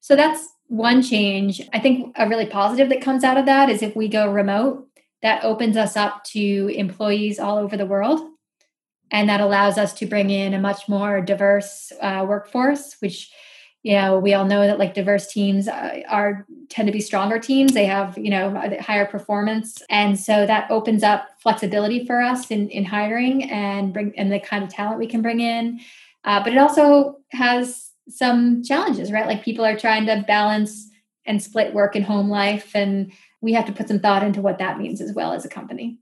So 0.00 0.16
that's 0.16 0.48
one 0.68 1.02
change. 1.02 1.60
I 1.72 1.78
think 1.80 2.14
a 2.16 2.28
really 2.28 2.46
positive 2.46 2.88
that 2.90 3.00
comes 3.00 3.24
out 3.24 3.36
of 3.36 3.46
that 3.46 3.68
is 3.68 3.82
if 3.82 3.96
we 3.96 4.08
go 4.08 4.30
remote, 4.30 4.86
that 5.22 5.44
opens 5.44 5.76
us 5.76 5.96
up 5.96 6.22
to 6.24 6.68
employees 6.74 7.38
all 7.38 7.58
over 7.58 7.76
the 7.76 7.86
world. 7.86 8.20
And 9.10 9.28
that 9.28 9.40
allows 9.40 9.78
us 9.78 9.94
to 9.94 10.06
bring 10.06 10.30
in 10.30 10.52
a 10.52 10.60
much 10.60 10.88
more 10.88 11.22
diverse 11.22 11.90
uh, 12.00 12.26
workforce, 12.28 12.96
which 13.00 13.32
you 13.82 13.94
know 13.94 14.18
we 14.18 14.34
all 14.34 14.44
know 14.44 14.66
that 14.66 14.78
like 14.78 14.94
diverse 14.94 15.26
teams 15.32 15.68
are, 15.68 15.74
uh, 15.74 16.00
are, 16.08 16.46
tend 16.68 16.86
to 16.86 16.92
be 16.92 17.00
stronger 17.00 17.38
teams. 17.38 17.72
They 17.72 17.86
have 17.86 18.18
you 18.18 18.30
know 18.30 18.50
higher 18.80 19.06
performance. 19.06 19.82
And 19.88 20.18
so 20.18 20.46
that 20.46 20.70
opens 20.70 21.02
up 21.02 21.28
flexibility 21.40 22.04
for 22.04 22.20
us 22.20 22.50
in, 22.50 22.68
in 22.70 22.84
hiring 22.84 23.44
and 23.44 23.92
bring 23.92 24.12
and 24.16 24.32
the 24.32 24.40
kind 24.40 24.64
of 24.64 24.70
talent 24.70 24.98
we 24.98 25.06
can 25.06 25.22
bring 25.22 25.40
in. 25.40 25.80
Uh, 26.24 26.42
but 26.42 26.52
it 26.52 26.58
also 26.58 27.16
has 27.32 27.90
some 28.08 28.62
challenges 28.62 29.12
right? 29.12 29.26
Like 29.26 29.44
people 29.44 29.64
are 29.64 29.78
trying 29.78 30.06
to 30.06 30.24
balance 30.26 30.88
and 31.26 31.42
split 31.42 31.74
work 31.74 31.94
and 31.94 32.04
home 32.04 32.28
life 32.28 32.74
and 32.74 33.12
we 33.40 33.52
have 33.52 33.66
to 33.66 33.72
put 33.72 33.86
some 33.86 34.00
thought 34.00 34.22
into 34.22 34.40
what 34.40 34.58
that 34.58 34.78
means 34.78 35.00
as 35.00 35.12
well 35.12 35.32
as 35.32 35.44
a 35.44 35.48
company 35.48 35.98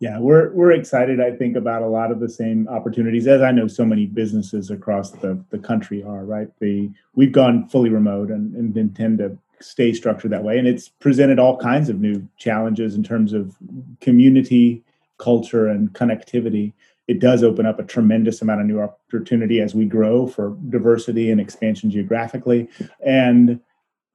yeah, 0.00 0.18
we're 0.18 0.52
we're 0.52 0.72
excited. 0.72 1.20
I 1.20 1.32
think 1.32 1.56
about 1.56 1.82
a 1.82 1.88
lot 1.88 2.12
of 2.12 2.20
the 2.20 2.28
same 2.28 2.68
opportunities 2.68 3.26
as 3.26 3.42
I 3.42 3.50
know 3.50 3.66
so 3.66 3.84
many 3.84 4.06
businesses 4.06 4.70
across 4.70 5.10
the, 5.10 5.42
the 5.50 5.58
country 5.58 6.04
are. 6.04 6.24
Right, 6.24 6.48
the 6.60 6.90
we've 7.14 7.32
gone 7.32 7.68
fully 7.68 7.90
remote 7.90 8.30
and, 8.30 8.54
and 8.54 8.76
intend 8.76 9.18
to 9.18 9.36
stay 9.60 9.92
structured 9.92 10.30
that 10.30 10.44
way, 10.44 10.56
and 10.56 10.68
it's 10.68 10.88
presented 10.88 11.40
all 11.40 11.56
kinds 11.56 11.88
of 11.88 12.00
new 12.00 12.26
challenges 12.36 12.94
in 12.94 13.02
terms 13.02 13.32
of 13.32 13.56
community, 14.00 14.84
culture, 15.18 15.66
and 15.66 15.92
connectivity. 15.94 16.72
It 17.08 17.18
does 17.18 17.42
open 17.42 17.66
up 17.66 17.80
a 17.80 17.84
tremendous 17.84 18.40
amount 18.40 18.60
of 18.60 18.66
new 18.68 18.80
opportunity 18.80 19.60
as 19.60 19.74
we 19.74 19.86
grow 19.86 20.28
for 20.28 20.56
diversity 20.68 21.32
and 21.32 21.40
expansion 21.40 21.90
geographically, 21.90 22.68
and 23.04 23.58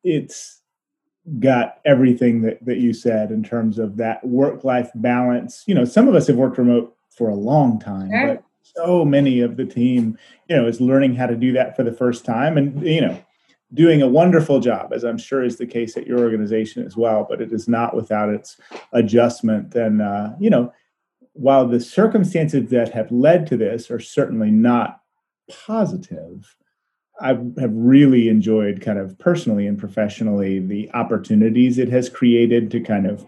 it's 0.06 0.62
got 1.40 1.80
everything 1.86 2.42
that, 2.42 2.64
that 2.66 2.78
you 2.78 2.94
said 2.94 3.32
in 3.32 3.44
terms 3.44 3.80
of 3.80 3.98
that 3.98 4.26
work 4.26 4.64
life 4.64 4.90
balance. 4.96 5.64
You 5.68 5.76
know, 5.76 5.86
some 5.86 6.08
of 6.08 6.16
us 6.16 6.28
have 6.28 6.36
worked 6.36 6.58
remote 6.58 6.96
for 7.10 7.30
a 7.30 7.36
long 7.36 7.80
time, 7.80 8.10
sure. 8.10 8.36
but 8.36 8.44
so 8.76 9.06
many 9.06 9.40
of 9.40 9.56
the 9.56 9.66
team, 9.66 10.18
you 10.50 10.56
know, 10.56 10.68
is 10.68 10.82
learning 10.82 11.16
how 11.16 11.28
to 11.28 11.36
do 11.36 11.52
that 11.54 11.76
for 11.76 11.84
the 11.84 11.94
first 11.94 12.26
time 12.26 12.58
and, 12.58 12.82
you 12.86 13.02
know, 13.02 13.24
doing 13.74 14.02
a 14.02 14.08
wonderful 14.08 14.60
job, 14.60 14.94
as 14.94 15.04
I'm 15.04 15.18
sure 15.18 15.44
is 15.44 15.58
the 15.58 15.66
case 15.66 15.98
at 15.98 16.06
your 16.06 16.20
organization 16.20 16.86
as 16.86 16.96
well, 16.96 17.26
but 17.28 17.42
it 17.42 17.52
is 17.52 17.68
not 17.68 17.96
without 17.96 18.30
its 18.30 18.58
adjustment. 18.92 19.74
And, 19.76 20.02
uh, 20.02 20.32
you 20.40 20.50
know, 20.50 20.72
while 21.34 21.68
the 21.68 21.80
circumstances 21.80 22.70
that 22.70 22.94
have 22.94 23.12
led 23.12 23.48
to 23.48 23.58
this 23.58 23.90
are 23.90 24.00
certainly 24.00 24.52
not 24.52 25.02
positive, 25.66 26.56
I 27.22 27.30
have 27.30 27.72
really 27.74 28.28
enjoyed 28.28 28.82
kind 28.82 28.98
of 28.98 29.18
personally 29.20 29.68
and 29.68 29.78
professionally 29.78 30.60
the 30.60 30.92
opportunities 30.94 31.78
it 31.78 31.90
has 31.90 32.10
created 32.10 32.72
to 32.72 32.80
kind 32.80 33.06
of 33.06 33.26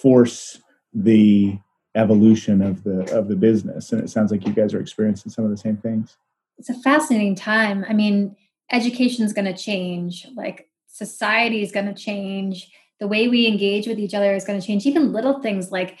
force 0.00 0.60
the 0.94 1.58
evolution 1.94 2.62
of 2.62 2.84
the 2.84 3.02
of 3.16 3.28
the 3.28 3.36
business. 3.36 3.92
And 3.92 4.02
it 4.02 4.10
sounds 4.10 4.30
like 4.30 4.46
you 4.46 4.52
guys 4.52 4.74
are 4.74 4.80
experiencing 4.80 5.32
some 5.32 5.44
of 5.44 5.50
the 5.50 5.56
same 5.56 5.76
things. 5.76 6.16
It's 6.58 6.70
a 6.70 6.74
fascinating 6.74 7.34
time. 7.34 7.84
I 7.88 7.92
mean 7.92 8.36
education 8.70 9.24
is 9.24 9.32
going 9.32 9.44
to 9.44 9.56
change 9.56 10.26
like 10.36 10.68
society 10.88 11.62
is 11.62 11.72
going 11.72 11.86
to 11.86 11.94
change 11.94 12.70
the 12.98 13.06
way 13.06 13.28
we 13.28 13.46
engage 13.46 13.86
with 13.86 13.98
each 13.98 14.14
other 14.14 14.34
is 14.34 14.44
going 14.44 14.60
to 14.60 14.66
change 14.66 14.86
even 14.86 15.12
little 15.12 15.40
things 15.40 15.70
like 15.70 15.98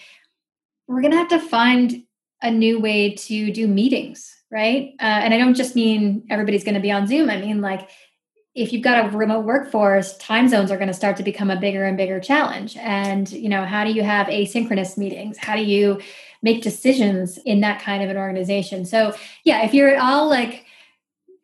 we're 0.88 1.00
going 1.00 1.12
to 1.12 1.16
have 1.16 1.28
to 1.28 1.38
find 1.38 2.02
a 2.42 2.50
new 2.50 2.80
way 2.80 3.14
to 3.14 3.52
do 3.52 3.68
meetings 3.68 4.35
right? 4.50 4.94
Uh, 5.00 5.04
and 5.04 5.34
I 5.34 5.38
don't 5.38 5.54
just 5.54 5.74
mean 5.74 6.26
everybody's 6.30 6.64
going 6.64 6.74
to 6.74 6.80
be 6.80 6.92
on 6.92 7.06
Zoom. 7.06 7.30
I 7.30 7.40
mean, 7.40 7.60
like, 7.60 7.88
if 8.54 8.72
you've 8.72 8.82
got 8.82 9.12
a 9.12 9.16
remote 9.16 9.44
workforce, 9.44 10.16
time 10.16 10.48
zones 10.48 10.70
are 10.70 10.78
going 10.78 10.88
to 10.88 10.94
start 10.94 11.18
to 11.18 11.22
become 11.22 11.50
a 11.50 11.60
bigger 11.60 11.84
and 11.84 11.96
bigger 11.96 12.18
challenge. 12.18 12.74
And, 12.78 13.30
you 13.30 13.50
know, 13.50 13.66
how 13.66 13.84
do 13.84 13.92
you 13.92 14.02
have 14.02 14.28
asynchronous 14.28 14.96
meetings? 14.96 15.36
How 15.36 15.56
do 15.56 15.62
you 15.62 16.00
make 16.42 16.62
decisions 16.62 17.38
in 17.44 17.60
that 17.60 17.82
kind 17.82 18.02
of 18.02 18.08
an 18.08 18.16
organization? 18.16 18.86
So, 18.86 19.14
yeah, 19.44 19.64
if 19.64 19.74
you're 19.74 19.90
at 19.90 20.00
all 20.00 20.30
like, 20.30 20.64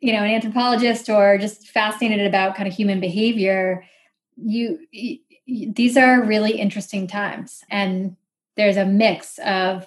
you 0.00 0.12
know, 0.12 0.20
an 0.20 0.30
anthropologist 0.30 1.10
or 1.10 1.36
just 1.36 1.68
fascinated 1.68 2.26
about 2.26 2.56
kind 2.56 2.66
of 2.66 2.74
human 2.74 2.98
behavior, 2.98 3.84
you, 4.36 4.78
you 4.90 5.18
these 5.46 5.96
are 5.96 6.22
really 6.22 6.52
interesting 6.52 7.06
times. 7.06 7.62
And 7.68 8.16
there's 8.56 8.76
a 8.76 8.86
mix 8.86 9.38
of 9.40 9.86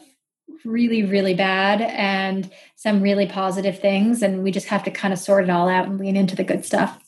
really, 0.64 1.04
really 1.04 1.34
bad 1.34 1.82
and 1.82 2.52
some 2.76 3.02
really 3.02 3.28
positive 3.28 3.80
things. 3.80 4.22
And 4.22 4.44
we 4.44 4.52
just 4.52 4.68
have 4.68 4.84
to 4.84 4.92
kind 4.92 5.14
of 5.14 5.20
sort 5.20 5.44
it 5.44 5.50
all 5.50 5.70
out 5.70 5.88
and 5.88 6.00
lean 6.00 6.16
into 6.16 6.36
the 6.36 6.44
good 6.44 6.66
stuff. 6.66 7.02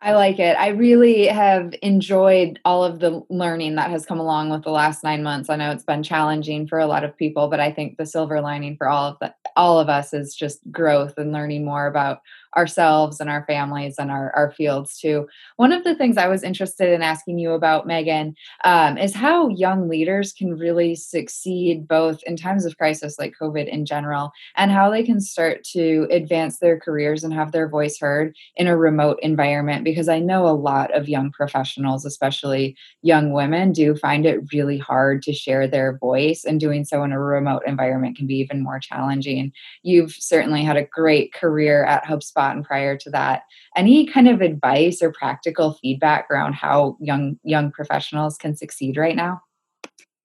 I 0.00 0.12
like 0.12 0.38
it. 0.38 0.56
I 0.56 0.68
really 0.68 1.26
have 1.26 1.74
enjoyed 1.82 2.60
all 2.64 2.84
of 2.84 3.00
the 3.00 3.20
learning 3.30 3.74
that 3.74 3.90
has 3.90 4.06
come 4.06 4.20
along 4.20 4.50
with 4.50 4.62
the 4.62 4.70
last 4.70 5.02
nine 5.02 5.24
months. 5.24 5.50
I 5.50 5.56
know 5.56 5.72
it's 5.72 5.82
been 5.82 6.04
challenging 6.04 6.68
for 6.68 6.78
a 6.78 6.86
lot 6.86 7.02
of 7.02 7.16
people, 7.16 7.48
but 7.48 7.58
I 7.58 7.72
think 7.72 7.96
the 7.96 8.06
silver 8.06 8.40
lining 8.40 8.76
for 8.76 8.88
all 8.88 9.10
of 9.10 9.16
the, 9.20 9.34
all 9.56 9.80
of 9.80 9.88
us 9.88 10.14
is 10.14 10.36
just 10.36 10.60
growth 10.70 11.14
and 11.18 11.32
learning 11.32 11.64
more 11.64 11.88
about 11.88 12.20
ourselves 12.58 13.20
and 13.20 13.30
our 13.30 13.44
families 13.46 13.94
and 13.98 14.10
our, 14.10 14.34
our 14.34 14.50
fields 14.50 14.98
too. 14.98 15.28
One 15.56 15.72
of 15.72 15.84
the 15.84 15.94
things 15.94 16.16
I 16.16 16.26
was 16.26 16.42
interested 16.42 16.92
in 16.92 17.02
asking 17.02 17.38
you 17.38 17.52
about, 17.52 17.86
Meghan, 17.86 18.34
um, 18.64 18.98
is 18.98 19.14
how 19.14 19.48
young 19.48 19.88
leaders 19.88 20.32
can 20.32 20.58
really 20.58 20.96
succeed 20.96 21.86
both 21.86 22.20
in 22.24 22.36
times 22.36 22.64
of 22.64 22.76
crisis 22.76 23.18
like 23.18 23.34
COVID 23.40 23.68
in 23.68 23.86
general 23.86 24.32
and 24.56 24.72
how 24.72 24.90
they 24.90 25.04
can 25.04 25.20
start 25.20 25.62
to 25.76 26.08
advance 26.10 26.58
their 26.58 26.78
careers 26.78 27.22
and 27.22 27.32
have 27.32 27.52
their 27.52 27.68
voice 27.68 27.98
heard 28.00 28.34
in 28.56 28.66
a 28.66 28.76
remote 28.76 29.18
environment. 29.22 29.84
Because 29.84 30.08
I 30.08 30.18
know 30.18 30.48
a 30.48 30.60
lot 30.70 30.92
of 30.92 31.08
young 31.08 31.30
professionals, 31.30 32.04
especially 32.04 32.76
young 33.02 33.32
women, 33.32 33.72
do 33.72 33.94
find 33.94 34.26
it 34.26 34.40
really 34.52 34.78
hard 34.78 35.22
to 35.22 35.32
share 35.32 35.68
their 35.68 35.96
voice, 35.98 36.44
and 36.44 36.58
doing 36.58 36.84
so 36.84 37.04
in 37.04 37.12
a 37.12 37.20
remote 37.20 37.62
environment 37.66 38.16
can 38.16 38.26
be 38.26 38.38
even 38.38 38.64
more 38.64 38.80
challenging. 38.80 39.52
You've 39.82 40.12
certainly 40.12 40.64
had 40.64 40.76
a 40.76 40.88
great 41.00 41.32
career 41.32 41.84
at 41.84 42.04
HubSpot 42.04 42.47
prior 42.62 42.96
to 42.96 43.10
that 43.10 43.42
any 43.76 44.06
kind 44.06 44.28
of 44.28 44.40
advice 44.40 45.02
or 45.02 45.12
practical 45.12 45.74
feedback 45.74 46.30
around 46.30 46.54
how 46.54 46.96
young 47.00 47.38
young 47.42 47.70
professionals 47.70 48.36
can 48.36 48.56
succeed 48.56 48.96
right 48.96 49.16
now 49.16 49.40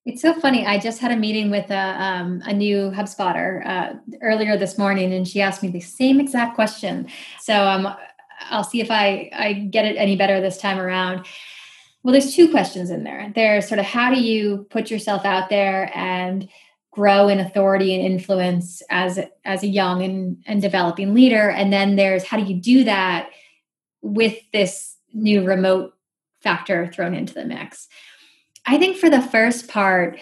it's 0.06 0.22
so 0.22 0.34
funny. 0.34 0.66
I 0.66 0.80
just 0.80 1.00
had 1.00 1.12
a 1.12 1.16
meeting 1.16 1.50
with 1.50 1.70
a, 1.72 2.04
um, 2.04 2.42
a 2.46 2.52
new 2.52 2.92
HubSpotter 2.92 3.66
uh, 3.66 3.94
earlier 4.22 4.58
this 4.58 4.78
morning, 4.78 5.14
and 5.14 5.26
she 5.26 5.42
asked 5.42 5.64
me 5.64 5.70
the 5.70 5.80
same 5.80 6.20
exact 6.20 6.56
question. 6.56 7.08
So 7.40 7.54
um, 7.54 7.88
I'll 8.50 8.66
see 8.66 8.82
if 8.82 8.92
I, 8.92 9.30
I 9.34 9.54
get 9.54 9.86
it 9.86 9.96
any 9.96 10.18
better 10.18 10.42
this 10.42 10.58
time 10.58 10.78
around. 10.78 11.26
Well, 12.04 12.12
there's 12.12 12.36
two 12.36 12.52
questions 12.52 12.90
in 12.90 13.06
there. 13.06 13.32
There's 13.34 13.68
sort 13.68 13.80
of 13.80 13.86
how 13.86 14.14
do 14.14 14.22
you 14.22 14.68
put 14.70 14.92
yourself 14.92 15.24
out 15.24 15.50
there 15.50 15.90
and 15.96 16.50
grow 16.94 17.28
in 17.28 17.40
authority 17.40 17.94
and 17.96 18.06
influence 18.06 18.82
as 18.90 19.20
as 19.44 19.64
a 19.64 19.68
young 19.68 20.04
and, 20.04 20.38
and 20.46 20.62
developing 20.62 21.14
leader. 21.14 21.50
And 21.50 21.74
then 21.74 21.96
there's 21.96 22.24
how 22.24 22.38
do 22.38 22.44
you 22.44 22.60
do 22.60 22.84
that 22.84 23.30
with 24.02 24.38
this 24.52 24.96
new 25.14 25.44
remote 25.44 25.94
factor 26.42 26.88
thrown 26.88 27.16
into 27.16 27.34
the 27.34 27.46
mix? 27.46 27.88
I 28.66 28.78
think 28.78 28.98
for 28.98 29.10
the 29.10 29.22
first 29.22 29.68
part 29.68 30.20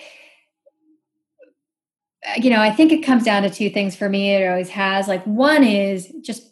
you 2.37 2.51
know 2.51 2.61
i 2.61 2.69
think 2.69 2.91
it 2.91 2.99
comes 2.99 3.23
down 3.23 3.41
to 3.41 3.49
two 3.49 3.67
things 3.67 3.95
for 3.95 4.07
me 4.07 4.35
it 4.35 4.47
always 4.47 4.69
has. 4.69 5.07
Like 5.07 5.23
one 5.25 5.63
is 5.63 6.13
just 6.21 6.51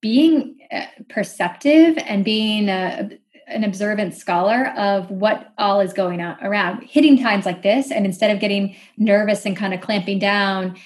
being 0.00 0.58
uh, 0.70 0.86
perceptive 1.08 1.98
and 1.98 2.24
being 2.24 2.68
a, 2.68 3.10
an 3.48 3.64
observant 3.64 4.14
scholar 4.14 4.72
of 4.76 5.10
what 5.10 5.52
all 5.58 5.80
is 5.80 5.92
going 5.92 6.20
on 6.20 6.36
around 6.42 6.82
hitting 6.82 7.18
times 7.18 7.46
like 7.46 7.62
this 7.62 7.90
and 7.90 8.04
instead 8.04 8.30
of 8.30 8.40
getting 8.40 8.76
nervous 8.96 9.46
and 9.46 9.56
kind 9.56 9.72
of 9.72 9.80
clamping 9.80 10.18
down 10.18 10.76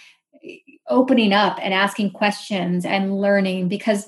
opening 0.88 1.32
up 1.32 1.58
and 1.60 1.72
asking 1.74 2.10
questions 2.10 2.84
and 2.84 3.18
learning 3.20 3.68
because 3.68 4.06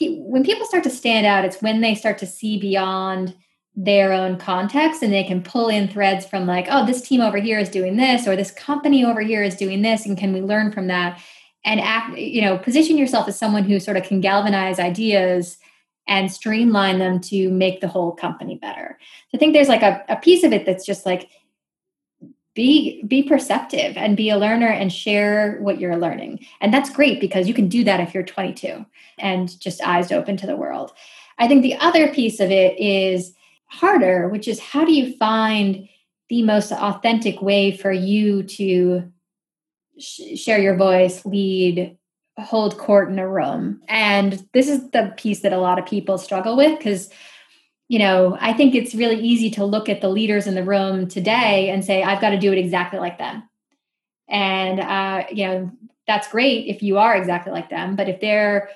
when 0.00 0.44
people 0.44 0.66
start 0.66 0.84
to 0.84 0.90
stand 0.90 1.26
out, 1.26 1.44
it's 1.44 1.60
when 1.60 1.80
they 1.80 1.94
start 1.94 2.18
to 2.18 2.26
see 2.26 2.58
beyond 2.58 3.34
their 3.74 4.12
own 4.12 4.38
context 4.38 5.02
and 5.02 5.12
they 5.12 5.24
can 5.24 5.42
pull 5.42 5.68
in 5.68 5.88
threads 5.88 6.24
from 6.24 6.46
like, 6.46 6.66
oh, 6.70 6.86
this 6.86 7.02
team 7.02 7.20
over 7.20 7.38
here 7.38 7.58
is 7.58 7.68
doing 7.68 7.96
this, 7.96 8.26
or 8.26 8.36
this 8.36 8.50
company 8.50 9.04
over 9.04 9.20
here 9.20 9.42
is 9.42 9.56
doing 9.56 9.82
this, 9.82 10.06
and 10.06 10.16
can 10.16 10.32
we 10.32 10.40
learn 10.40 10.72
from 10.72 10.86
that? 10.86 11.20
And 11.64 11.80
act, 11.80 12.16
you 12.16 12.42
know, 12.42 12.58
position 12.58 12.96
yourself 12.96 13.28
as 13.28 13.38
someone 13.38 13.64
who 13.64 13.80
sort 13.80 13.96
of 13.96 14.04
can 14.04 14.20
galvanize 14.20 14.78
ideas 14.78 15.58
and 16.08 16.30
streamline 16.30 16.98
them 16.98 17.20
to 17.20 17.50
make 17.50 17.80
the 17.80 17.88
whole 17.88 18.12
company 18.12 18.56
better. 18.56 18.98
So 19.30 19.36
I 19.36 19.38
think 19.38 19.54
there's 19.54 19.68
like 19.68 19.82
a, 19.82 20.04
a 20.08 20.16
piece 20.16 20.44
of 20.44 20.52
it 20.52 20.64
that's 20.64 20.86
just 20.86 21.04
like 21.04 21.28
be 22.56 23.02
be 23.04 23.22
perceptive 23.22 23.96
and 23.96 24.16
be 24.16 24.30
a 24.30 24.38
learner 24.38 24.66
and 24.66 24.92
share 24.92 25.58
what 25.60 25.78
you're 25.78 25.96
learning 25.96 26.44
and 26.60 26.72
that's 26.72 26.90
great 26.90 27.20
because 27.20 27.46
you 27.46 27.54
can 27.54 27.68
do 27.68 27.84
that 27.84 28.00
if 28.00 28.14
you're 28.14 28.24
22 28.24 28.84
and 29.18 29.60
just 29.60 29.82
eyes 29.82 30.10
open 30.10 30.38
to 30.38 30.46
the 30.46 30.56
world 30.56 30.92
i 31.38 31.46
think 31.46 31.62
the 31.62 31.76
other 31.76 32.08
piece 32.08 32.40
of 32.40 32.50
it 32.50 32.76
is 32.80 33.34
harder 33.66 34.28
which 34.28 34.48
is 34.48 34.58
how 34.58 34.84
do 34.84 34.92
you 34.92 35.14
find 35.18 35.86
the 36.30 36.42
most 36.42 36.72
authentic 36.72 37.42
way 37.42 37.76
for 37.76 37.92
you 37.92 38.42
to 38.42 39.12
sh- 39.98 40.36
share 40.36 40.58
your 40.58 40.76
voice 40.76 41.24
lead 41.26 41.96
hold 42.38 42.76
court 42.78 43.08
in 43.08 43.18
a 43.18 43.28
room 43.28 43.80
and 43.88 44.46
this 44.52 44.68
is 44.68 44.90
the 44.90 45.12
piece 45.16 45.40
that 45.40 45.52
a 45.52 45.58
lot 45.58 45.78
of 45.78 45.86
people 45.86 46.18
struggle 46.18 46.56
with 46.56 46.78
because 46.78 47.10
you 47.88 47.98
know, 47.98 48.36
I 48.40 48.52
think 48.52 48.74
it's 48.74 48.94
really 48.94 49.20
easy 49.20 49.50
to 49.52 49.64
look 49.64 49.88
at 49.88 50.00
the 50.00 50.08
leaders 50.08 50.46
in 50.46 50.54
the 50.54 50.64
room 50.64 51.06
today 51.06 51.70
and 51.70 51.84
say, 51.84 52.02
I've 52.02 52.20
got 52.20 52.30
to 52.30 52.38
do 52.38 52.52
it 52.52 52.58
exactly 52.58 52.98
like 52.98 53.18
them. 53.18 53.48
And, 54.28 54.80
uh, 54.80 55.24
you 55.30 55.46
know, 55.46 55.70
that's 56.06 56.28
great 56.28 56.66
if 56.66 56.82
you 56.82 56.98
are 56.98 57.16
exactly 57.16 57.52
like 57.52 57.70
them. 57.70 57.94
But 57.94 58.08
if 58.08 58.20
they're 58.20 58.70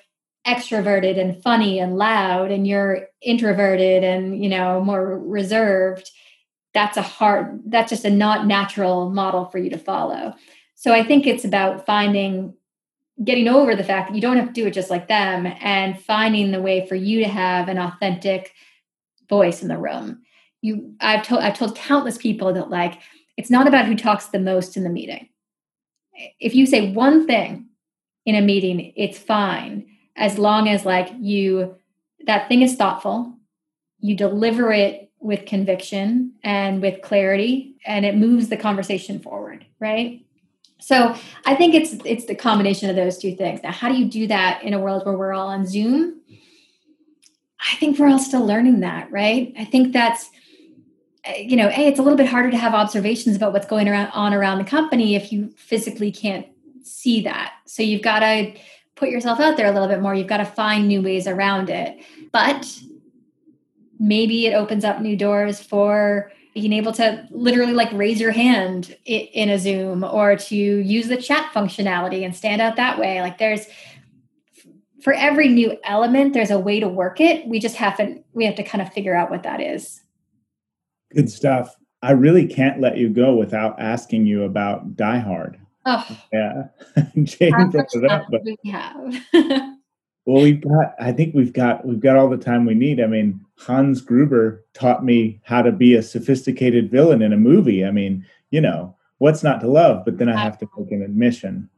extroverted 0.46 1.18
and 1.18 1.42
funny 1.42 1.80
and 1.80 1.96
loud 1.96 2.50
and 2.50 2.66
you're 2.66 3.08
introverted 3.20 4.04
and, 4.04 4.42
you 4.42 4.48
know, 4.48 4.80
more 4.80 5.18
reserved, 5.18 6.10
that's 6.72 6.96
a 6.96 7.02
hard, 7.02 7.62
that's 7.66 7.90
just 7.90 8.04
a 8.04 8.10
not 8.10 8.46
natural 8.46 9.10
model 9.10 9.46
for 9.46 9.58
you 9.58 9.70
to 9.70 9.78
follow. 9.78 10.34
So 10.76 10.92
I 10.92 11.02
think 11.02 11.26
it's 11.26 11.44
about 11.44 11.84
finding 11.84 12.54
getting 13.22 13.48
over 13.48 13.74
the 13.74 13.84
fact 13.84 14.08
that 14.08 14.14
you 14.14 14.20
don't 14.20 14.36
have 14.36 14.48
to 14.48 14.52
do 14.52 14.66
it 14.66 14.72
just 14.72 14.90
like 14.90 15.08
them 15.08 15.46
and 15.60 16.00
finding 16.02 16.50
the 16.50 16.62
way 16.62 16.86
for 16.86 16.94
you 16.94 17.20
to 17.20 17.28
have 17.28 17.68
an 17.68 17.78
authentic 17.78 18.52
voice 19.28 19.62
in 19.62 19.68
the 19.68 19.78
room. 19.78 20.22
You 20.62 20.94
I've 21.00 21.26
told 21.26 21.42
I've 21.42 21.56
told 21.56 21.76
countless 21.76 22.18
people 22.18 22.52
that 22.54 22.70
like 22.70 23.00
it's 23.36 23.50
not 23.50 23.66
about 23.66 23.86
who 23.86 23.96
talks 23.96 24.26
the 24.26 24.38
most 24.38 24.76
in 24.76 24.84
the 24.84 24.90
meeting. 24.90 25.28
If 26.38 26.54
you 26.54 26.66
say 26.66 26.92
one 26.92 27.26
thing 27.26 27.68
in 28.26 28.34
a 28.34 28.42
meeting, 28.42 28.92
it's 28.96 29.18
fine 29.18 29.86
as 30.16 30.38
long 30.38 30.68
as 30.68 30.84
like 30.84 31.10
you 31.18 31.76
that 32.26 32.48
thing 32.48 32.62
is 32.62 32.76
thoughtful, 32.76 33.34
you 34.00 34.14
deliver 34.14 34.72
it 34.72 35.10
with 35.20 35.46
conviction 35.46 36.34
and 36.42 36.82
with 36.82 37.02
clarity 37.02 37.76
and 37.86 38.04
it 38.04 38.16
moves 38.16 38.48
the 38.48 38.56
conversation 38.56 39.20
forward, 39.20 39.64
right? 39.78 40.24
So 40.80 41.14
I 41.44 41.54
think 41.54 41.74
it's 41.74 41.96
it's 42.04 42.26
the 42.26 42.34
combination 42.34 42.90
of 42.90 42.96
those 42.96 43.18
two 43.18 43.34
things. 43.34 43.62
Now, 43.62 43.72
how 43.72 43.88
do 43.88 43.96
you 43.96 44.06
do 44.06 44.26
that 44.28 44.62
in 44.62 44.74
a 44.74 44.78
world 44.78 45.04
where 45.04 45.16
we're 45.16 45.32
all 45.32 45.48
on 45.48 45.66
Zoom? 45.66 46.20
I 47.60 47.76
think 47.76 47.98
we're 47.98 48.08
all 48.08 48.18
still 48.18 48.44
learning 48.44 48.80
that, 48.80 49.10
right? 49.10 49.52
I 49.58 49.64
think 49.64 49.92
that's 49.92 50.30
eh, 51.24 51.44
you 51.46 51.56
know, 51.56 51.68
hey, 51.68 51.86
it's 51.86 51.98
a 51.98 52.02
little 52.02 52.16
bit 52.16 52.26
harder 52.26 52.50
to 52.50 52.56
have 52.56 52.74
observations 52.74 53.36
about 53.36 53.52
what's 53.52 53.66
going 53.66 53.88
around 53.88 54.10
on 54.12 54.34
around 54.34 54.58
the 54.58 54.64
company 54.64 55.14
if 55.14 55.32
you 55.32 55.52
physically 55.56 56.10
can't 56.10 56.46
see 56.82 57.22
that. 57.22 57.54
So 57.66 57.82
you've 57.82 58.02
got 58.02 58.20
to 58.20 58.54
put 58.96 59.10
yourself 59.10 59.40
out 59.40 59.56
there 59.56 59.66
a 59.66 59.72
little 59.72 59.88
bit 59.88 60.00
more. 60.00 60.14
You've 60.14 60.26
got 60.26 60.38
to 60.38 60.44
find 60.44 60.86
new 60.86 61.02
ways 61.02 61.26
around 61.26 61.70
it. 61.70 61.98
But 62.32 62.80
maybe 63.98 64.46
it 64.46 64.54
opens 64.54 64.84
up 64.84 65.00
new 65.00 65.16
doors 65.16 65.60
for 65.60 66.32
being 66.54 66.72
able 66.72 66.92
to 66.92 67.26
literally 67.30 67.72
like 67.72 67.92
raise 67.92 68.20
your 68.20 68.32
hand 68.32 68.96
in 69.04 69.48
a 69.48 69.58
Zoom 69.58 70.04
or 70.04 70.36
to 70.36 70.56
use 70.56 71.08
the 71.08 71.16
chat 71.16 71.52
functionality 71.52 72.24
and 72.24 72.34
stand 72.34 72.60
out 72.60 72.76
that 72.76 72.98
way. 72.98 73.20
Like 73.20 73.38
there's 73.38 73.66
for 75.02 75.12
every 75.12 75.48
new 75.48 75.78
element 75.84 76.34
there's 76.34 76.50
a 76.50 76.58
way 76.58 76.80
to 76.80 76.88
work 76.88 77.20
it. 77.20 77.46
We 77.46 77.60
just 77.60 77.76
haven't 77.76 78.24
we 78.32 78.44
have 78.44 78.56
to 78.56 78.62
kind 78.62 78.82
of 78.82 78.92
figure 78.92 79.14
out 79.14 79.30
what 79.30 79.44
that 79.44 79.60
is. 79.60 80.00
Good 81.14 81.30
stuff. 81.30 81.74
I 82.02 82.12
really 82.12 82.46
can't 82.46 82.80
let 82.80 82.96
you 82.96 83.08
go 83.08 83.34
without 83.34 83.78
asking 83.78 84.26
you 84.26 84.44
about 84.44 84.96
die 84.96 85.18
hard. 85.18 85.58
Oh 85.86 86.18
yeah. 86.32 86.64
Jane 87.22 87.50
brought 87.50 87.94
it 87.94 88.10
up 88.10 88.26
but 88.30 88.42
we 88.44 88.56
have? 88.70 89.14
Well 90.26 90.42
we've 90.42 90.60
got 90.60 90.94
i 91.00 91.12
think 91.12 91.34
we've 91.34 91.52
got 91.52 91.84
we've 91.84 91.98
got 91.98 92.16
all 92.16 92.28
the 92.28 92.36
time 92.36 92.66
we 92.66 92.74
need. 92.74 93.00
I 93.00 93.06
mean 93.06 93.40
hans 93.60 94.00
gruber 94.00 94.64
taught 94.74 95.04
me 95.04 95.40
how 95.44 95.62
to 95.62 95.72
be 95.72 95.94
a 95.94 96.02
sophisticated 96.02 96.90
villain 96.90 97.22
in 97.22 97.32
a 97.32 97.36
movie 97.36 97.84
i 97.84 97.90
mean 97.90 98.24
you 98.50 98.60
know 98.60 98.96
what's 99.18 99.42
not 99.42 99.60
to 99.60 99.68
love 99.68 100.04
but 100.04 100.18
then 100.18 100.28
i 100.28 100.36
have 100.38 100.58
to 100.58 100.68
make 100.76 100.90
an 100.90 101.02
admission 101.02 101.68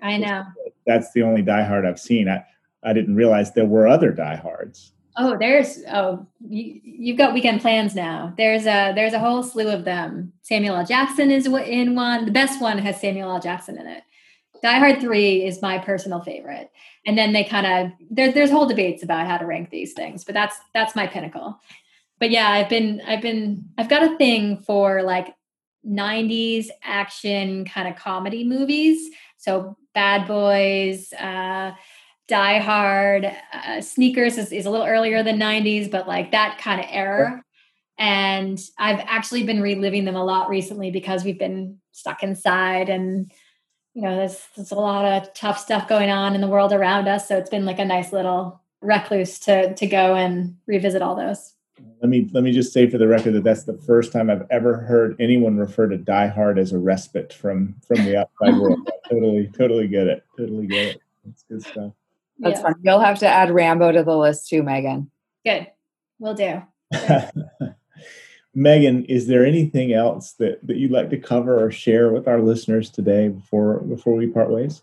i 0.00 0.16
know 0.16 0.44
that's 0.86 1.12
the 1.12 1.22
only 1.22 1.42
die 1.42 1.64
hard 1.64 1.84
i've 1.84 1.98
seen 1.98 2.28
i 2.28 2.44
I 2.82 2.92
didn't 2.92 3.16
realize 3.16 3.52
there 3.52 3.66
were 3.66 3.86
other 3.86 4.10
diehards. 4.10 4.92
Oh, 5.16 5.36
there's 5.38 5.80
oh 5.92 6.26
you, 6.40 7.12
have 7.12 7.18
got 7.18 7.34
weekend 7.34 7.60
plans 7.60 7.94
now. 7.94 8.32
There's 8.36 8.66
a 8.66 8.92
there's 8.94 9.12
a 9.12 9.18
whole 9.18 9.42
slew 9.42 9.68
of 9.68 9.84
them. 9.84 10.32
Samuel 10.42 10.76
L. 10.76 10.86
Jackson 10.86 11.30
is 11.30 11.46
in 11.46 11.94
one. 11.94 12.24
The 12.24 12.30
best 12.30 12.60
one 12.60 12.78
has 12.78 13.00
Samuel 13.00 13.30
L. 13.30 13.40
Jackson 13.40 13.78
in 13.78 13.86
it. 13.86 14.02
Die 14.62 14.78
Hard 14.78 15.00
Three 15.00 15.44
is 15.44 15.60
my 15.60 15.78
personal 15.78 16.20
favorite, 16.20 16.70
and 17.04 17.18
then 17.18 17.32
they 17.32 17.44
kind 17.44 17.66
of 17.66 17.92
there, 18.10 18.32
there's 18.32 18.50
whole 18.50 18.66
debates 18.66 19.02
about 19.02 19.26
how 19.26 19.38
to 19.38 19.46
rank 19.46 19.70
these 19.70 19.92
things, 19.92 20.24
but 20.24 20.34
that's 20.34 20.56
that's 20.72 20.94
my 20.94 21.06
pinnacle. 21.06 21.58
But 22.20 22.30
yeah, 22.30 22.48
I've 22.48 22.68
been 22.68 23.00
I've 23.06 23.22
been 23.22 23.64
I've 23.76 23.88
got 23.88 24.02
a 24.02 24.16
thing 24.16 24.58
for 24.58 25.02
like 25.02 25.34
90s 25.86 26.68
action 26.84 27.64
kind 27.64 27.88
of 27.88 27.96
comedy 27.96 28.44
movies. 28.44 29.10
So 29.38 29.76
Bad 29.94 30.26
Boys. 30.26 31.12
Uh, 31.12 31.72
Die 32.28 32.58
Hard, 32.60 33.30
uh, 33.52 33.80
Sneakers 33.80 34.38
is, 34.38 34.52
is, 34.52 34.64
a 34.64 34.70
little 34.70 34.86
earlier 34.86 35.22
than 35.22 35.38
90s, 35.38 35.90
but 35.90 36.08
like 36.08 36.30
that 36.30 36.56
kind 36.58 36.80
of 36.80 36.86
era. 36.88 37.42
And 37.98 38.58
I've 38.78 39.00
actually 39.00 39.42
been 39.42 39.60
reliving 39.60 40.06
them 40.06 40.16
a 40.16 40.24
lot 40.24 40.48
recently 40.48 40.90
because 40.90 41.24
we've 41.24 41.38
been 41.38 41.78
stuck 41.90 42.22
inside 42.22 42.88
and 42.88 43.30
you 43.94 44.02
know 44.02 44.16
there's 44.16 44.40
there's 44.56 44.70
a 44.70 44.76
lot 44.76 45.04
of 45.04 45.32
tough 45.34 45.58
stuff 45.58 45.88
going 45.88 46.10
on 46.10 46.34
in 46.34 46.40
the 46.40 46.48
world 46.48 46.72
around 46.72 47.08
us. 47.08 47.28
So 47.28 47.36
it's 47.36 47.50
been 47.50 47.64
like 47.64 47.78
a 47.78 47.84
nice 47.84 48.12
little 48.12 48.60
recluse 48.80 49.38
to 49.40 49.74
to 49.74 49.86
go 49.86 50.14
and 50.14 50.56
revisit 50.66 51.02
all 51.02 51.14
those. 51.14 51.54
Let 52.00 52.08
me 52.08 52.28
let 52.32 52.44
me 52.44 52.52
just 52.52 52.72
say 52.72 52.88
for 52.88 52.98
the 52.98 53.08
record 53.08 53.32
that 53.34 53.44
that's 53.44 53.64
the 53.64 53.76
first 53.76 54.12
time 54.12 54.30
I've 54.30 54.46
ever 54.50 54.76
heard 54.76 55.16
anyone 55.20 55.56
refer 55.56 55.88
to 55.88 55.96
Die 55.96 56.26
Hard 56.28 56.58
as 56.58 56.72
a 56.72 56.78
respite 56.78 57.32
from 57.32 57.74
from 57.86 58.04
the 58.04 58.18
outside 58.18 58.58
world. 58.58 58.88
I 58.88 59.08
totally 59.08 59.50
totally 59.56 59.88
get 59.88 60.06
it. 60.06 60.24
Totally 60.38 60.66
get 60.66 60.96
it. 60.96 61.02
That's 61.24 61.42
good 61.44 61.62
stuff. 61.62 61.92
That's 62.38 62.58
yeah. 62.58 62.62
fun. 62.62 62.74
You'll 62.82 63.00
have 63.00 63.18
to 63.20 63.28
add 63.28 63.50
Rambo 63.50 63.92
to 63.92 64.02
the 64.02 64.16
list 64.16 64.48
too, 64.48 64.62
Meghan. 64.62 65.08
Good. 65.44 65.68
We'll 66.18 66.34
do. 66.34 66.62
Meghan, 68.56 69.06
is 69.08 69.26
there 69.26 69.46
anything 69.46 69.92
else 69.92 70.32
that, 70.32 70.66
that 70.66 70.76
you'd 70.76 70.90
like 70.90 71.08
to 71.10 71.18
cover 71.18 71.64
or 71.64 71.70
share 71.70 72.12
with 72.12 72.28
our 72.28 72.40
listeners 72.40 72.90
today 72.90 73.28
before 73.28 73.80
before 73.80 74.14
we 74.14 74.26
part 74.26 74.50
ways? 74.50 74.82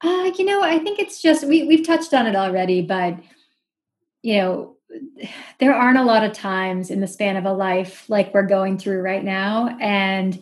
Uh, 0.00 0.30
you 0.38 0.44
know, 0.44 0.62
I 0.62 0.78
think 0.78 0.98
it's 0.98 1.20
just 1.20 1.44
we 1.44 1.64
we've 1.64 1.86
touched 1.86 2.14
on 2.14 2.26
it 2.26 2.36
already, 2.36 2.82
but 2.82 3.16
you 4.22 4.36
know, 4.36 4.76
there 5.58 5.74
aren't 5.74 5.98
a 5.98 6.04
lot 6.04 6.22
of 6.22 6.32
times 6.32 6.90
in 6.90 7.00
the 7.00 7.08
span 7.08 7.36
of 7.36 7.46
a 7.46 7.52
life 7.52 8.08
like 8.08 8.32
we're 8.32 8.46
going 8.46 8.78
through 8.78 9.00
right 9.00 9.24
now, 9.24 9.76
and 9.80 10.40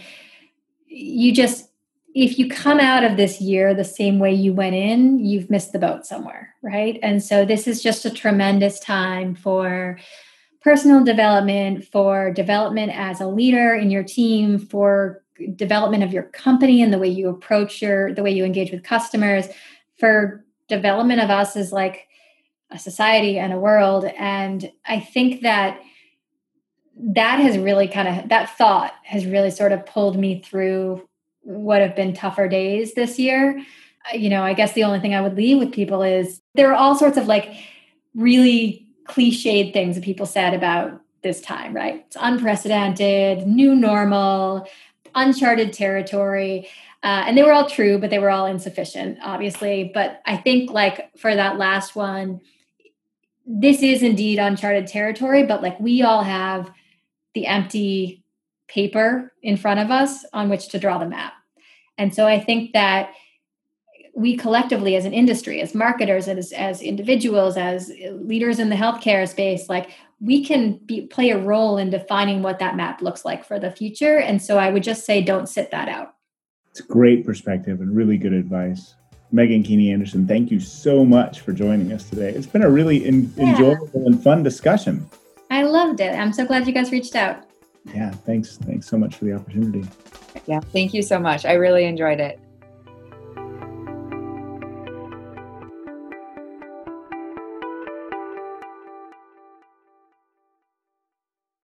you 0.87 1.33
just 1.33 1.71
if 2.15 2.39
you 2.39 2.49
come 2.49 2.79
out 2.79 3.05
of 3.05 3.17
this 3.17 3.41
year 3.41 3.73
the 3.73 3.85
same 3.85 4.19
way 4.19 4.35
you 4.35 4.53
went 4.53 4.75
in, 4.75 5.25
you've 5.25 5.49
missed 5.49 5.73
the 5.73 5.79
boat 5.79 6.05
somewhere, 6.05 6.55
right? 6.61 6.99
And 7.03 7.23
so 7.23 7.47
this 7.47 7.67
is 7.67 7.83
just 7.83 8.05
a 8.05 8.11
tremendous 8.11 8.79
time 8.79 9.35
for 9.35 9.99
personal 10.63 11.03
development, 11.05 11.85
for 11.85 12.33
development 12.33 12.93
as 12.95 13.21
a 13.21 13.27
leader 13.27 13.75
in 13.75 13.91
your 13.91 14.03
team, 14.03 14.59
for 14.59 15.23
development 15.57 16.05
of 16.05 16.13
your 16.13 16.25
company 16.25 16.83
and 16.83 16.93
the 16.93 16.99
way 16.99 17.09
you 17.09 17.29
approach 17.29 17.83
your 17.83 18.15
the 18.15 18.23
way 18.23 18.31
you 18.31 18.45
engage 18.45 18.71
with 18.71 18.83
customers, 18.83 19.47
for 19.99 20.45
development 20.69 21.21
of 21.21 21.31
us 21.31 21.57
as 21.57 21.73
like 21.73 22.09
a 22.71 22.79
society 22.79 23.39
and 23.39 23.53
a 23.53 23.59
world. 23.59 24.05
And 24.19 24.71
I 24.87 25.01
think 25.01 25.43
that 25.43 25.81
that 26.97 27.41
has 27.41 27.59
really 27.59 27.89
kind 27.89 28.09
of 28.09 28.29
that 28.29 28.57
thought 28.57 28.93
has 29.05 29.27
really 29.27 29.51
sort 29.51 29.73
of 29.73 29.85
pulled 29.87 30.19
me 30.19 30.41
through 30.41 31.07
what 31.43 31.81
have 31.81 31.97
been 31.97 32.15
tougher 32.15 32.49
days 32.49 32.95
this 32.95 33.19
year. 33.19 33.63
You 34.13 34.31
know, 34.31 34.43
I 34.43 34.55
guess 34.55 34.73
the 34.73 34.85
only 34.85 35.01
thing 35.01 35.15
I 35.15 35.21
would 35.21 35.37
leave 35.37 35.59
with 35.59 35.73
people 35.73 36.03
is 36.03 36.41
there 36.55 36.71
are 36.71 36.75
all 36.75 36.95
sorts 36.95 37.17
of 37.17 37.27
like 37.27 37.53
really 38.15 38.82
cliched 39.09 39.73
things 39.73 39.97
that 39.97 40.05
people 40.05 40.27
said 40.27 40.55
about 40.55 41.01
this 41.23 41.41
time, 41.41 41.75
right? 41.75 42.05
It's 42.07 42.17
unprecedented, 42.21 43.47
new 43.47 43.75
normal, 43.75 44.67
uncharted 45.15 45.73
territory. 45.73 46.69
Uh, 47.03 47.25
and 47.27 47.37
they 47.37 47.43
were 47.43 47.53
all 47.53 47.69
true, 47.69 47.99
but 47.99 48.11
they 48.11 48.19
were 48.19 48.31
all 48.31 48.47
insufficient, 48.47 49.19
obviously. 49.23 49.91
But 49.93 50.23
I 50.25 50.37
think, 50.37 50.71
like, 50.71 51.17
for 51.19 51.35
that 51.35 51.59
last 51.59 51.97
one, 51.97 52.41
this 53.47 53.83
is 53.83 54.03
indeed 54.03 54.39
uncharted 54.39 54.87
territory, 54.87 55.45
but 55.45 55.63
like 55.63 55.79
we 55.81 56.03
all 56.03 56.23
have 56.23 56.71
the 57.35 57.47
empty 57.47 58.23
paper 58.69 59.33
in 59.43 59.57
front 59.57 59.81
of 59.81 59.91
us 59.91 60.25
on 60.33 60.49
which 60.49 60.69
to 60.69 60.79
draw 60.79 60.99
the 60.99 61.09
map. 61.09 61.33
And 61.99 62.15
so 62.15 62.27
I 62.27 62.41
think 62.41 62.73
that 62.73 63.11
we 64.15 64.37
collectively 64.37 64.95
as 64.95 65.05
an 65.05 65.13
industry 65.15 65.61
as 65.61 65.75
marketers 65.75 66.29
as, 66.29 66.53
as 66.53 66.83
individuals 66.83 67.57
as 67.57 67.91
leaders 68.13 68.59
in 68.59 68.69
the 68.69 68.77
healthcare 68.77 69.27
space 69.29 69.69
like 69.69 69.91
we 70.23 70.45
can 70.45 70.75
be, 70.87 71.03
play 71.03 71.31
a 71.31 71.39
role 71.39 71.77
in 71.79 71.91
defining 71.91 72.43
what 72.43 72.61
that 72.61 72.77
map 72.77 73.03
looks 73.03 73.25
like 73.25 73.45
for 73.45 73.59
the 73.59 73.71
future. 73.71 74.19
And 74.19 74.41
so 74.41 74.57
i 74.57 74.71
would 74.71 74.83
just 74.83 75.05
say 75.05 75.21
don't 75.21 75.49
sit 75.49 75.71
that 75.73 75.89
out. 75.89 76.15
It's 76.71 76.81
great 76.81 77.27
perspective 77.27 77.81
and 77.81 77.95
really 77.95 78.17
good 78.17 78.33
advice. 78.33 78.95
Meghan 79.35 79.65
Keaney 79.67 79.93
Anderson 79.93 80.27
thank 80.27 80.51
you 80.51 80.61
so 80.61 81.05
much 81.05 81.41
for 81.41 81.53
joining 81.53 81.93
us 81.93 82.09
today. 82.09 82.31
It's 82.31 82.47
been 82.47 82.63
a 82.63 82.71
really 82.71 83.05
in, 83.05 83.33
yeah. 83.37 83.51
enjoyable 83.51 84.07
and 84.07 84.23
fun 84.23 84.43
discussion. 84.43 85.09
I 85.51 85.65
loved 85.65 86.01
it. 86.01 86.15
I'm 86.15 86.33
so 86.33 86.47
glad 86.47 86.67
you 86.67 86.73
guys 86.73 86.93
reached 86.93 87.17
out. 87.17 87.45
Yeah 87.95 88.11
thanks. 88.11 88.59
Thanks 88.59 88.89
so 88.89 88.97
much 88.97 89.17
for 89.17 89.25
the 89.25 89.33
opportunity. 89.33 89.89
Yeah 90.47 90.61
thank 90.61 90.95
you 90.95 91.03
so 91.03 91.19
much. 91.19 91.45
I 91.45 91.55
really 91.55 91.85
enjoyed 91.85 92.21
it 92.21 92.39